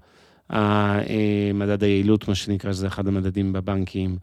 מדד 1.53 1.83
היעילות, 1.83 2.27
מה 2.27 2.35
שנקרא, 2.35 2.73
שזה 2.73 2.87
אחד 2.87 3.07
המדדים 3.07 3.53
בבנקים. 3.53 4.17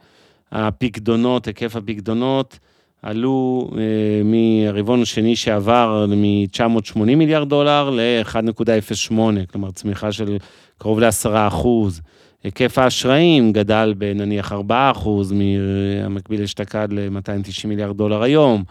הפקדונות, 0.52 1.46
היקף 1.46 1.76
הפקדונות, 1.76 2.58
עלו 3.05 3.70
אה, 3.78 4.22
מהרבעון 4.24 5.02
השני 5.02 5.36
שעבר 5.36 6.07
מ-980 6.09 6.98
מיליארד 7.16 7.48
דולר 7.48 7.90
ל-1.08, 7.90 9.14
כלומר 9.52 9.70
צמיחה 9.70 10.12
של 10.12 10.36
קרוב 10.78 11.00
ל-10 11.00 11.28
אחוז. 11.32 12.00
היקף 12.44 12.78
האשראים 12.78 13.52
גדל 13.52 13.94
בנניח 13.98 14.52
4 14.52 14.90
אחוז, 14.90 15.32
מהמקביל 15.32 16.42
אשתקד 16.42 16.88
ל-290 16.90 17.68
מיליארד 17.68 17.96
דולר 17.96 18.22
היום. 18.22 18.64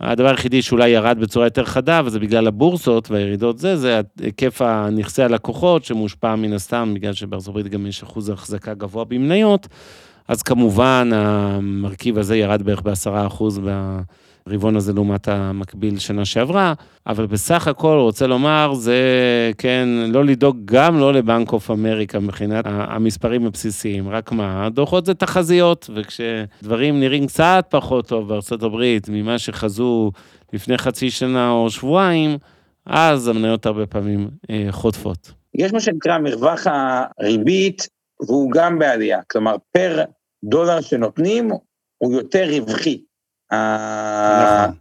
הדבר 0.00 0.28
היחידי 0.28 0.62
שאולי 0.62 0.88
ירד 0.88 1.18
בצורה 1.20 1.46
יותר 1.46 1.64
חדה, 1.64 2.00
וזה 2.04 2.20
בגלל 2.20 2.46
הבורסות 2.46 3.10
והירידות 3.10 3.58
זה, 3.58 3.76
זה 3.76 4.00
היקף 4.20 4.62
נכסי 4.92 5.22
הלקוחות, 5.22 5.84
שמושפע 5.84 6.34
מן 6.34 6.52
הסתם, 6.52 6.92
בגלל 6.94 7.12
שבארצות 7.12 7.48
הברית 7.48 7.68
גם 7.68 7.86
יש 7.86 8.02
אחוז 8.02 8.28
החזקה 8.28 8.74
גבוה 8.74 9.04
במניות, 9.04 9.68
אז 10.28 10.42
כמובן 10.42 11.10
המרכיב 11.14 12.18
הזה 12.18 12.36
ירד 12.36 12.62
בערך 12.62 12.82
בעשרה 12.82 13.26
אחוז 13.26 13.60
ברבעון 14.46 14.76
הזה 14.76 14.92
לעומת 14.92 15.28
המקביל 15.28 15.98
שנה 15.98 16.24
שעברה, 16.24 16.74
אבל 17.06 17.26
בסך 17.26 17.68
הכל 17.68 17.96
רוצה 18.00 18.26
לומר, 18.26 18.74
זה 18.74 19.00
כן, 19.58 19.88
לא 20.08 20.24
לדאוג 20.24 20.56
גם 20.64 20.98
לא 20.98 21.12
לבנק 21.12 21.52
אוף 21.52 21.70
אמריקה 21.70 22.20
מבחינת 22.20 22.64
המספרים 22.68 23.46
הבסיסיים, 23.46 24.08
רק 24.08 24.32
מה, 24.32 24.66
הדוחות 24.66 25.06
זה 25.06 25.14
תחזיות, 25.14 25.90
וכשדברים 25.94 27.00
נראים 27.00 27.26
קצת 27.26 27.66
פחות 27.68 28.08
טוב 28.08 28.28
בארצות 28.28 28.62
הברית 28.62 29.08
ממה 29.08 29.38
שחזו 29.38 30.10
לפני 30.52 30.78
חצי 30.78 31.10
שנה 31.10 31.50
או 31.50 31.70
שבועיים, 31.70 32.38
אז 32.86 33.28
המניות 33.28 33.66
הרבה 33.66 33.86
פעמים 33.86 34.28
אה, 34.50 34.66
חוטפות. 34.70 35.32
יש 35.54 35.72
מה 35.72 35.80
שנקרא 35.80 36.18
מרווח 36.18 36.66
הריבית, 36.66 37.88
והוא 38.20 38.52
גם 38.52 38.78
בעלייה, 38.78 39.20
כלומר 39.30 39.56
פר 39.72 40.04
דולר 40.44 40.80
שנותנים 40.80 41.50
הוא 41.98 42.12
יותר 42.12 42.46
רווחי. 42.50 43.02
נכון. 43.52 44.76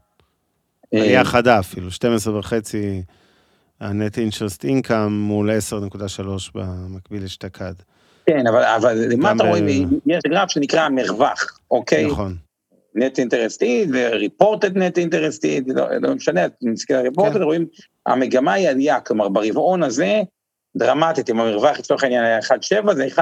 עלייה 0.94 1.20
אה, 1.20 1.26
חדה 1.26 1.60
אפילו, 1.60 1.92
12 1.92 2.40
וחצי 2.40 3.04
ה-net 3.80 4.16
interest 4.16 4.64
income 4.64 5.10
מול 5.10 5.50
10.3 5.50 6.26
במקביל 6.56 7.24
אשתקד. 7.24 7.74
כן, 8.26 8.48
אבל, 8.48 8.64
אבל 8.64 8.98
למטה 9.12 9.44
רואים, 9.44 10.00
יש 10.06 10.24
גרף 10.28 10.50
שנקרא 10.50 10.82
המרווח, 10.82 11.60
אוקיי? 11.72 12.08
נכון. 12.08 12.36
נט 12.96 13.20
אינטרסטי 13.20 13.86
וריפורטד 13.94 14.78
נט 14.78 14.98
אינטרסטי, 14.98 15.62
לא, 16.02 16.16
משנה, 16.16 16.46
אתם 16.46 16.72
מסתכלים 16.72 17.00
על 17.00 17.06
ריפורטד, 17.06 17.38
כן. 17.38 17.42
רואים, 17.42 17.66
המגמה 18.06 18.54
היא 18.54 18.70
עלייה, 18.70 19.00
כלומר 19.00 19.30
ברבעון 19.30 19.84
הזה, 19.84 20.22
דרמטית, 20.78 21.30
אם 21.30 21.40
המרווח 21.40 21.80
לצורך 21.80 22.04
העניין 22.04 22.24
היה 22.24 22.40
1.7, 22.40 22.94
זה 22.94 23.06
1.86, 23.06 23.22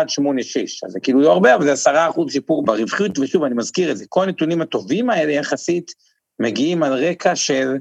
אז 0.85 0.91
זה 0.91 0.99
כאילו 0.99 1.21
לא 1.21 1.31
הרבה, 1.31 1.55
אבל 1.55 1.63
זה 1.63 1.71
10 1.71 2.09
אחוז 2.09 2.31
שיפור 2.31 2.65
ברווחיות, 2.65 3.19
ושוב, 3.19 3.43
אני 3.43 3.55
מזכיר 3.55 3.91
את 3.91 3.97
זה, 3.97 4.05
כל 4.09 4.23
הנתונים 4.23 4.61
הטובים 4.61 5.09
האלה 5.09 5.31
יחסית, 5.31 5.91
מגיעים 6.39 6.83
על 6.83 6.93
רקע 6.93 7.35
של 7.35 7.77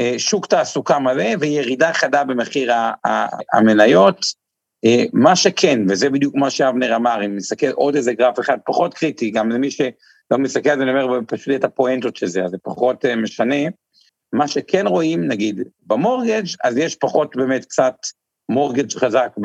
אה, 0.00 0.14
שוק 0.18 0.46
תעסוקה 0.46 0.98
מלא 0.98 1.28
וירידה 1.40 1.92
חדה 1.92 2.24
במחיר 2.24 2.72
המניות. 3.52 4.26
אה, 4.84 5.04
מה 5.12 5.36
שכן, 5.36 5.80
וזה 5.88 6.10
בדיוק 6.10 6.34
מה 6.34 6.50
שאבנר 6.50 6.96
אמר, 6.96 7.24
אם 7.24 7.36
נסתכל 7.36 7.70
עוד 7.70 7.96
איזה 7.96 8.12
גרף 8.12 8.40
אחד 8.40 8.58
פחות 8.64 8.94
קריטי, 8.94 9.30
גם 9.30 9.50
למי 9.50 9.70
שלא 9.70 10.38
מסתכל 10.38 10.70
על 10.70 10.78
זה, 10.78 10.82
אני 10.82 11.02
אומר 11.02 11.20
פשוט 11.26 11.54
את 11.54 11.64
הפואנטות 11.64 12.16
של 12.16 12.26
זה, 12.26 12.44
אז 12.44 12.50
זה 12.50 12.56
פחות 12.62 13.04
אה, 13.04 13.16
משנה. 13.16 13.68
מה 14.32 14.48
שכן 14.48 14.86
רואים, 14.86 15.28
נגיד, 15.28 15.62
במורגג', 15.86 16.44
אז 16.64 16.76
יש 16.76 16.96
פחות 16.96 17.36
באמת 17.36 17.64
קצת 17.64 17.94
מורגג' 18.48 18.92
חזק, 18.98 19.36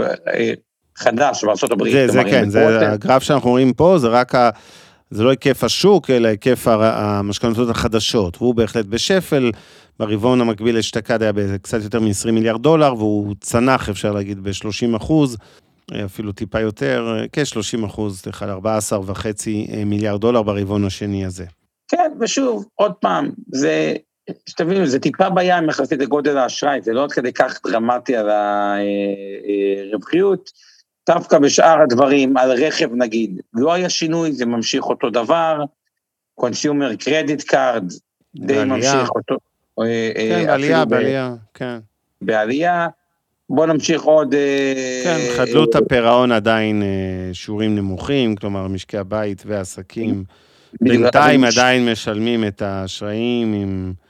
חדש 0.96 1.44
בארה"ב. 1.44 1.90
זה, 1.92 2.08
זה 2.08 2.24
כן, 2.24 2.50
זה 2.50 2.92
הגרף 2.92 3.24
שאנחנו 3.24 3.50
רואים 3.50 3.74
פה, 3.74 3.98
זה 3.98 4.08
רק 4.08 4.36
ה... 4.36 4.50
זה 5.10 5.24
לא 5.24 5.30
היקף 5.30 5.64
השוק, 5.64 6.10
אלא 6.10 6.28
היקף 6.28 6.68
המשכנתות 6.68 7.70
החדשות. 7.70 8.42
והוא 8.42 8.56
בהחלט 8.56 8.86
בשפל, 8.86 9.52
ברבעון 10.00 10.42
המקביל 10.42 10.78
אשתקד 10.78 11.22
היה 11.22 11.32
קצת 11.62 11.84
יותר 11.84 12.00
מ-20 12.00 12.32
מיליארד 12.32 12.62
דולר, 12.62 12.96
והוא 12.98 13.36
צנח, 13.40 13.90
אפשר 13.90 14.12
להגיד, 14.12 14.44
ב-30 14.44 14.98
אחוז, 14.98 15.38
אפילו 16.06 16.32
טיפה 16.32 16.60
יותר, 16.60 17.18
כ-30 17.32 17.86
אחוז, 17.86 18.20
סליחה, 18.20 18.46
ל-14 18.46 18.96
וחצי 19.06 19.68
מיליארד 19.86 20.22
דולר 20.22 20.44
ברבעון 20.44 20.86
השני 20.86 21.26
הזה. 21.26 21.46
כן, 21.88 22.12
ושוב, 22.20 22.66
עוד 22.76 22.94
פעם, 22.94 23.32
זה, 23.48 23.94
שתבינו, 24.46 24.86
זה 24.86 25.00
טיפה 25.00 25.30
בים 25.30 25.70
יחסית 25.70 26.00
לגודל 26.00 26.38
האשראי, 26.38 26.82
זה 26.82 26.94
לא 26.94 27.04
עד 27.04 27.12
כדי 27.12 27.34
כך 27.34 27.60
דרמטי 27.68 28.16
על 28.16 28.30
הרווחיות. 29.90 30.50
דווקא 31.10 31.40
בשאר 31.40 31.82
הדברים, 31.82 32.38
על 32.38 32.52
רכב 32.52 32.90
נגיד, 32.94 33.42
לא 33.54 33.74
היה 33.74 33.90
שינוי, 33.90 34.32
זה 34.32 34.46
ממשיך 34.46 34.84
אותו 34.84 35.10
דבר, 35.10 35.64
consumer 36.36 36.96
credit 36.96 37.44
card, 37.44 37.84
די 38.36 38.64
ממשיך 38.64 39.10
אותו. 39.16 39.36
אה, 39.80 40.12
אה, 40.16 40.30
כן, 40.30 40.48
בעלייה, 40.48 40.86
בעלייה, 40.86 41.36
כן. 41.54 41.78
בעלייה. 42.22 42.88
בוא 43.50 43.66
נמשיך 43.66 44.02
עוד... 44.02 44.34
אה, 44.34 45.02
כן, 45.04 45.18
חדלות 45.38 45.76
הפירעון 45.76 46.32
עדיין 46.32 46.84
שיעורים 47.34 47.76
נמוכים, 47.76 48.36
כלומר, 48.36 48.68
משקי 48.68 48.98
הבית 48.98 49.44
והעסקים 49.46 50.24
בינתיים 50.82 51.44
עדיין 51.44 51.90
משלמים 51.92 52.48
את 52.48 52.62
האשראים 52.62 53.54
עם 53.54 53.94
אה, 53.98 54.03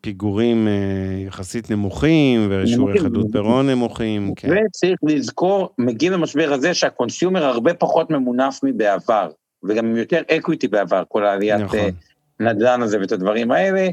פיגורים 0.00 0.68
אה, 0.68 1.26
יחסית 1.26 1.70
נמוכים 1.70 2.48
ושיעורי 2.50 3.00
חדלות 3.00 3.26
פירעון 3.32 3.70
נמוכים. 3.70 4.34
כן. 4.36 4.48
וצריך 4.48 4.98
לזכור, 5.02 5.74
מגיע 5.78 6.10
למשבר 6.10 6.52
הזה 6.52 6.74
שה 6.74 6.93
consumer 6.93 7.44
הרבה 7.44 7.74
פחות 7.74 8.10
ממונף 8.10 8.60
מבעבר, 8.62 9.30
וגם 9.68 9.86
עם 9.86 9.96
יותר 9.96 10.22
equity 10.30 10.68
בעבר, 10.68 11.02
כל 11.08 11.26
העליית 11.26 11.60
נכון. 11.60 11.78
אה, 11.78 11.88
נדל"ן 12.40 12.82
הזה 12.82 13.00
ואת 13.00 13.12
הדברים 13.12 13.50
האלה. 13.50 13.88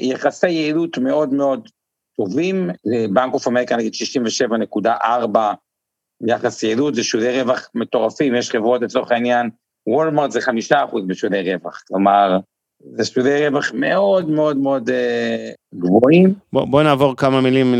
יחסי 0.00 0.50
יעילות 0.50 0.98
מאוד 0.98 1.34
מאוד 1.34 1.68
טובים, 2.16 2.70
בנק 3.12 3.34
אוף 3.34 3.48
אמריקה 3.48 3.76
נגיד 3.76 3.92
67.4 4.74 5.38
יחס 6.26 6.62
יעילות, 6.62 6.94
זה 6.94 7.04
שולי 7.04 7.42
רווח 7.42 7.68
מטורפים, 7.74 8.34
יש 8.34 8.50
חברות 8.50 8.82
לצורך 8.82 9.12
העניין, 9.12 9.50
וולמרט 9.86 10.30
זה 10.30 10.40
חמישה 10.40 10.84
אחוז 10.84 11.04
בשולי 11.06 11.54
רווח, 11.54 11.82
כלומר, 11.88 12.38
זה 12.96 13.04
ספידי 13.04 13.48
רווח 13.48 13.72
מאוד 13.74 14.30
מאוד 14.30 14.56
מאוד 14.56 14.90
אה, 14.90 15.50
גבוהים. 15.74 16.34
בוא, 16.52 16.64
בוא 16.64 16.82
נעבור 16.82 17.16
כמה 17.16 17.40
מילים 17.40 17.74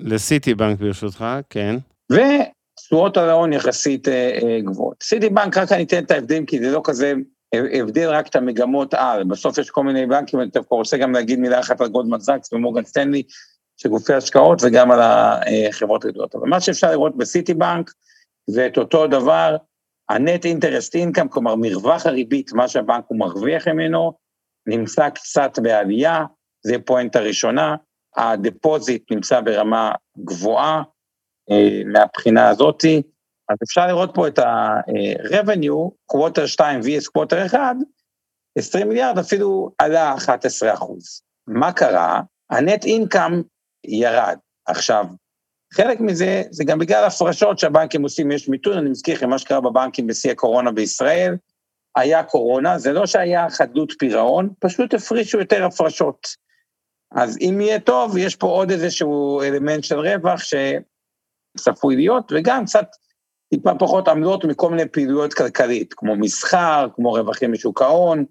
לסיטי 0.00 0.54
בנק 0.54 0.78
ברשותך, 0.78 1.24
כן. 1.50 1.76
ותשואות 2.12 3.16
על 3.16 3.30
ההון 3.30 3.52
יחסית 3.52 4.08
אה, 4.08 4.38
אה, 4.42 4.60
גבוהות. 4.60 5.02
סיטי 5.02 5.28
בנק, 5.28 5.56
רק 5.58 5.72
אני 5.72 5.82
אתן 5.82 6.04
את 6.04 6.10
ההבדלים, 6.10 6.46
כי 6.46 6.58
זה 6.58 6.70
לא 6.70 6.80
כזה 6.84 7.14
הבדל 7.54 8.08
רק 8.10 8.26
את 8.26 8.36
המגמות 8.36 8.94
על, 8.94 9.24
בסוף 9.24 9.58
יש 9.58 9.70
כל 9.70 9.84
מיני 9.84 10.06
בנקים, 10.06 10.40
אני 10.40 10.50
דווקא 10.50 10.74
רוצה 10.74 10.96
גם 10.96 11.12
להגיד 11.12 11.38
מילה 11.38 11.60
אחת 11.60 11.80
על 11.80 11.88
גולדמן 11.88 12.20
זקס 12.20 12.52
ומורגן 12.52 12.84
סטנלי, 12.84 13.22
שגופי 13.76 14.14
השקעות 14.14 14.62
וגם 14.62 14.90
על 14.90 15.00
החברות 15.02 16.04
הגדולות. 16.04 16.34
אבל 16.34 16.48
מה 16.48 16.60
שאפשר 16.60 16.90
לראות 16.90 17.16
בסיטי 17.16 17.54
בנק, 17.54 17.90
זה 18.46 18.66
את 18.66 18.78
אותו 18.78 19.06
דבר, 19.06 19.56
ה 20.08 20.17
net 20.17 20.44
interest 20.44 20.94
income, 20.94 21.28
כלומר 21.28 21.54
מרווח 21.56 22.06
הריבית, 22.06 22.52
מה 22.52 22.68
שהבנק 22.68 23.04
הוא 23.08 23.18
מרוויח 23.18 23.68
ממנו, 23.68 24.12
נמצא 24.66 25.10
קצת 25.10 25.58
בעלייה, 25.62 26.24
זה 26.66 26.76
פואנטה 26.84 27.20
ראשונה, 27.20 27.76
ה 28.16 28.28
deposit 28.28 29.12
נמצא 29.12 29.40
ברמה 29.40 29.92
גבוהה 30.24 30.82
אה, 31.50 31.82
מהבחינה 31.92 32.48
הזאתי, 32.48 33.02
אז 33.48 33.56
אפשר 33.64 33.86
לראות 33.86 34.10
פה 34.14 34.28
את 34.28 34.38
ה-revenue, 34.38 35.90
quarter 36.06 36.46
2 36.46 36.80
vs 36.80 37.10
quarter 37.12 37.46
1, 37.46 37.76
20 38.58 38.88
מיליארד 38.88 39.18
אפילו 39.18 39.70
עלה 39.78 40.14
11 40.14 40.74
אחוז. 40.74 41.22
מה 41.46 41.72
קרה? 41.72 42.20
הנט 42.50 42.84
אינקאם 42.84 43.42
ירד. 43.86 44.38
עכשיו, 44.66 45.06
חלק 45.72 46.00
מזה 46.00 46.42
זה 46.50 46.64
גם 46.64 46.78
בגלל 46.78 47.04
הפרשות 47.04 47.58
שהבנקים 47.58 48.02
עושים, 48.02 48.30
יש 48.30 48.48
מיתון, 48.48 48.78
אני 48.78 48.90
מזכיר 48.90 49.14
לכם 49.14 49.30
מה 49.30 49.38
שקרה 49.38 49.60
בבנקים 49.60 50.06
בשיא 50.06 50.30
הקורונה 50.30 50.72
בישראל, 50.72 51.36
היה 51.96 52.22
קורונה, 52.22 52.78
זה 52.78 52.92
לא 52.92 53.06
שהיה 53.06 53.50
חדלות 53.50 53.92
פירעון, 53.98 54.50
פשוט 54.58 54.94
הפרישו 54.94 55.38
יותר 55.38 55.64
הפרשות. 55.64 56.26
אז 57.12 57.38
אם 57.40 57.60
יהיה 57.60 57.80
טוב, 57.80 58.16
יש 58.16 58.36
פה 58.36 58.46
עוד 58.46 58.70
איזשהו 58.70 59.42
אלמנט 59.42 59.84
של 59.84 59.98
רווח 59.98 60.40
שצפוי 61.58 61.96
להיות, 61.96 62.32
וגם 62.34 62.64
קצת 62.64 62.86
טיפה 63.50 63.70
פחות 63.78 64.08
עמלות 64.08 64.44
מכל 64.44 64.70
מיני 64.70 64.88
פעילויות 64.88 65.34
כלכלית, 65.34 65.94
כמו 65.94 66.16
מסחר, 66.16 66.88
כמו 66.94 67.12
רווחים 67.12 67.52
משוק 67.52 67.82
ההון 67.82 68.24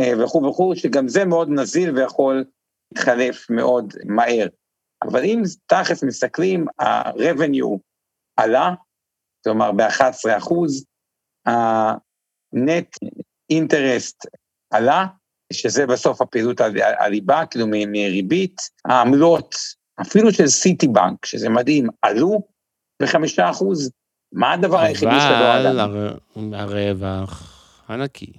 אה, 0.00 0.12
וכו' 0.24 0.44
וכו', 0.44 0.76
שגם 0.76 1.08
זה 1.08 1.24
מאוד 1.24 1.48
נזיל 1.50 1.98
ויכול 1.98 2.44
להתחלף 2.92 3.50
מאוד 3.50 3.94
מהר. 4.04 4.46
אבל 5.04 5.24
אם 5.24 5.42
תכלס 5.66 6.04
מסתכלים, 6.04 6.66
ה-revenue 6.78 7.78
עלה, 8.36 8.74
כלומר 9.44 9.72
ב-11 9.72 10.38
אחוז, 10.38 10.84
ה-net 11.48 13.08
interest 13.52 14.16
עלה, 14.70 15.06
שזה 15.52 15.86
בסוף 15.86 16.20
הפעילות 16.20 16.60
הליבה, 16.98 17.46
כאילו 17.50 17.66
מריבית, 17.66 18.56
העמלות, 18.84 19.54
אפילו 20.00 20.32
של 20.32 20.46
סיטי 20.46 20.88
בנק, 20.88 21.26
שזה 21.26 21.48
מדהים, 21.48 21.88
עלו 22.02 22.42
בחמישה 23.02 23.50
אחוז. 23.50 23.90
מה 24.32 24.52
הדבר 24.52 24.80
היחידי 24.80 25.20
שלא 25.20 25.52
עלה? 25.52 25.84
אבל 25.84 26.18
הרווח 26.54 27.50
ענקי. 27.88 28.32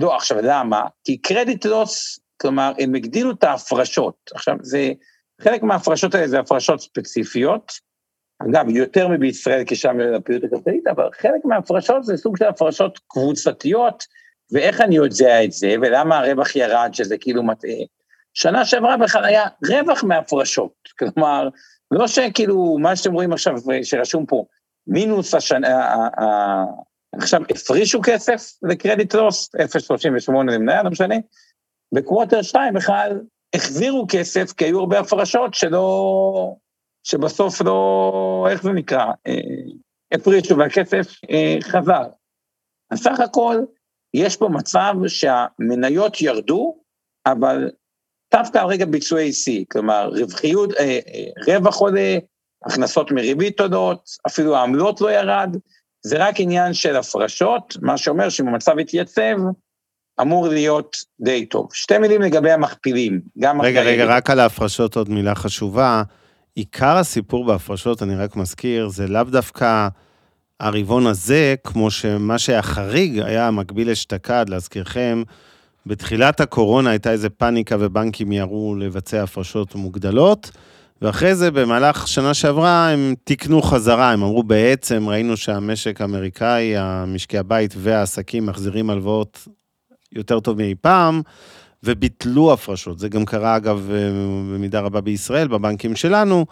לא, 0.00 0.16
עכשיו 0.16 0.38
למה? 0.42 0.82
כי 1.04 1.16
קרדיט 1.16 1.64
לוס, 1.64 2.18
כלומר, 2.40 2.72
הם 2.78 2.94
הגדילו 2.94 3.30
את 3.30 3.44
ההפרשות. 3.44 4.30
עכשיו, 4.34 4.56
זה, 4.62 4.92
חלק 5.40 5.62
מההפרשות 5.62 6.14
האלה 6.14 6.28
זה 6.28 6.40
הפרשות 6.40 6.80
ספציפיות, 6.80 7.72
אגב, 8.42 8.68
יותר 8.68 9.08
מבישראל, 9.08 9.64
כי 9.64 9.76
שם 9.76 10.00
יש 10.00 10.06
הפעילות 10.16 10.44
הכלכלית, 10.44 10.86
אבל 10.86 11.08
חלק 11.20 11.44
מההפרשות 11.44 12.04
זה 12.04 12.16
סוג 12.16 12.36
של 12.36 12.44
הפרשות 12.44 12.98
קבוצתיות, 13.08 14.04
ואיך 14.52 14.80
אני 14.80 14.96
יודע 14.96 15.44
את 15.44 15.52
זה, 15.52 15.74
ולמה 15.82 16.18
הרווח 16.18 16.56
ירד, 16.56 16.90
שזה 16.92 17.18
כאילו 17.18 17.42
מטעה. 17.42 17.70
שנה 18.34 18.64
שעברה 18.64 18.96
בכלל 18.96 19.24
היה 19.24 19.44
רווח 19.68 20.04
מהפרשות, 20.04 20.72
כלומר, 20.98 21.48
לא 21.90 22.08
שכאילו, 22.08 22.78
מה 22.78 22.96
שאתם 22.96 23.12
רואים 23.12 23.32
עכשיו, 23.32 23.54
שרשום 23.82 24.26
פה, 24.26 24.44
מינוס 24.86 25.34
השנה, 25.34 26.08
עכשיו 27.12 27.42
הפרישו 27.50 28.00
כסף 28.04 28.52
לקרדיט 28.62 29.14
לוס, 29.14 29.50
0.38 29.54 30.32
למניה, 30.32 30.82
לא 30.82 30.90
משנה, 30.90 31.14
בקווטר 31.94 32.42
2 32.42 32.74
בכלל 32.74 33.20
החזירו 33.54 34.06
כסף, 34.10 34.52
כי 34.52 34.64
היו 34.64 34.80
הרבה 34.80 35.00
הפרשות 35.00 35.54
שלא, 35.54 36.56
שבסוף 37.06 37.60
לא, 37.60 38.46
איך 38.50 38.62
זה 38.62 38.72
נקרא, 38.72 39.06
אה, 39.26 39.34
הפרישו 40.12 40.58
והכסף 40.58 41.06
אה, 41.30 41.56
חזר. 41.62 42.02
אז 42.90 42.98
סך 42.98 43.20
הכל, 43.20 43.56
יש 44.14 44.36
פה 44.36 44.48
מצב 44.48 44.94
שהמניות 45.06 46.20
ירדו, 46.20 46.78
אבל 47.26 47.70
דווקא 48.34 48.58
על 48.58 48.66
רגע 48.66 48.86
ביצועי 48.86 49.30
C, 49.30 49.64
כלומר 49.70 50.10
רווחיות, 50.12 50.72
אה, 50.72 50.98
אה, 51.08 51.54
רווח 51.54 51.80
עולה, 51.80 52.18
הכנסות 52.66 53.10
מריבית 53.10 53.60
עולות, 53.60 54.10
אפילו 54.26 54.56
העמלות 54.56 55.00
לא 55.00 55.12
ירד, 55.12 55.56
זה 56.06 56.28
רק 56.28 56.34
עניין 56.38 56.74
של 56.74 56.96
הפרשות, 56.96 57.76
מה 57.82 57.98
שאומר 57.98 58.28
שאם 58.28 58.48
המצב 58.48 58.78
יתייצב, 58.78 59.36
אמור 60.20 60.48
להיות 60.48 60.96
די 61.20 61.46
טוב. 61.46 61.68
שתי 61.72 61.98
מילים 61.98 62.22
לגבי 62.22 62.50
המכפילים, 62.50 63.20
גם... 63.38 63.60
רגע, 63.60 63.82
רגע, 63.82 64.04
רק 64.04 64.30
על 64.30 64.40
ההפרשות 64.40 64.96
עוד 64.96 65.10
מילה 65.10 65.34
חשובה. 65.34 66.02
עיקר 66.54 66.96
הסיפור 66.96 67.44
בהפרשות, 67.44 68.02
אני 68.02 68.16
רק 68.16 68.36
מזכיר, 68.36 68.88
זה 68.88 69.06
לאו 69.06 69.22
דווקא 69.22 69.88
הרבעון 70.60 71.06
הזה, 71.06 71.54
כמו 71.64 71.90
שמה 71.90 72.38
שהיה 72.38 72.62
חריג 72.62 73.18
היה 73.18 73.48
המקביל 73.48 73.90
אשתקד, 73.90 74.44
להזכירכם, 74.48 75.22
בתחילת 75.86 76.40
הקורונה 76.40 76.90
הייתה 76.90 77.10
איזה 77.10 77.30
פאניקה 77.30 77.76
ובנקים 77.78 78.32
ירו 78.32 78.74
לבצע 78.78 79.22
הפרשות 79.22 79.74
מוגדלות, 79.74 80.50
ואחרי 81.02 81.34
זה, 81.34 81.50
במהלך 81.50 82.08
שנה 82.08 82.34
שעברה, 82.34 82.90
הם 82.90 83.14
תיקנו 83.24 83.62
חזרה, 83.62 84.12
הם 84.12 84.22
אמרו 84.22 84.42
בעצם, 84.42 85.08
ראינו 85.08 85.36
שהמשק 85.36 86.00
האמריקאי, 86.00 86.76
המשקי 86.76 87.38
הבית 87.38 87.74
והעסקים 87.78 88.46
מחזירים 88.46 88.90
הלוואות 88.90 89.48
יותר 90.14 90.40
טוב 90.40 90.56
מאי 90.56 90.74
פעם, 90.80 91.22
וביטלו 91.84 92.52
הפרשות. 92.52 92.98
זה 92.98 93.08
גם 93.08 93.24
קרה, 93.24 93.56
אגב, 93.56 93.90
במידה 94.54 94.80
רבה 94.80 95.00
בישראל, 95.00 95.48
בבנקים 95.48 95.96
שלנו, 95.96 96.46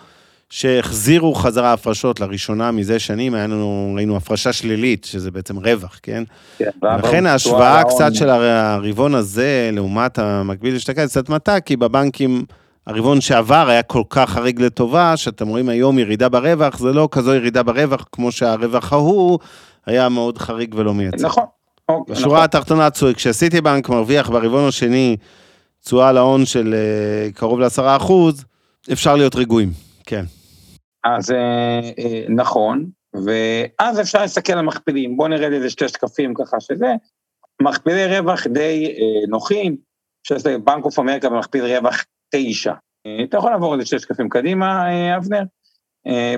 שהחזירו 0.51 1.35
חזרה 1.35 1.73
הפרשות 1.73 2.21
לראשונה 2.21 2.71
מזה 2.71 2.99
שנים, 2.99 3.35
היינו, 3.35 3.93
ראינו 3.97 4.17
הפרשה 4.17 4.53
שלילית, 4.53 5.05
שזה 5.05 5.31
בעצם 5.31 5.57
רווח, 5.57 5.99
כן? 6.03 6.23
כן 6.59 6.71
ולכן 6.83 7.27
ההשוואה 7.27 7.85
קצת 7.85 8.15
של 8.15 8.31
הרבעון 8.31 9.15
הזה, 9.15 9.71
לעומת 9.73 10.19
המקביל 10.19 10.77
אשתקד, 10.77 11.07
קצת 11.07 11.29
מטעה, 11.29 11.61
כי 11.61 11.77
בבנקים... 11.77 12.45
הרבעון 12.87 13.21
שעבר 13.21 13.69
היה 13.69 13.83
כל 13.83 14.03
כך 14.11 14.31
חריג 14.31 14.61
לטובה, 14.61 15.17
שאתם 15.17 15.49
רואים 15.49 15.69
היום 15.69 15.99
ירידה 15.99 16.29
ברווח, 16.29 16.79
זה 16.79 16.93
לא 16.93 17.09
כזו 17.11 17.35
ירידה 17.35 17.63
ברווח 17.63 18.05
כמו 18.13 18.33
שהרווח 18.33 18.93
ההוא 18.93 19.39
היה 19.87 20.09
מאוד 20.09 20.39
חריג 20.39 20.75
ולא 20.79 20.95
מייצג. 20.95 21.25
נכון. 21.25 21.45
אוקיי, 21.89 22.15
בשורה 22.15 22.33
נכון. 22.33 22.45
התחתונה, 22.45 22.89
כשסיטי 23.17 23.61
בנק 23.61 23.89
מרוויח 23.89 24.31
ברבעון 24.31 24.69
השני 24.69 25.17
תשואה 25.85 26.13
להון 26.13 26.47
של 26.47 26.75
uh, 26.75 27.33
קרוב 27.39 27.61
לעשרה 27.61 27.97
אחוז, 27.97 28.45
אפשר 28.93 29.17
להיות 29.17 29.37
רגועים, 29.37 29.71
כן. 30.07 30.25
אז 31.05 31.31
uh, 31.31 31.35
uh, 31.35 32.05
נכון, 32.29 32.87
ואז 33.15 34.01
אפשר 34.01 34.21
להסתכל 34.21 34.53
על 34.53 34.65
מכפילים. 34.65 35.17
בואו 35.17 35.29
נראה 35.29 35.49
איזה 35.49 35.71
שתי 35.71 35.89
שקפים 35.89 36.35
ככה 36.35 36.61
שזה. 36.61 36.95
מכפילי 37.63 38.19
רווח 38.19 38.47
די 38.47 38.95
נוחים, 39.29 39.77
שזה 40.27 40.59
בנק 40.59 40.85
אוף 40.85 40.99
אמריקה 40.99 41.29
במכפיל 41.29 41.65
רווח 41.65 42.05
תשע. 42.35 42.73
אתה 43.25 43.37
יכול 43.37 43.51
לעבור 43.51 43.75
איזה 43.75 43.87
שתי 43.87 43.99
שקפים 43.99 44.29
קדימה, 44.29 44.85
אבנר. 45.17 45.43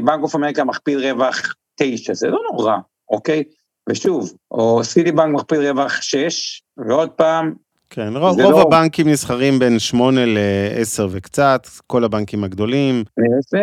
בנק 0.05 0.23
אוף 0.23 0.37
אמריקה 0.37 0.65
מכפיל 0.65 1.11
רווח 1.11 1.55
תשע, 1.81 2.15
זה 2.15 2.29
לא 2.29 2.39
נורא, 2.53 2.77
אוקיי? 3.11 3.45
ושוב, 3.89 4.33
או 4.51 4.85
סיטי 4.85 5.13
בנק 5.13 5.35
מכפיל 5.35 5.61
רווח 5.61 6.01
6, 6.03 6.63
ועוד 6.77 7.11
פעם, 7.11 7.55
כן, 7.91 8.17
רוב, 8.17 8.41
רוב 8.41 8.53
לא... 8.53 8.63
הבנקים 8.63 9.09
נסחרים 9.09 9.59
בין 9.59 9.79
8 9.79 10.27
ל-10 10.27 11.03
וקצת, 11.11 11.67
כל 11.87 12.05
הבנקים 12.05 12.45
הגדולים. 12.45 13.05
10, 13.47 13.59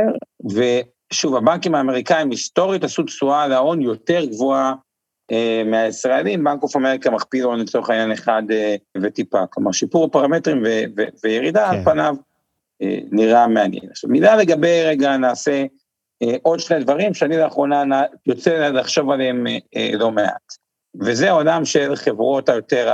ושוב, 1.12 1.36
הבנקים 1.36 1.76
האמריקאים 1.76 2.32
היסטורית 2.32 2.84
עשו 2.84 3.04
תשואה 3.04 3.44
על 3.44 3.52
ההון 3.52 3.82
יותר 3.82 4.26
גבוהה 4.26 4.74
אה, 5.32 5.64
מהישראלים, 5.66 6.44
בנק 6.44 6.64
אוף 6.64 6.76
אמריקה 6.76 7.12
מכפיל 7.12 7.44
הון 7.44 7.60
לצורך 7.60 7.90
העניין 7.90 8.12
אחד 8.12 8.44
אה, 8.52 8.76
וטיפה, 9.02 9.46
כלומר 9.50 9.72
שיפור 9.72 10.06
הפרמטרים 10.06 10.64
ו- 10.66 10.84
ו- 10.98 11.04
וירידה 11.24 11.70
כן. 11.72 11.78
על 11.78 11.84
פניו 11.84 12.16
אה, 12.82 12.98
נראה 13.12 13.48
מעניין. 13.48 13.84
עכשיו 13.92 14.10
מילה 14.10 14.36
לגבי, 14.36 14.84
רגע 14.86 15.18
נעשה 15.18 15.64
עוד 16.42 16.60
שני 16.60 16.80
דברים 16.80 17.14
שאני 17.14 17.38
לאחרונה 17.38 18.04
יוצא 18.26 18.70
לחשוב 18.70 19.12
עליהם 19.12 19.48
אה, 19.48 19.58
אה, 19.76 19.90
לא 19.94 20.12
מעט, 20.12 20.54
וזה 21.02 21.30
העולם 21.30 21.66
של 21.66 21.96
חברות 21.96 22.50
היותר 22.50 22.94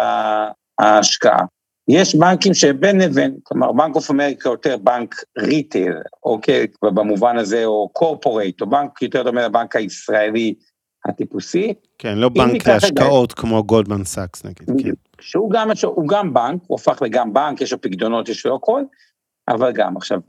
ההשקעה. 0.79 1.45
יש 1.87 2.15
בנקים 2.15 2.53
שבין 2.53 3.01
לבין, 3.01 3.37
כלומר 3.43 3.71
בנק 3.71 3.95
אוף 3.95 4.11
אמריקה 4.11 4.49
יותר 4.49 4.77
בנק 4.77 5.15
retail, 5.37 5.93
אוקיי, 6.23 6.67
במובן 6.81 7.37
הזה, 7.37 7.65
או 7.65 7.89
corporate, 7.93 8.61
או 8.61 8.69
בנק 8.69 9.01
יותר 9.01 9.23
דומה 9.23 9.45
לבנק 9.45 9.75
הישראלי 9.75 10.53
הטיפוסי. 11.05 11.73
כן, 11.97 12.17
לא 12.17 12.29
בנק 12.29 12.67
להשקעות 12.67 13.33
כמו 13.33 13.63
גולדמן 13.63 14.03
סאקס 14.03 14.45
נגיד, 14.45 14.67
כן. 14.83 14.91
שהוא 15.21 15.51
גם, 15.51 15.69
הוא 15.83 16.07
גם 16.07 16.33
בנק, 16.33 16.61
הוא 16.67 16.79
הפך 16.79 17.01
לגם 17.01 17.33
בנק, 17.33 17.61
יש 17.61 17.71
לו 17.71 17.81
פקדונות, 17.81 18.29
יש 18.29 18.45
לו 18.45 18.55
הכל, 18.55 18.83
אבל 19.47 19.71
גם 19.71 19.97
עכשיו, 19.97 20.19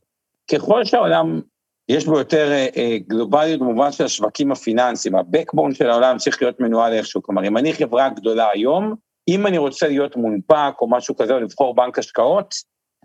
ככל 0.52 0.84
שהעולם 0.84 1.40
יש 1.88 2.06
בו 2.06 2.18
יותר 2.18 2.52
אה, 2.52 2.66
אה, 2.76 2.96
גלובליות 3.06 3.60
במובן 3.60 3.92
של 3.92 4.04
השווקים 4.04 4.52
הפיננסיים, 4.52 5.14
ה-backbone 5.14 5.74
של 5.74 5.90
העולם 5.90 6.16
צריך 6.16 6.42
להיות 6.42 6.60
מנוהל 6.60 6.92
איכשהו, 6.92 7.22
כלומר 7.22 7.46
אם 7.46 7.56
אני 7.56 7.72
חברה 7.72 8.08
גדולה 8.08 8.48
היום, 8.52 8.94
אם 9.28 9.46
אני 9.46 9.58
רוצה 9.58 9.88
להיות 9.88 10.16
מונפק 10.16 10.74
או 10.80 10.90
משהו 10.90 11.16
כזה 11.16 11.34
או 11.34 11.40
לבחור 11.40 11.74
בנק 11.74 11.98
השקעות, 11.98 12.54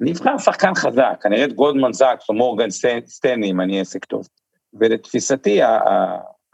אני 0.01 0.11
אבחר 0.11 0.37
שחקן 0.37 0.75
חזק, 0.75 1.21
אני 1.25 1.35
אראה 1.35 1.45
את 1.45 1.53
גולדמן 1.53 1.93
זאקס 1.93 2.29
או 2.29 2.33
מורגן 2.33 2.69
סטנלי 3.05 3.51
אם 3.51 3.61
אני 3.61 3.79
עסק 3.81 4.05
טוב. 4.05 4.27
ולתפיסתי 4.73 5.59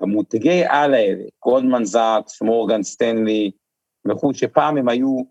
המותגי 0.02 0.64
על 0.68 0.94
האלה, 0.94 1.24
גולדמן 1.44 1.86
זאקס, 1.86 2.42
מורגן 2.42 2.84
סטנלי 2.84 3.52
וכו', 4.08 4.34
שפעם 4.34 4.78
הם 4.78 4.90
היו 4.90 5.22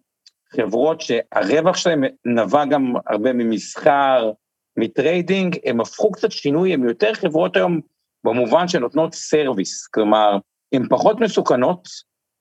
חברות 0.56 1.00
שהרווח 1.00 1.76
שלהם 1.76 2.04
נבע 2.24 2.64
גם 2.64 2.94
הרבה 3.06 3.32
ממסחר, 3.32 4.32
מ 4.78 4.87
trading, 4.87 5.58
הם 5.64 5.80
הפכו 5.80 6.12
קצת 6.12 6.32
שינוי, 6.32 6.74
הם 6.74 6.88
יותר 6.88 7.14
חברות 7.14 7.56
היום 7.56 7.80
במובן 8.24 8.68
שנותנות 8.68 9.14
service, 9.14 9.86
כלומר, 9.86 10.38
הן 10.72 10.88
פחות 10.88 11.20
מסוכנות, 11.20 11.88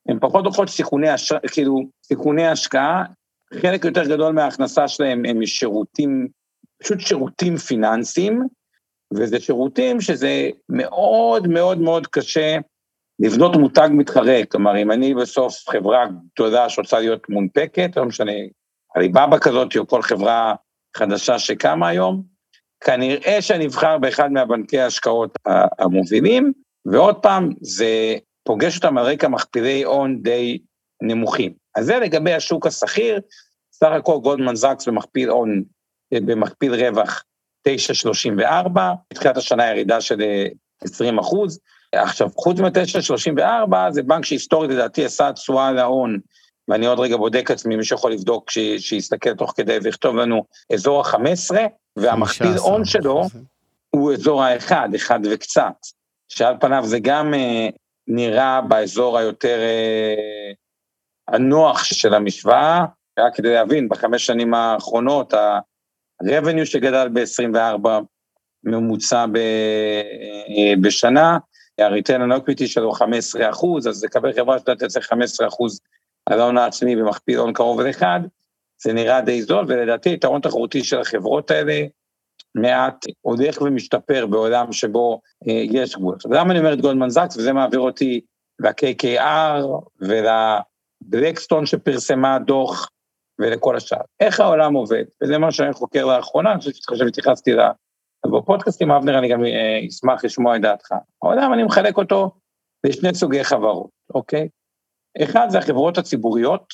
הן 0.10 0.18
פחות 0.22 0.46
לוקחות 0.46 0.70
סיכוני, 0.70 1.10
הש... 1.10 1.34
כאילו, 1.52 1.82
סיכוני 2.04 2.48
השקעה, 2.48 3.04
חלק 3.62 3.86
יותר 3.86 4.04
גדול 4.08 4.34
מההכנסה 4.34 4.88
שלהם 4.88 5.26
הם 5.26 5.46
שירותים, 5.46 6.28
פשוט 6.84 7.00
שירותים 7.00 7.58
פיננסיים, 7.58 8.48
וזה 9.14 9.40
שירותים 9.40 10.02
שזה 10.02 10.50
מאוד 10.70 11.48
מאוד 11.48 11.78
מאוד 11.78 12.08
קשה 12.08 12.58
לבנות 13.20 13.56
מותג 13.56 13.90
מתחרה, 13.92 14.46
כלומר, 14.52 14.78
אם 14.78 14.92
אני 14.92 15.14
בסוף 15.14 15.70
חברה 15.70 16.06
גדולה 16.34 16.70
שרוצה 16.70 17.00
להיות 17.00 17.30
מונפקת, 17.30 17.98
לא 17.98 18.06
משנה, 18.06 18.32
עליבאבא 18.96 19.38
כזאת 19.40 19.78
או 19.78 19.88
כל 19.88 20.02
חברה 20.02 20.56
חדשה 20.98 21.40
שקמה 21.40 21.88
היום, 21.88 22.24
כנראה 22.84 23.42
שנבחר 23.42 23.98
באחד 23.98 24.32
מהבנקי 24.32 24.80
ההשקעות 24.80 25.38
המובילים, 25.80 26.54
ועוד 26.86 27.16
פעם, 27.16 27.50
זה 27.62 28.16
פוגש 28.44 28.76
אותם 28.76 28.98
על 28.98 29.06
רקע 29.06 29.28
מכפילי 29.28 29.84
הון 29.84 30.22
די 30.22 30.58
נמוכים. 31.02 31.54
אז 31.76 31.86
זה 31.86 32.00
לגבי 32.00 32.34
השוק 32.34 32.68
השכיר, 32.68 33.20
סך 33.74 33.88
הכל 33.92 34.20
גולדמן 34.24 34.56
זקס 34.56 34.88
במכפיל 34.88 35.30
הון, 35.30 35.64
במכפיל 36.14 36.74
רווח 36.74 37.24
9.34, 37.68 38.80
בתחילת 39.14 39.38
השנה 39.38 39.66
ירידה 39.66 40.02
של 40.02 40.22
20 40.82 41.20
אחוז. 41.20 41.60
עכשיו, 41.96 42.30
חוץ 42.36 42.60
מ-9.34, 42.60 43.76
זה 43.90 44.04
בנק 44.04 44.26
שהיסטורית 44.26 44.72
לדעתי 44.72 45.06
עשה 45.06 45.34
תשואה 45.34 45.72
להון, 45.72 46.20
ואני 46.68 46.86
עוד 46.86 47.00
רגע 47.00 47.18
בודק 47.18 47.52
עצמי, 47.52 47.76
מי 47.76 47.84
שיכול 47.84 48.12
לבדוק, 48.12 48.52
שיסתכל 48.78 49.34
תוך 49.34 49.54
כדי 49.56 49.78
ויכתוב 49.84 50.16
לנו 50.16 50.46
אזור 50.74 51.02
ה-15, 51.02 51.56
והמכפיל 51.96 52.58
הון 52.58 52.86
שלו 52.86 53.24
הוא 53.90 54.14
אזור 54.14 54.44
ה-1, 54.44 54.72
1 54.96 55.20
וקצת, 55.32 55.76
שעל 56.30 56.56
פניו 56.60 56.84
זה 56.86 57.00
גם 57.00 57.34
אה, 57.34 57.70
נראה 58.08 58.62
באזור 58.62 59.18
היותר 59.18 59.60
אה, 59.60 60.52
הנוח 61.28 61.84
של 61.84 62.14
המשוואה, 62.14 62.86
רק 63.20 63.36
כדי 63.36 63.54
להבין, 63.54 63.90
בחמש 63.90 64.26
שנים 64.26 64.54
האחרונות, 64.54 65.34
ה-revenue 65.34 66.66
שגדל 66.66 67.08
ב-24 67.14 67.90
ממוצע 68.64 69.26
ב, 69.26 69.38
אה, 69.38 70.74
בשנה, 70.82 71.38
ה-return 71.80 72.20
on 72.20 72.40
equity 72.40 72.68
שלו 72.68 72.92
15 72.92 73.50
אחוז, 73.50 73.88
אז 73.88 74.04
לקבל 74.04 74.34
חברה 74.34 74.60
שאתה 74.60 74.72
יוצא 74.82 75.00
15 75.00 75.48
אחוז 75.48 75.80
ההון 76.28 76.58
העצמי 76.58 76.96
במכפיל 76.96 77.38
הון 77.38 77.54
קרוב 77.54 77.82
לאחד, 77.82 78.20
זה 78.84 78.94
נראה 78.94 79.22
די 79.22 79.42
זול, 79.42 79.66
ולדעתי 79.68 80.10
היתרון 80.10 80.42
תחרותי 80.42 80.84
של 80.84 81.00
החברות 81.00 81.52
האלה 81.52 81.86
מעט 82.56 83.06
הולך 83.22 83.62
ומשתפר 83.62 84.26
בעולם 84.26 84.72
שבו 84.72 85.22
אה, 85.48 85.54
יש 85.54 85.96
גבול. 85.96 86.16
עכשיו, 86.16 86.34
למה 86.34 86.52
אני 86.52 86.60
אומר 86.60 86.74
את 86.74 86.82
גולדמן 86.82 87.10
זקס, 87.10 87.38
וזה 87.38 87.54
מעביר 87.54 87.80
אותי 87.80 88.22
ל-KKR 88.60 89.64
ולבלקסטון 90.02 91.66
שפרסמה 91.66 92.40
דוח 92.40 92.90
ולכל 93.40 93.78
השאר. 93.78 94.02
איך 94.20 94.40
העולם 94.40 94.74
עובד? 94.74 95.04
וזה 95.24 95.38
מה 95.38 95.52
שאני 95.52 95.74
חוקר 95.74 96.06
לאחרונה, 96.06 96.52
אני 96.52 96.60
חושב 96.60 97.06
שהתייחסתי 97.06 97.54
ל... 97.54 97.60
בפודקאסטים, 98.32 98.92
אבנר, 98.92 99.18
אני 99.20 99.30
גם 99.30 99.46
אה, 99.46 99.88
אשמח 99.88 100.26
לשמוע 100.26 100.56
את 100.56 100.62
דעתך. 100.62 100.92
העולם, 101.24 101.54
אני 101.54 101.64
מחלק 101.64 101.98
אותו 101.98 102.32
לשני 102.84 103.14
סוגי 103.14 103.44
חברות, 103.44 103.90
אוקיי? 104.16 104.48
אחד 105.24 105.48
זה 105.50 105.58
החברות 105.58 105.98
הציבוריות, 105.98 106.74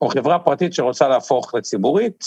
או 0.00 0.08
חברה 0.08 0.38
פרטית 0.38 0.74
שרוצה 0.74 1.08
להפוך 1.08 1.54
לציבורית, 1.54 2.24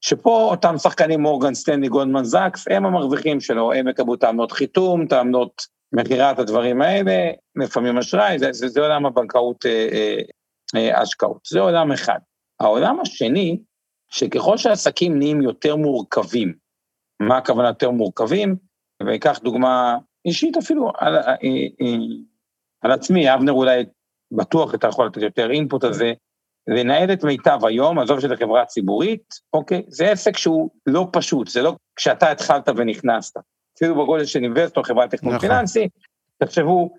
שפה 0.00 0.48
אותם 0.50 0.78
שחקנים 0.78 1.20
מורגן 1.20 1.54
סטנלי 1.54 1.88
גולדמן 1.88 2.24
זקס, 2.24 2.68
הם 2.70 2.86
המרוויחים 2.86 3.40
שלו, 3.40 3.72
הם 3.72 3.88
יקבלו 3.88 4.16
תאמנות 4.16 4.52
חיתום, 4.52 5.06
תאמנות 5.06 5.62
מכירת 5.92 6.38
הדברים 6.38 6.82
האלה, 6.82 7.30
לפעמים 7.56 7.98
אשראי, 7.98 8.38
זה, 8.38 8.52
זה, 8.52 8.68
זה 8.68 8.80
עולם 8.80 9.06
הבנקאות 9.06 9.66
אה, 9.66 9.88
אה, 9.92 10.18
אה, 10.76 11.00
השקעות, 11.00 11.40
זה 11.46 11.60
עולם 11.60 11.92
אחד. 11.92 12.18
העולם 12.60 13.00
השני, 13.00 13.58
שככל 14.08 14.56
שעסקים 14.56 15.18
נהיים 15.18 15.42
יותר 15.42 15.76
מורכבים, 15.76 16.54
מה 17.20 17.36
הכוונה 17.36 17.68
יותר 17.68 17.90
מורכבים? 17.90 18.56
ואקח 19.06 19.38
דוגמה 19.38 19.98
אישית 20.24 20.56
אפילו 20.56 20.92
על, 20.98 21.16
אה, 21.16 21.32
אה, 21.32 21.96
על 22.80 22.92
עצמי, 22.92 23.34
אבנר 23.34 23.52
אולי 23.52 23.84
בטוח 24.32 24.74
אתה 24.74 24.86
יכול 24.86 25.06
לתת 25.06 25.22
יותר 25.22 25.50
אינפוט 25.50 25.84
על 25.84 25.92
זה, 25.92 26.12
לנהל 26.68 27.12
את 27.12 27.24
מיטב 27.24 27.58
היום, 27.62 27.98
עזוב 27.98 28.20
שזה 28.20 28.36
חברה 28.36 28.64
ציבורית, 28.64 29.34
אוקיי? 29.52 29.82
זה 29.88 30.10
עסק 30.10 30.36
שהוא 30.36 30.70
לא 30.86 31.08
פשוט, 31.12 31.48
זה 31.48 31.62
לא 31.62 31.76
כשאתה 31.96 32.30
התחלת 32.30 32.68
ונכנסת. 32.76 33.36
אפילו 33.76 34.02
בגודל 34.02 34.24
של 34.24 34.42
אינבסטור, 34.42 34.84
חברת 34.84 35.10
תכנון 35.10 35.34
נכון. 35.34 35.48
פיננסי, 35.48 35.88
תחשבו 36.38 36.90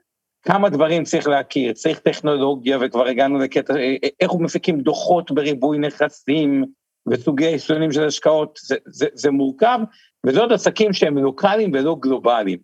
כמה 0.42 0.70
דברים 0.70 1.04
צריך 1.04 1.28
להכיר, 1.28 1.74
צריך 1.74 2.00
טכנולוגיה, 2.00 2.78
וכבר 2.82 3.08
הגענו 3.08 3.40
לקטע, 3.40 3.74
איך 4.20 4.32
הוא 4.32 4.42
מפיקים 4.42 4.80
דוחות 4.82 5.32
בריבוי 5.32 5.78
נכסים, 5.78 6.66
וסוגי 7.08 7.46
יישומים 7.46 7.92
של 7.92 8.06
השקעות, 8.06 8.60
זה, 8.62 8.76
זה, 8.86 9.08
זה 9.14 9.32
מורכב, 9.32 9.80
וזה 10.26 10.40
עוד 10.40 10.52
עסקים 10.52 10.94
שהם 10.94 11.18
לוקאליים 11.18 11.72
ולא 11.74 11.96
גלובליים. 12.00 12.60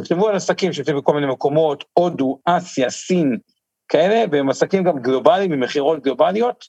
תחשבו 0.00 0.28
על 0.28 0.36
עסקים 0.36 0.72
שיוצאים 0.72 0.96
בכל 0.96 1.14
מיני 1.14 1.26
מקומות, 1.26 1.84
הודו, 1.92 2.38
אסיה, 2.44 2.90
סין, 2.90 3.38
כאלה, 3.88 4.24
והם 4.32 4.48
עסקים 4.50 4.84
גם 4.84 4.98
גלובליים, 4.98 5.52
עם 5.52 5.60
מכירות 5.60 6.02
גלובליות. 6.02 6.64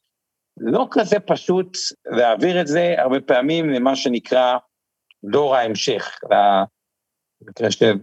לא 0.58 0.88
כזה 0.92 1.20
פשוט 1.20 1.78
להעביר 2.06 2.62
את 2.62 2.68
זה 2.68 2.96
הרבה 2.98 3.22
פעמים 3.22 3.70
למה 3.70 3.96
שנקרא 3.96 4.58
דור 5.32 5.56
ההמשך, 5.56 6.20
במקרה 7.42 7.72
של 7.72 7.98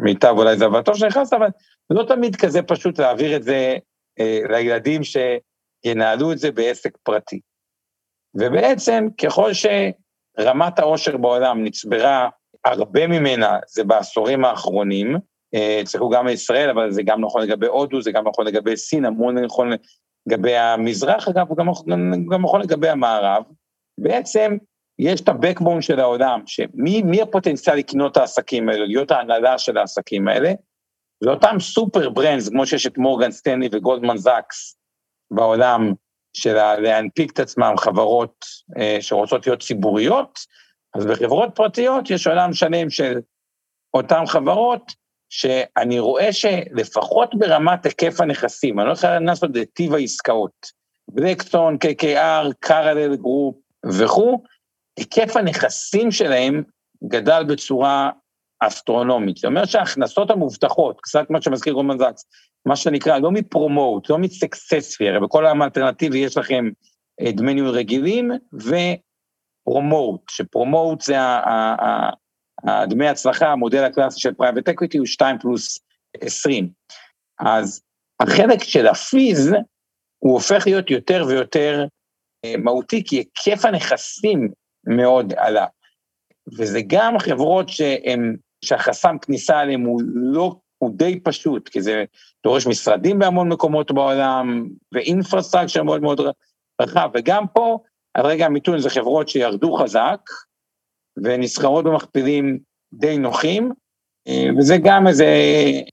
מיטב 0.00 0.34
אולי 0.38 0.56
זה 0.56 0.64
הטוב 0.78 0.96
שנכנס, 0.96 1.32
אבל 1.32 1.48
לא 1.90 2.04
תמיד 2.08 2.36
כזה 2.36 2.62
פשוט 2.62 2.98
להעביר 2.98 3.36
את 3.36 3.42
זה 3.42 3.76
אה, 4.20 4.38
לילדים 4.50 5.00
שינהלו 5.04 6.32
את 6.32 6.38
זה 6.38 6.52
בעסק 6.52 6.96
פרטי. 7.02 7.40
ובעצם 8.34 9.06
ככל 9.24 9.50
שרמת 9.52 10.78
העושר 10.78 11.16
בעולם 11.16 11.64
נצברה, 11.64 12.28
הרבה 12.64 13.06
ממנה 13.06 13.58
זה 13.66 13.84
בעשורים 13.84 14.44
האחרונים, 14.44 15.16
צריכו 15.84 16.10
גם 16.10 16.26
מישראל, 16.26 16.70
אבל 16.70 16.90
זה 16.90 17.02
גם 17.02 17.20
נכון 17.20 17.42
לגבי 17.42 17.66
הודו, 17.66 18.02
זה 18.02 18.12
גם 18.12 18.28
נכון 18.28 18.46
לגבי 18.46 18.76
סין, 18.76 19.04
המון 19.04 19.38
נכון 19.38 19.70
לגבי 20.26 20.56
המזרח, 20.56 21.28
אגב, 21.28 21.48
הוא 21.48 21.56
גם, 21.56 21.66
גם 22.30 22.42
נכון 22.42 22.60
לגבי 22.60 22.88
המערב. 22.88 23.42
בעצם 23.98 24.56
יש 24.98 25.20
את 25.20 25.28
ה-backbone 25.28 25.80
של 25.80 26.00
העולם, 26.00 26.40
שמי 26.46 27.22
הפוטנציאל 27.22 27.76
לקנות 27.76 28.12
את 28.12 28.16
העסקים 28.16 28.68
האלה, 28.68 28.86
להיות 28.86 29.10
ההנהלה 29.10 29.58
של 29.58 29.78
העסקים 29.78 30.28
האלה? 30.28 30.52
זה 31.24 31.30
אותם 31.30 31.56
סופר 31.60 32.10
ברנדס, 32.10 32.48
כמו 32.48 32.66
שיש 32.66 32.86
את 32.86 32.98
מורגן 32.98 33.30
סטנלי 33.30 33.68
וגולדמן 33.72 34.16
זקס 34.16 34.78
בעולם, 35.30 35.92
של 36.36 36.54
להנפיק 36.76 37.32
את 37.32 37.40
עצמם 37.40 37.74
חברות 37.78 38.44
אה, 38.78 38.96
שרוצות 39.00 39.46
להיות 39.46 39.62
ציבוריות, 39.62 40.38
אז 40.94 41.06
בחברות 41.06 41.48
פרטיות 41.54 42.10
יש 42.10 42.26
עולם 42.26 42.52
שלם 42.52 42.90
של 42.90 43.20
אותן 43.94 44.26
חברות 44.26 44.92
שאני 45.36 45.98
רואה 45.98 46.32
שלפחות 46.32 47.34
ברמת 47.34 47.84
היקף 47.86 48.20
הנכסים, 48.20 48.80
אני 48.80 48.88
לא 48.88 48.92
יכול 48.92 49.10
לעשות 49.10 49.50
לטיב 49.54 49.94
העסקאות, 49.94 50.66
בלקסטון, 51.10 51.76
KKR, 51.84 52.52
קארלל 52.60 53.16
גרופ 53.16 53.56
וכו', 53.86 54.42
היקף 54.96 55.36
הנכסים 55.36 56.10
שלהם 56.10 56.62
גדל 57.08 57.44
בצורה 57.48 58.10
אסטרונומית. 58.60 59.36
זאת 59.36 59.44
אומרת 59.44 59.68
שההכנסות 59.68 60.30
המובטחות, 60.30 61.00
קצת 61.00 61.30
מה 61.30 61.42
שמזכיר 61.42 61.72
רומן 61.72 61.98
זקס, 61.98 62.24
מה 62.66 62.76
שנקרא, 62.76 63.18
לא 63.18 63.30
מפרומוט, 63.30 64.10
לא 64.10 64.18
מסקסספי, 64.18 65.08
הרי 65.08 65.20
בכל 65.20 65.46
העם 65.46 65.62
האלטרנטיבי 65.62 66.18
יש 66.18 66.36
לכם 66.36 66.64
אה, 67.20 67.32
דמי 67.32 67.54
ניהול 67.54 67.70
רגילים 67.70 68.30
ו 69.66 69.72
promote, 69.72 70.20
ש 70.30 70.46
promote 70.46 71.00
זה 71.00 71.16
הדמי 72.66 73.08
הצלחה, 73.08 73.46
המודל 73.46 73.84
הקלאסי 73.84 74.20
של 74.20 74.34
private 74.34 74.68
equity 74.68 74.98
הוא 74.98 75.06
2 75.06 75.38
פלוס 75.38 75.78
20. 76.20 76.68
אז 77.40 77.82
החלק 78.20 78.62
של 78.62 78.86
ה 78.86 78.97
fees, 78.97 79.52
הוא 80.18 80.32
הופך 80.32 80.62
להיות 80.66 80.90
יותר 80.90 81.24
ויותר 81.28 81.86
אה, 82.44 82.56
מהותי, 82.56 83.04
כי 83.04 83.16
היקף 83.16 83.64
הנכסים 83.64 84.48
מאוד 84.86 85.32
עלה. 85.36 85.66
וזה 86.58 86.80
גם 86.86 87.18
חברות 87.18 87.68
שהם, 87.68 88.36
שהחסם 88.64 89.16
כניסה 89.18 89.58
עליהם 89.58 89.80
הוא 89.80 90.02
לא, 90.14 90.56
הוא 90.78 90.90
די 90.96 91.20
פשוט, 91.20 91.68
כי 91.68 91.82
זה 91.82 92.04
דורש 92.44 92.66
משרדים 92.66 93.18
בהמון 93.18 93.48
מקומות 93.48 93.92
בעולם, 93.92 94.68
ואינפרסטרקציה 94.92 95.82
מאוד 95.82 96.02
מאוד 96.02 96.20
רחב, 96.80 97.10
וגם 97.14 97.44
פה, 97.54 97.78
על 98.14 98.26
רגע 98.26 98.46
המיתון 98.46 98.78
זה 98.78 98.90
חברות 98.90 99.28
שירדו 99.28 99.74
חזק, 99.74 100.20
ונסחרות 101.16 101.84
במכפילים 101.84 102.58
די 102.92 103.18
נוחים, 103.18 103.72
אה, 104.28 104.48
וזה 104.58 104.76
גם 104.82 105.06
איזה 105.06 105.26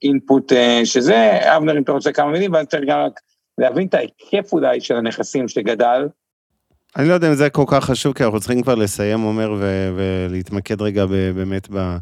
אינפוט 0.03 0.53
אה, 0.53 0.81
שזה, 0.85 1.39
אבנר, 1.57 1.77
אם 1.77 1.83
אתה 1.83 1.91
רוצה 1.91 2.11
כמה 2.11 2.31
מילים, 2.31 2.53
ואז 2.53 2.65
צריך 2.65 2.83
גם 2.87 2.99
רק 2.99 3.19
להבין 3.57 3.87
את 3.87 3.93
ההיקף 3.93 4.53
אולי 4.53 4.81
של 4.81 4.95
הנכסים 4.95 5.47
שגדל. 5.47 6.07
אני 6.97 7.07
לא 7.07 7.13
יודע 7.13 7.29
אם 7.29 7.33
זה 7.33 7.49
כל 7.49 7.63
כך 7.67 7.85
חשוב, 7.85 8.13
כי 8.13 8.23
אנחנו 8.23 8.39
צריכים 8.39 8.61
כבר 8.61 8.75
לסיים, 8.75 9.23
אומר, 9.23 9.55
ו- 9.59 9.89
ולהתמקד 9.95 10.81
רגע 10.81 11.05
באמת 11.05 11.67
ב- 11.71 11.97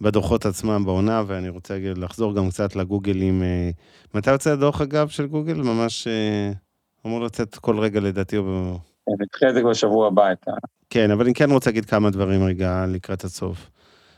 בדוחות 0.00 0.46
עצמם 0.46 0.82
בעונה, 0.84 1.22
ואני 1.26 1.48
רוצה 1.48 1.78
לחזור 1.96 2.34
גם 2.34 2.50
קצת 2.50 2.76
לגוגלים. 2.76 3.42
אה, 3.42 3.70
מתי 4.14 4.30
יוצא 4.30 4.50
הדוח, 4.50 4.80
אגב, 4.80 5.08
של 5.08 5.26
גוגל? 5.26 5.54
ממש 5.54 6.08
אמור 7.06 7.20
לצאת 7.20 7.54
כל 7.54 7.78
רגע, 7.78 8.00
לדעתי, 8.00 8.36
או... 8.36 8.78
נדחה 9.20 9.48
את 9.48 9.54
זה 9.54 9.62
בשבוע 9.62 10.06
הבא, 10.06 10.32
את. 10.32 10.48
כן, 10.94 11.10
אבל 11.10 11.24
אני 11.24 11.34
כן 11.34 11.50
רוצה 11.50 11.70
להגיד 11.70 11.84
כמה 11.84 12.10
דברים 12.10 12.44
רגע 12.44 12.84
לקראת 12.88 13.24
הסוף. 13.24 13.70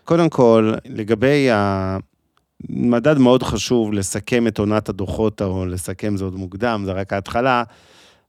קודם 0.05 0.29
כל, 0.29 0.73
לגבי 0.85 1.49
המדד 2.71 3.19
מאוד 3.19 3.43
חשוב 3.43 3.93
לסכם 3.93 4.47
את 4.47 4.59
עונת 4.59 4.89
הדוחות, 4.89 5.43
או 5.43 5.67
לסכם 5.67 6.17
זה 6.17 6.25
עוד 6.25 6.35
מוקדם, 6.35 6.83
זה 6.85 6.93
רק 6.93 7.13
ההתחלה, 7.13 7.63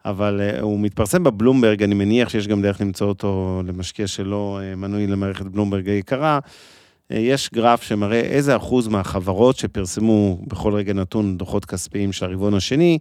אבל 0.05 0.41
uh, 0.41 0.61
הוא 0.61 0.79
מתפרסם 0.79 1.23
בבלומברג, 1.23 1.83
אני 1.83 1.95
מניח 1.95 2.29
שיש 2.29 2.47
גם 2.47 2.61
דרך 2.61 2.81
למצוא 2.81 3.07
אותו 3.07 3.61
למשקיע 3.65 4.07
שלא 4.07 4.59
uh, 4.59 4.75
מנוי 4.75 5.07
למערכת 5.07 5.45
בלומברג 5.45 5.89
היקרה. 5.89 6.39
Uh, 6.43 7.15
יש 7.15 7.49
גרף 7.53 7.83
שמראה 7.83 8.19
איזה 8.19 8.55
אחוז 8.55 8.87
מהחברות 8.87 9.57
שפרסמו 9.57 10.39
בכל 10.47 10.73
רגע 10.73 10.93
נתון 10.93 11.37
דוחות 11.37 11.65
כספיים 11.65 12.11
של 12.11 12.25
הרבעון 12.25 12.53
השני, 12.53 12.99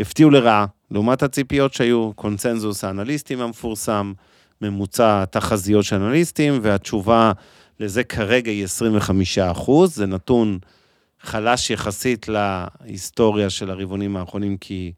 הפתיעו 0.00 0.30
לרעה, 0.30 0.66
לעומת 0.90 1.22
הציפיות 1.22 1.74
שהיו, 1.74 2.12
קונצנזוס 2.14 2.84
האנליסטים 2.84 3.40
המפורסם, 3.40 4.12
ממוצע 4.60 5.24
תחזיות 5.24 5.84
של 5.84 5.96
אנליסטים, 5.96 6.58
והתשובה 6.62 7.32
לזה 7.80 8.04
כרגע 8.04 8.50
היא 8.50 8.64
25 8.64 9.38
אחוז, 9.38 9.94
זה 9.94 10.06
נתון 10.06 10.58
חלש 11.20 11.70
יחסית 11.70 12.26
להיסטוריה 12.28 13.50
של 13.50 13.70
הרבעונים 13.70 14.16
האחרונים, 14.16 14.56
כי 14.56 14.92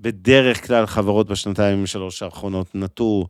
בדרך 0.00 0.66
כלל 0.66 0.86
חברות 0.86 1.28
בשנתיים 1.28 1.86
שלוש 1.86 2.22
האחרונות 2.22 2.74
נטו 2.74 3.26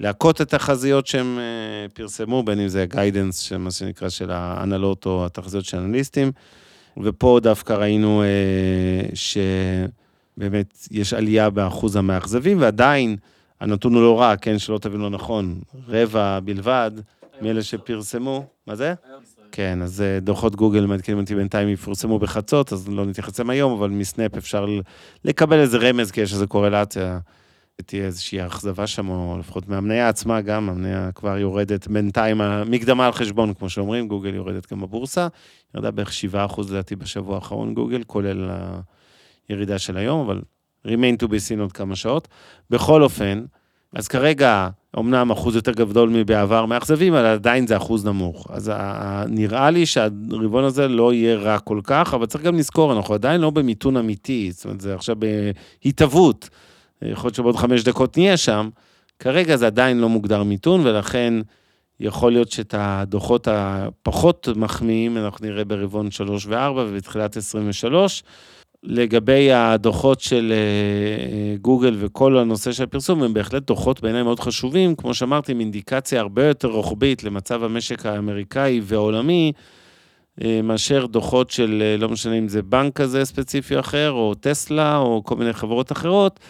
להכות 0.00 0.40
את 0.40 0.54
התחזיות 0.54 1.06
שהם 1.06 1.38
אה, 1.38 1.88
פרסמו, 1.94 2.42
בין 2.42 2.60
אם 2.60 2.68
זה 2.68 2.82
הגיידנס, 2.82 3.52
מה 3.52 3.70
שנקרא, 3.70 4.08
של 4.08 4.30
ההנהלות 4.30 5.06
או 5.06 5.26
התחזיות 5.26 5.64
של 5.64 5.76
האנליסטים, 5.78 6.32
ופה 7.02 7.38
דווקא 7.42 7.72
ראינו 7.72 8.22
אה, 8.22 9.08
שבאמת 9.14 10.88
יש 10.90 11.14
עלייה 11.14 11.50
באחוז 11.50 11.96
המאכזבים, 11.96 12.60
ועדיין 12.60 13.16
הנתון 13.60 13.94
הוא 13.94 14.02
לא 14.02 14.20
רע, 14.20 14.36
כן, 14.36 14.58
שלא 14.58 14.78
תבינו 14.78 15.02
לא 15.02 15.10
נכון, 15.10 15.60
רבע 15.88 16.40
בלבד 16.40 16.90
מאלה 17.40 17.62
שפרסמו, 17.62 18.46
מה 18.66 18.76
זה? 18.76 18.94
כן, 19.52 19.82
אז 19.82 20.00
אה, 20.00 20.20
דוחות 20.20 20.56
גוגל 20.56 20.86
מעדכנים 20.86 21.20
אותי 21.20 21.34
בינתיים 21.34 21.68
יפורסמו 21.68 22.18
בחצות, 22.18 22.72
אז 22.72 22.88
לא 22.88 23.06
נתייחס 23.06 23.38
להם 23.38 23.50
היום, 23.50 23.72
אבל 23.72 23.90
מסנאפ 23.90 24.36
אפשר 24.36 24.66
לקבל 25.24 25.60
איזה 25.60 25.78
רמז, 25.78 26.10
כי 26.10 26.20
יש 26.20 26.32
איזו 26.32 26.48
קורלציה. 26.48 27.18
תהיה 27.86 28.06
איזושהי 28.06 28.46
אכזבה 28.46 28.86
שם, 28.86 29.08
או 29.08 29.36
לפחות 29.40 29.68
מהמניה 29.68 30.08
עצמה 30.08 30.40
גם, 30.40 30.68
המניה 30.68 31.10
כבר 31.14 31.38
יורדת 31.38 31.88
בינתיים, 31.88 32.40
המקדמה 32.40 33.06
על 33.06 33.12
חשבון, 33.12 33.54
כמו 33.54 33.68
שאומרים, 33.70 34.08
גוגל 34.08 34.34
יורדת 34.34 34.72
גם 34.72 34.80
בבורסה, 34.80 35.28
ירדה 35.74 35.90
בערך 35.90 36.12
7% 36.56 36.62
לדעתי 36.70 36.96
בשבוע 36.96 37.34
האחרון 37.34 37.74
גוגל, 37.74 38.02
כולל 38.06 38.50
הירידה 39.48 39.78
של 39.78 39.96
היום, 39.96 40.20
אבל 40.20 40.42
remain 40.86 41.22
to 41.22 41.26
be 41.26 41.38
seen 41.48 41.60
עוד 41.60 41.72
כמה 41.72 41.96
שעות. 41.96 42.28
בכל 42.70 43.02
אופן, 43.02 43.44
אז 43.94 44.08
כרגע, 44.08 44.68
אמנם 44.98 45.30
אחוז 45.30 45.56
יותר 45.56 45.72
גדול 45.72 46.08
מבעבר 46.08 46.66
מאכזבים, 46.66 47.14
אבל 47.14 47.26
עדיין 47.26 47.66
זה 47.66 47.76
אחוז 47.76 48.04
נמוך. 48.04 48.46
אז 48.50 48.72
נראה 49.28 49.70
לי 49.70 49.86
שהרבעון 49.86 50.64
הזה 50.64 50.88
לא 50.88 51.12
יהיה 51.12 51.36
רע 51.36 51.58
כל 51.58 51.80
כך, 51.84 52.14
אבל 52.14 52.26
צריך 52.26 52.44
גם 52.44 52.56
לזכור, 52.56 52.92
אנחנו 52.92 53.14
עדיין 53.14 53.40
לא 53.40 53.50
במיתון 53.50 53.96
אמיתי, 53.96 54.50
זאת 54.52 54.64
אומרת, 54.64 54.80
זה 54.80 54.94
עכשיו 54.94 55.16
בהתהוות. 55.84 56.48
יכול 57.02 57.28
להיות 57.28 57.34
שבעוד 57.34 57.56
חמש 57.56 57.84
דקות 57.84 58.16
נהיה 58.16 58.36
שם. 58.36 58.68
כרגע 59.18 59.56
זה 59.56 59.66
עדיין 59.66 60.00
לא 60.00 60.08
מוגדר 60.08 60.42
מיתון, 60.42 60.86
ולכן 60.86 61.34
יכול 62.00 62.32
להיות 62.32 62.50
שאת 62.50 62.74
הדוחות 62.78 63.48
הפחות 63.50 64.48
מחמיאים 64.56 65.16
אנחנו 65.16 65.46
נראה 65.46 65.64
ברבעון 65.64 66.10
3 66.10 66.46
ו-4 66.46 66.70
ובתחילת 66.76 67.36
23. 67.36 68.22
לגבי 68.86 69.52
הדוחות 69.52 70.20
של 70.20 70.52
אה, 70.52 70.56
אה, 70.56 71.56
גוגל 71.60 71.96
וכל 71.98 72.38
הנושא 72.38 72.72
של 72.72 72.82
הפרסום, 72.82 73.22
הם 73.22 73.34
בהחלט 73.34 73.62
דוחות 73.62 74.00
בעיניי 74.00 74.22
מאוד 74.22 74.40
חשובים, 74.40 74.94
כמו 74.96 75.14
שאמרתי, 75.14 75.52
עם 75.52 75.60
אינדיקציה 75.60 76.20
הרבה 76.20 76.46
יותר 76.46 76.68
רוחבית 76.68 77.24
למצב 77.24 77.64
המשק 77.64 78.06
האמריקאי 78.06 78.80
והעולמי, 78.82 79.52
אה, 80.44 80.60
מאשר 80.62 81.06
דוחות 81.06 81.50
של, 81.50 81.96
לא 81.98 82.08
משנה 82.08 82.38
אם 82.38 82.48
זה 82.48 82.62
בנק 82.62 82.96
כזה 83.00 83.24
ספציפי 83.24 83.80
אחר, 83.80 84.10
או 84.10 84.34
טסלה, 84.40 84.96
או 84.96 85.22
כל 85.24 85.36
מיני 85.36 85.52
חברות 85.52 85.92
אחרות. 85.92 86.40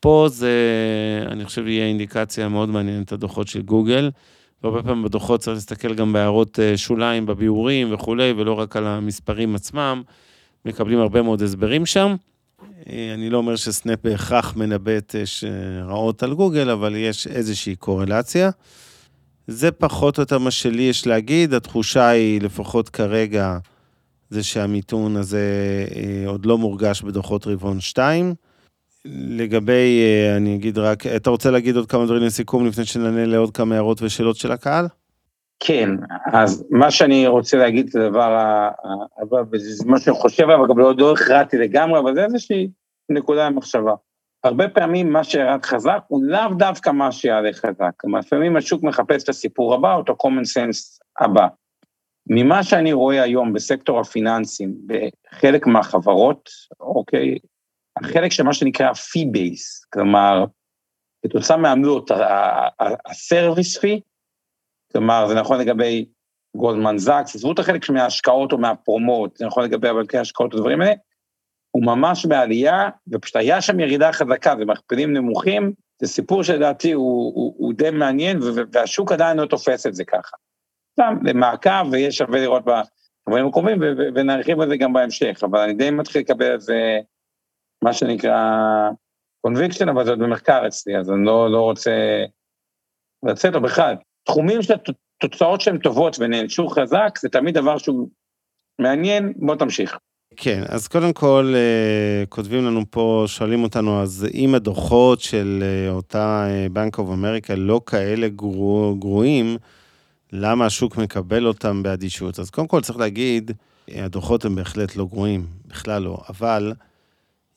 פה 0.00 0.26
זה, 0.30 0.52
אני 1.26 1.44
חושב, 1.44 1.66
יהיה 1.66 1.86
אינדיקציה 1.86 2.48
מאוד 2.48 2.68
מעניינת, 2.68 3.12
הדוחות 3.12 3.48
של 3.48 3.62
גוגל. 3.62 4.10
והרבה 4.62 4.82
פעמים 4.82 5.02
בדוחות 5.02 5.40
צריך 5.40 5.54
להסתכל 5.54 5.94
גם 5.94 6.12
בהערות 6.12 6.58
שוליים, 6.76 7.26
בביאורים 7.26 7.94
וכולי, 7.94 8.32
ולא 8.36 8.52
רק 8.52 8.76
על 8.76 8.86
המספרים 8.86 9.54
עצמם. 9.54 10.02
מקבלים 10.64 10.98
הרבה 10.98 11.22
מאוד 11.22 11.42
הסברים 11.42 11.86
שם. 11.86 12.16
אה, 12.88 13.14
אני 13.14 13.30
לא 13.30 13.38
אומר 13.38 13.56
שסנאפ 13.56 13.98
בהכרח 14.04 14.56
מנבט 14.56 15.14
רעות 15.86 16.22
על 16.22 16.34
גוגל, 16.34 16.70
אבל 16.70 16.96
יש 16.96 17.26
איזושהי 17.26 17.76
קורלציה. 17.76 18.50
זה 19.46 19.72
פחות 19.72 20.18
או 20.18 20.22
יותר 20.22 20.38
מה 20.38 20.50
שלי 20.50 20.82
יש 20.82 21.06
להגיד, 21.06 21.54
התחושה 21.54 22.08
היא, 22.08 22.40
לפחות 22.40 22.88
כרגע, 22.88 23.58
זה 24.30 24.42
שהמיתון 24.42 25.16
הזה 25.16 25.46
אה, 25.96 26.28
עוד 26.28 26.46
לא 26.46 26.58
מורגש 26.58 27.02
בדוחות 27.02 27.46
רבעון 27.46 27.80
2. 27.80 28.34
לגבי, 29.04 30.02
אה, 30.02 30.36
אני 30.36 30.54
אגיד 30.54 30.78
רק, 30.78 31.06
אתה 31.06 31.30
רוצה 31.30 31.50
להגיד 31.50 31.76
עוד 31.76 31.86
כמה 31.86 32.04
דברים 32.04 32.22
לסיכום 32.22 32.66
לפני 32.66 32.84
שנענה 32.84 33.26
לעוד 33.26 33.56
כמה 33.56 33.74
הערות 33.74 34.02
ושאלות 34.02 34.36
של 34.36 34.52
הקהל? 34.52 34.86
כן, 35.66 35.90
אז 36.32 36.66
מה 36.70 36.90
שאני 36.90 37.26
רוצה 37.26 37.56
להגיד 37.56 37.90
זה 37.90 38.08
הדבר, 39.18 39.42
זה 39.56 39.84
מה 39.86 40.00
שאני 40.00 40.16
חושב, 40.16 40.50
אבל 40.50 40.68
גם 40.68 40.78
לא, 40.78 40.94
לא 40.98 41.12
הכרעתי 41.12 41.56
לגמרי, 41.56 41.98
אבל 41.98 42.14
זה 42.14 42.24
איזושהי 42.24 42.68
נקודה 43.08 43.48
למחשבה. 43.48 43.94
הרבה 44.44 44.68
פעמים 44.68 45.12
מה 45.12 45.24
שירד 45.24 45.64
חזק 45.64 45.98
הוא 46.08 46.24
לאו 46.24 46.54
דווקא 46.58 46.90
מה 46.90 47.12
שיעלה 47.12 47.52
חזק. 47.52 47.90
כלומר, 47.96 48.18
לפעמים 48.18 48.56
השוק 48.56 48.82
מחפש 48.82 49.24
את 49.24 49.28
הסיפור 49.28 49.74
הבא 49.74 49.94
או 49.94 50.00
את 50.00 50.08
ה-common 50.08 50.44
sense 50.58 50.98
הבא. 51.20 51.46
ממה 52.30 52.62
שאני 52.62 52.92
רואה 52.92 53.22
היום 53.22 53.52
בסקטור 53.52 54.00
הפיננסים, 54.00 54.74
בחלק 54.86 55.66
מהחברות, 55.66 56.50
אוקיי, 56.80 57.38
החלק 57.96 58.32
של 58.32 58.42
מה 58.42 58.54
שנקרא 58.54 58.90
fee 58.90 59.36
base, 59.36 59.86
כלומר, 59.92 60.44
כתוצאה 61.24 61.56
מהעמלות, 61.56 62.10
ה-service 62.10 63.80
fee, 63.80 64.13
כלומר, 64.96 65.26
זה 65.28 65.34
נכון 65.34 65.60
לגבי 65.60 66.06
גולדמן 66.56 66.98
זאקס, 66.98 67.34
עזבו 67.34 67.52
את 67.52 67.58
החלק 67.58 67.90
מההשקעות 67.90 68.52
או 68.52 68.58
מהפרומות, 68.58 69.36
זה 69.36 69.46
נכון 69.46 69.64
לגבי 69.64 69.88
הבנקי 69.88 70.18
ההשקעות 70.18 70.54
ודברים 70.54 70.80
האלה, 70.80 70.94
הוא 71.70 71.84
ממש 71.84 72.26
בעלייה, 72.26 72.88
ופשוט 73.12 73.36
היה 73.36 73.60
שם 73.60 73.80
ירידה 73.80 74.12
חזקה 74.12 74.54
ומכפילים 74.58 75.12
נמוכים, 75.12 75.72
זה 76.00 76.08
סיפור 76.08 76.42
שלדעתי 76.42 76.92
הוא, 76.92 77.32
הוא, 77.34 77.54
הוא 77.58 77.74
די 77.74 77.90
מעניין, 77.90 78.38
והשוק 78.72 79.12
עדיין 79.12 79.36
לא 79.36 79.46
תופס 79.46 79.86
את 79.86 79.94
זה 79.94 80.04
ככה. 80.04 80.36
סתם, 80.92 81.16
למעקב, 81.22 81.90
ויש 81.92 82.18
שווה 82.18 82.40
לראות 82.40 82.62
בדברים 82.64 83.46
הקרובים, 83.46 83.78
ונרחיב 84.14 84.60
על 84.60 84.68
זה 84.68 84.76
גם 84.76 84.92
בהמשך, 84.92 85.40
אבל 85.42 85.58
אני 85.58 85.74
די 85.74 85.90
מתחיל 85.90 86.20
לקבל 86.20 86.46
על 86.46 86.60
זה, 86.60 86.98
מה 87.84 87.92
שנקרא 87.92 88.60
קונביקשן, 89.40 89.88
אבל 89.88 90.04
זה 90.04 90.10
עוד 90.10 90.18
במחקר 90.18 90.66
אצלי, 90.66 90.98
אז 90.98 91.10
אני 91.10 91.24
לא, 91.24 91.52
לא 91.52 91.60
רוצה 91.60 92.24
לצאת, 93.22 93.54
או 93.54 93.60
בכלל, 93.60 93.94
תחומים 94.24 94.62
של 94.62 94.74
תוצאות 95.20 95.60
שהן 95.60 95.78
טובות 95.78 96.16
ונענשו 96.20 96.68
חזק, 96.68 97.18
זה 97.22 97.28
תמיד 97.28 97.54
דבר 97.54 97.78
שהוא 97.78 98.08
מעניין, 98.78 99.32
בוא 99.36 99.56
תמשיך. 99.56 99.98
כן, 100.36 100.62
אז 100.68 100.88
קודם 100.88 101.12
כל, 101.12 101.52
אה, 101.56 102.26
כותבים 102.26 102.64
לנו 102.64 102.82
פה, 102.90 103.24
שואלים 103.26 103.62
אותנו, 103.62 104.02
אז 104.02 104.26
אם 104.34 104.54
הדוחות 104.54 105.20
של 105.20 105.62
אה, 105.62 105.90
אותה 105.90 106.46
בנק 106.72 106.98
אוף 106.98 107.08
אמריקה 107.10 107.54
לא 107.54 107.80
כאלה 107.86 108.28
גרוע, 108.28 108.94
גרועים, 108.98 109.56
למה 110.32 110.66
השוק 110.66 110.96
מקבל 110.96 111.46
אותם 111.46 111.82
באדישות? 111.82 112.38
אז 112.38 112.50
קודם 112.50 112.66
כל 112.66 112.80
צריך 112.80 112.98
להגיד, 112.98 113.50
הדוחות 113.88 114.44
הם 114.44 114.54
בהחלט 114.54 114.96
לא 114.96 115.04
גרועים, 115.04 115.46
בכלל 115.66 116.02
לא, 116.02 116.18
אבל 116.28 116.72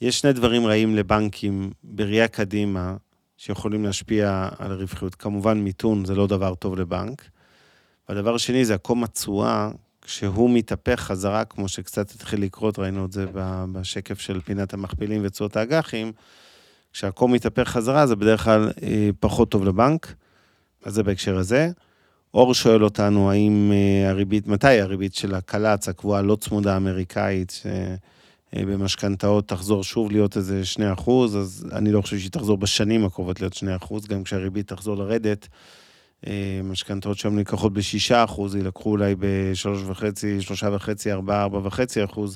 יש 0.02 0.20
שני 0.20 0.34
דברים 0.34 0.66
רעים 0.66 0.96
לבנקים 0.96 1.72
בראייה 1.84 2.28
קדימה, 2.28 2.96
שיכולים 3.38 3.86
להשפיע 3.86 4.50
על 4.58 4.72
הרווחיות. 4.72 5.16
כמובן, 5.16 5.58
מיתון 5.58 6.06
זה 6.06 6.16
לא 6.16 6.28
דבר 6.28 6.56
טוב 6.56 6.80
לבנק. 6.80 7.24
והדבר 8.10 8.36
השני 8.36 8.66
זה 8.66 8.74
עקום 8.74 9.04
התשואה, 9.04 9.70
כשהוא 10.02 10.50
מתהפך 10.50 11.00
חזרה, 11.00 11.46
כמו 11.46 11.68
שקצת 11.68 12.12
התחיל 12.12 12.42
לקרות, 12.42 12.80
ראינו 12.80 13.06
את 13.06 13.12
זה 13.12 13.26
בשקף 13.72 14.20
של 14.20 14.42
פינת 14.42 14.74
המכפילים 14.74 15.22
ותשואות 15.26 15.58
האג"חים, 15.58 16.12
כשהעקום 16.94 17.34
מתהפך 17.34 17.70
חזרה 17.70 18.08
זה 18.08 18.16
בדרך 18.16 18.44
כלל 18.44 18.72
אה, 18.84 19.10
פחות 19.20 19.50
טוב 19.50 19.66
לבנק, 19.66 20.14
אז 20.86 20.94
זה 20.94 21.04
בהקשר 21.04 21.38
הזה. 21.38 21.70
אור 22.34 22.54
שואל 22.54 22.84
אותנו 22.84 23.32
האם 23.32 23.72
אה, 23.72 24.10
הריבית, 24.10 24.48
מתי 24.48 24.82
הריבית 24.82 25.16
של 25.16 25.36
הקל"צ, 25.36 25.90
הקבועה 25.90 26.22
לא 26.22 26.36
צמודה 26.36 26.78
אמריקאית, 26.78 27.62
אה, 27.66 27.96
במשכנתאות 28.56 29.48
תחזור 29.48 29.84
שוב 29.84 30.12
להיות 30.12 30.38
איזה 30.38 30.66
2 30.66 30.92
אחוז, 30.92 31.38
אז 31.38 31.66
אני 31.72 31.92
לא 31.92 32.02
חושב 32.02 32.18
שהיא 32.18 32.32
תחזור 32.32 32.58
בשנים 32.58 33.06
הקרובות 33.06 33.42
להיות 33.42 33.54
2 33.54 33.76
אחוז, 33.76 34.06
גם 34.06 34.24
כשהריבית 34.24 34.68
תחזור 34.68 34.98
לרדת. 34.98 35.48
אה, 36.28 36.62
משכנתאות 36.64 37.18
שם 37.18 37.36
נלקחות 37.36 37.74
ב-6 37.74 38.14
אחוז, 38.16 38.56
יילקחו 38.56 38.90
אולי 38.92 39.16
ב-3.5, 39.16 40.02
3.5, 40.56 41.12
4, 41.12 41.46
4.5 41.46 41.80
אחוז. 42.06 42.36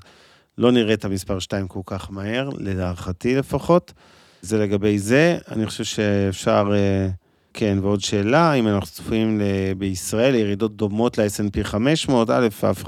לא 0.58 0.72
נראה 0.72 0.94
את 0.94 1.06
המספר 1.06 1.40
2 1.40 1.68
כל 1.68 1.80
כך 1.86 2.12
מהר, 2.12 2.50
להערכתי 2.58 3.36
לפחות. 3.36 3.94
זה 4.42 4.58
לגבי 4.58 5.00
זה. 5.00 5.38
אני 5.52 5.66
חושב 5.66 5.84
שאפשר, 5.84 6.72
אה, 6.74 7.08
כן, 7.54 7.78
ועוד 7.82 8.02
שאלה, 8.02 8.54
אם 8.54 8.68
אנחנו 8.68 8.88
צופים 8.88 9.42
בישראל 9.78 10.36
ירידות 10.36 10.76
דומות 10.76 11.18
ל-S&P 11.18 11.64
500, 11.64 12.30
א', 12.30 12.48
אף 12.48 12.84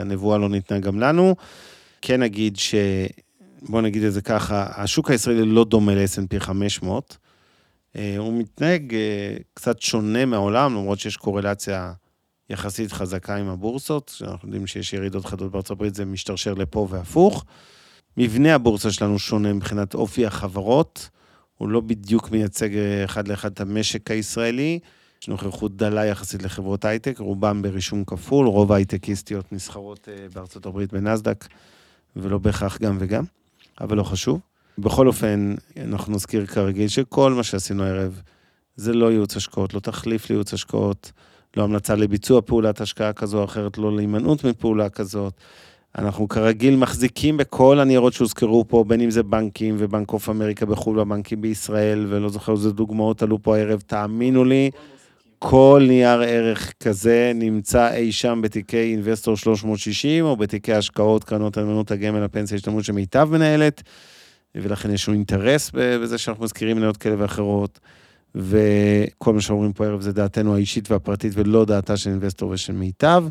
הנבואה 0.00 0.38
לא 0.38 0.48
ניתנה 0.48 0.78
גם 0.78 1.00
לנו. 1.00 1.34
כן 2.06 2.22
אגיד 2.22 2.58
בוא 3.62 3.80
נגיד 3.80 4.02
את 4.02 4.12
זה 4.12 4.22
ככה, 4.22 4.66
השוק 4.76 5.10
הישראלי 5.10 5.44
לא 5.44 5.64
דומה 5.64 5.94
ל-S&P 5.94 6.40
500. 6.40 7.16
הוא 7.94 8.38
מתנהג 8.38 8.94
קצת 9.54 9.80
שונה 9.80 10.24
מהעולם, 10.24 10.72
למרות 10.72 10.98
שיש 10.98 11.16
קורלציה 11.16 11.92
יחסית 12.50 12.92
חזקה 12.92 13.36
עם 13.36 13.48
הבורסות, 13.48 14.12
שאנחנו 14.16 14.48
יודעים 14.48 14.66
שיש 14.66 14.92
ירידות 14.92 15.24
חדות 15.24 15.52
בארצות 15.52 15.70
הברית, 15.70 15.94
זה 15.94 16.04
משתרשר 16.04 16.54
לפה 16.54 16.86
והפוך. 16.90 17.44
מבנה 18.16 18.54
הבורסה 18.54 18.92
שלנו 18.92 19.18
שונה 19.18 19.52
מבחינת 19.52 19.94
אופי 19.94 20.26
החברות, 20.26 21.08
הוא 21.58 21.68
לא 21.68 21.80
בדיוק 21.80 22.30
מייצג 22.30 22.70
אחד 23.04 23.28
לאחד 23.28 23.52
את 23.52 23.60
המשק 23.60 24.10
הישראלי. 24.10 24.78
יש 25.22 25.28
נוכחות 25.28 25.76
דלה 25.76 26.04
יחסית 26.04 26.42
לחברות 26.42 26.84
הייטק, 26.84 27.18
רובם 27.18 27.62
ברישום 27.62 28.04
כפול, 28.04 28.46
רוב 28.46 28.72
ההייטקיסטיות 28.72 29.52
נסחרות 29.52 30.08
אה, 30.08 30.26
בארצות 30.34 30.66
הברית 30.66 30.92
בנסדק, 30.92 31.44
ולא 32.16 32.38
בהכרח 32.38 32.78
גם 32.78 32.96
וגם, 33.00 33.24
אבל 33.80 33.96
לא 33.96 34.02
חשוב. 34.02 34.40
בכל 34.78 35.06
אופן, 35.06 35.54
אנחנו 35.80 36.12
נזכיר 36.12 36.46
כרגיל 36.46 36.88
שכל 36.88 37.32
מה 37.32 37.42
שעשינו 37.42 37.84
הערב 37.84 38.22
זה 38.76 38.92
לא 38.92 39.12
ייעוץ 39.12 39.36
השקעות, 39.36 39.74
לא 39.74 39.80
תחליף 39.80 40.30
לייעוץ 40.30 40.54
השקעות, 40.54 41.12
לא 41.56 41.62
המלצה 41.62 41.94
לביצוע 41.94 42.40
פעולת 42.40 42.80
השקעה 42.80 43.12
כזו 43.12 43.38
או 43.38 43.44
אחרת, 43.44 43.78
לא 43.78 43.96
להימנעות 43.96 44.44
מפעולה 44.44 44.88
כזאת. 44.88 45.34
אנחנו 45.98 46.28
כרגיל 46.28 46.76
מחזיקים 46.76 47.36
בכל 47.36 47.80
הניירות 47.80 48.12
שהוזכרו 48.12 48.64
פה, 48.68 48.84
בין 48.84 49.00
אם 49.00 49.10
זה 49.10 49.22
בנקים 49.22 49.74
ובנק 49.78 50.12
אוף 50.12 50.28
אמריקה 50.28 50.66
בחו"ל 50.66 50.98
והבנקים 50.98 51.40
בישראל, 51.40 52.06
ולא 52.08 52.28
זוכר 52.28 52.52
איזה 52.52 52.72
דוגמאות 52.72 53.22
עלו 53.22 53.42
פה 53.42 53.56
הערב, 53.56 53.82
תאמינו 53.86 54.44
לי, 54.44 54.70
כל 55.46 55.84
נייר 55.88 56.20
ערך 56.20 56.72
כזה 56.80 57.32
נמצא 57.34 57.94
אי 57.94 58.12
שם 58.12 58.40
בתיקי 58.42 58.92
אינבסטור 58.92 59.36
360, 59.36 60.24
או 60.24 60.36
בתיקי 60.36 60.72
השקעות, 60.72 61.24
קרנות 61.24 61.56
הנאמנות 61.56 61.90
הגמל, 61.90 62.22
הפנסיה, 62.22 62.56
השתלמות 62.56 62.84
שמיטב 62.84 63.28
מנהלת, 63.32 63.82
ולכן 64.54 64.90
יש 64.90 65.08
לנו 65.08 65.16
אינטרס 65.16 65.70
בזה 65.74 66.18
שאנחנו 66.18 66.44
מזכירים 66.44 66.76
מניות 66.76 66.96
כאלה 66.96 67.14
ואחרות. 67.18 67.80
וכל 68.34 69.32
מה 69.32 69.40
שאומרים 69.40 69.72
פה 69.72 69.84
הערב 69.84 70.00
זה 70.00 70.12
דעתנו 70.12 70.54
האישית 70.54 70.90
והפרטית 70.90 71.32
ולא 71.34 71.64
דעתה 71.64 71.96
של 71.96 72.10
אינבסטור 72.10 72.50
ושל 72.50 72.72
מיטב. 72.72 73.24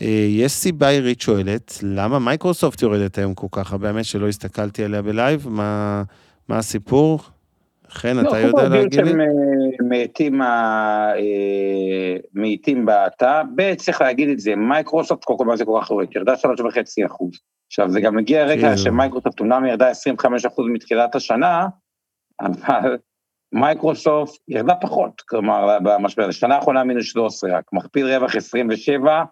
אה, 0.00 0.26
יש 0.28 0.52
סיבה, 0.52 0.88
עירית 0.88 1.20
שואלת, 1.20 1.78
למה 1.82 2.18
מייקרוסופט 2.18 2.82
יורדת 2.82 3.18
היום 3.18 3.34
כל 3.34 3.46
כך 3.50 3.72
הרבה? 3.72 3.88
האמת 3.88 4.04
שלא 4.04 4.28
הסתכלתי 4.28 4.84
עליה 4.84 5.02
ב 5.02 5.10
live, 5.10 5.48
מה, 5.48 6.02
מה 6.48 6.58
הסיפור? 6.58 7.20
חן, 7.90 8.16
לא, 8.16 8.28
אתה 8.28 8.38
יודע 8.38 8.68
להגיד 8.68 9.00
לי? 9.00 9.12
לא, 9.12 9.24
מאטים, 9.88 10.40
מאטים 12.34 12.86
בהאטה, 12.86 13.42
ב', 13.54 13.74
צריך 13.74 14.00
להגיד 14.00 14.28
את 14.28 14.40
זה, 14.40 14.56
מייקרוסופט, 14.56 15.24
קודם 15.24 15.38
כל 15.38 15.44
מה 15.44 15.56
זה 15.56 15.64
כל 15.64 15.78
כך 15.82 15.90
יורד, 15.90 16.16
ירדה 16.16 16.34
3.5 16.34 17.06
אחוז. 17.06 17.30
עכשיו, 17.66 17.90
זה 17.90 18.00
גם 18.00 18.16
מגיע 18.16 18.44
רגע 18.44 18.70
כן. 18.70 18.76
שמייקרוסופט 18.76 19.40
אומנם 19.40 19.66
ירדה 19.66 19.88
25 19.88 20.44
אחוז 20.44 20.66
מתחילת 20.72 21.14
השנה, 21.14 21.66
אבל 22.40 22.96
מייקרוסופט 23.52 24.40
ירדה 24.48 24.74
פחות, 24.74 25.20
כלומר, 25.28 25.78
במשבר, 25.82 26.30
שנה 26.30 26.56
האחרונה 26.56 26.84
מינוס 26.84 27.06
13 27.06 27.56
רק, 27.58 27.64
מכפיל 27.72 28.06
רווח 28.06 28.36
27, 28.36 29.24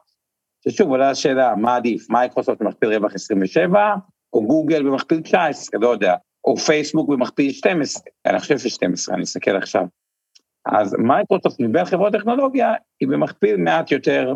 ששוב 0.69 0.89
עולה 0.89 1.11
השאלה, 1.11 1.55
מה 1.57 1.77
עדיף, 1.77 2.11
מייקרוסופט 2.11 2.63
במכפיל 2.63 2.95
רווח 2.95 3.15
27, 3.15 3.95
או 4.33 4.47
גוגל 4.47 4.83
במכפיל 4.83 5.21
19, 5.21 5.81
לא 5.81 5.89
יודע, 5.89 6.15
או 6.45 6.57
פייסבוק 6.57 7.09
במכפיל 7.09 7.53
12, 7.53 8.03
אני 8.27 8.41
חושב 8.41 8.59
ש-12, 8.59 9.15
אני 9.15 9.23
אסתכל 9.23 9.57
עכשיו. 9.57 9.85
אז 10.67 10.95
מייקרוסופט 10.99 11.61
מבין 11.61 11.85
חברות 11.85 12.13
טכנולוגיה 12.13 12.75
היא 13.01 13.09
במכפיל 13.09 13.57
מעט 13.57 13.91
יותר 13.91 14.35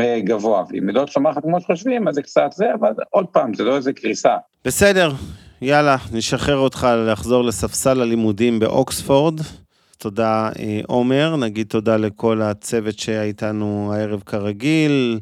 אה, 0.00 0.20
גבוה, 0.20 0.64
ואם 0.70 0.88
היא 0.88 0.94
לא 0.94 1.06
צומחת 1.06 1.42
כמו 1.42 1.60
שחושבים, 1.60 2.08
אז 2.08 2.14
זה 2.14 2.22
קצת 2.22 2.52
זה, 2.52 2.74
אבל 2.74 2.92
עוד 3.10 3.26
פעם, 3.26 3.54
זה 3.54 3.64
לא 3.64 3.76
איזה 3.76 3.92
קריסה. 3.92 4.36
בסדר, 4.64 5.12
יאללה, 5.62 5.96
נשחרר 6.12 6.56
אותך 6.56 6.88
לחזור 7.06 7.44
לספסל 7.44 8.00
הלימודים 8.00 8.58
באוקספורד. 8.58 9.40
תודה 9.98 10.50
אה, 10.58 10.80
עומר, 10.86 11.36
נגיד 11.36 11.66
תודה 11.66 11.96
לכל 11.96 12.42
הצוות 12.42 12.98
שהיה 12.98 13.22
איתנו 13.22 13.92
הערב 13.94 14.22
כרגיל, 14.26 15.20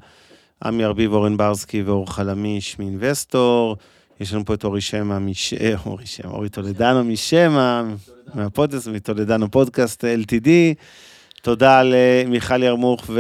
עמי 0.64 0.85
ארביב, 0.85 1.12
אורן 1.12 1.37
ברסקי 1.37 1.83
ואור 1.83 2.12
חלמיש 2.12 2.79
מאינבסטור. 2.79 3.77
יש 4.21 4.35
לנו 4.35 4.45
פה 4.45 4.55
את 4.55 4.64
אורי 4.64 4.81
שמע, 4.81 5.18
מש... 5.18 5.55
אורי 5.87 6.07
שמע, 6.07 6.31
אורי 6.31 6.49
טולדנו 6.49 7.05
משמע, 7.05 7.83
מהפודקאסט, 8.35 8.89
מטולדנו 8.89 9.51
פודקאסט 9.51 10.05
LTD. 10.05 10.49
תודה 11.43 11.83
למיכל 11.85 12.62
ירמוך 12.62 13.11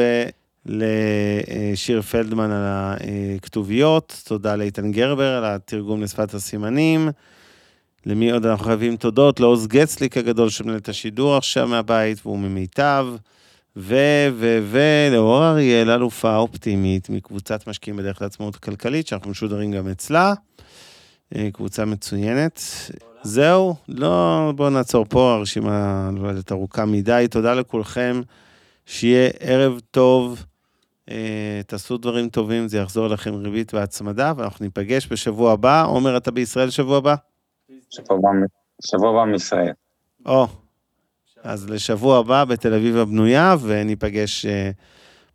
ולשיר 0.66 2.02
פלדמן 2.02 2.50
על 2.50 2.64
הכתוביות. 2.66 4.22
תודה 4.24 4.56
לאיתן 4.56 4.92
גרבר 4.92 5.36
על 5.36 5.44
התרגום 5.44 6.02
לשפת 6.02 6.34
הסימנים. 6.34 7.08
למי 8.06 8.30
עוד 8.30 8.46
אנחנו 8.46 8.64
חייבים 8.64 8.96
תודות? 8.96 9.40
לעוז 9.40 9.66
גצליק 9.66 10.16
הגדול 10.16 10.50
שמנהל 10.50 10.76
את 10.76 10.88
השידור 10.88 11.36
עכשיו 11.36 11.68
מהבית, 11.68 12.18
והוא 12.24 12.38
ממיטב. 12.38 13.06
ו, 13.76 13.96
ו, 14.32 14.58
ו, 14.62 14.78
לאור 15.12 15.44
אריאל, 15.44 15.90
אלופה 15.90 16.36
אופטימית 16.36 17.10
מקבוצת 17.10 17.66
משקיעים 17.66 17.96
בדרך 17.96 18.22
לעצמאות 18.22 18.56
כלכלית, 18.56 19.06
שאנחנו 19.06 19.30
משודרים 19.30 19.72
גם 19.72 19.88
אצלה. 19.88 20.34
אה, 21.36 21.48
קבוצה 21.52 21.84
מצוינת. 21.84 22.60
זהו, 23.22 23.74
לא, 23.88 24.52
בואו 24.56 24.70
נעצור 24.70 25.04
פה, 25.08 25.34
הרשימה 25.34 26.10
יודעת 26.16 26.52
ארוכה 26.52 26.84
מדי. 26.84 27.26
תודה 27.30 27.54
לכולכם, 27.54 28.20
שיהיה 28.86 29.30
ערב 29.40 29.80
טוב, 29.90 30.44
אה, 31.10 31.60
תעשו 31.66 31.96
דברים 31.96 32.28
טובים, 32.28 32.68
זה 32.68 32.78
יחזור 32.78 33.06
לכם 33.08 33.34
ריבית 33.34 33.74
והצמדה, 33.74 34.32
ואנחנו 34.36 34.64
ניפגש 34.64 35.12
בשבוע 35.12 35.52
הבא. 35.52 35.84
עומר, 35.84 36.16
אתה 36.16 36.30
בישראל 36.30 36.70
שבוע 36.70 36.96
הבא? 36.96 37.14
שבוע 38.84 39.10
הבא 39.10 39.30
מישראל. 39.32 39.72
או, 40.26 40.46
אז 41.42 41.70
לשבוע 41.70 42.18
הבא 42.18 42.44
בתל 42.44 42.74
אביב 42.74 42.96
הבנויה, 42.96 43.56
וניפגש 43.62 44.46
אה, 44.46 44.70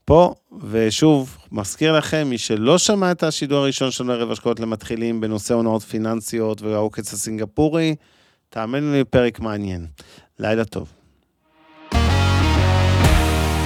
פה. 0.05 0.33
ושוב, 0.69 1.37
מזכיר 1.51 1.97
לכם, 1.97 2.27
מי 2.29 2.37
שלא 2.37 2.77
שמע 2.77 3.11
את 3.11 3.23
השידור 3.23 3.57
הראשון 3.57 3.91
שלנו 3.91 4.11
ערב 4.13 4.31
השקעות 4.31 4.59
למתחילים 4.59 5.21
בנושא 5.21 5.53
הונאות 5.53 5.81
פיננסיות 5.81 6.61
והעוקץ 6.61 7.13
הסינגפורי, 7.13 7.95
תאמינו 8.49 8.91
לי, 8.91 9.03
פרק 9.03 9.39
מעניין. 9.39 9.85
לילה 10.39 10.65
טוב. 10.65 10.93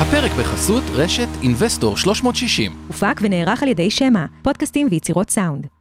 הפרק 0.02 0.32
בחסות 0.40 0.84
רשת 0.94 1.28
אינבסטור 1.44 1.98
360. 1.98 2.72
הופק 2.88 3.20
ונערך 3.22 3.64
על 3.64 3.70
ידי 3.70 3.90
שמע, 3.90 4.26
פודקאסטים 4.44 4.88
ויצירות 4.92 5.30
סאונד. 5.30 5.79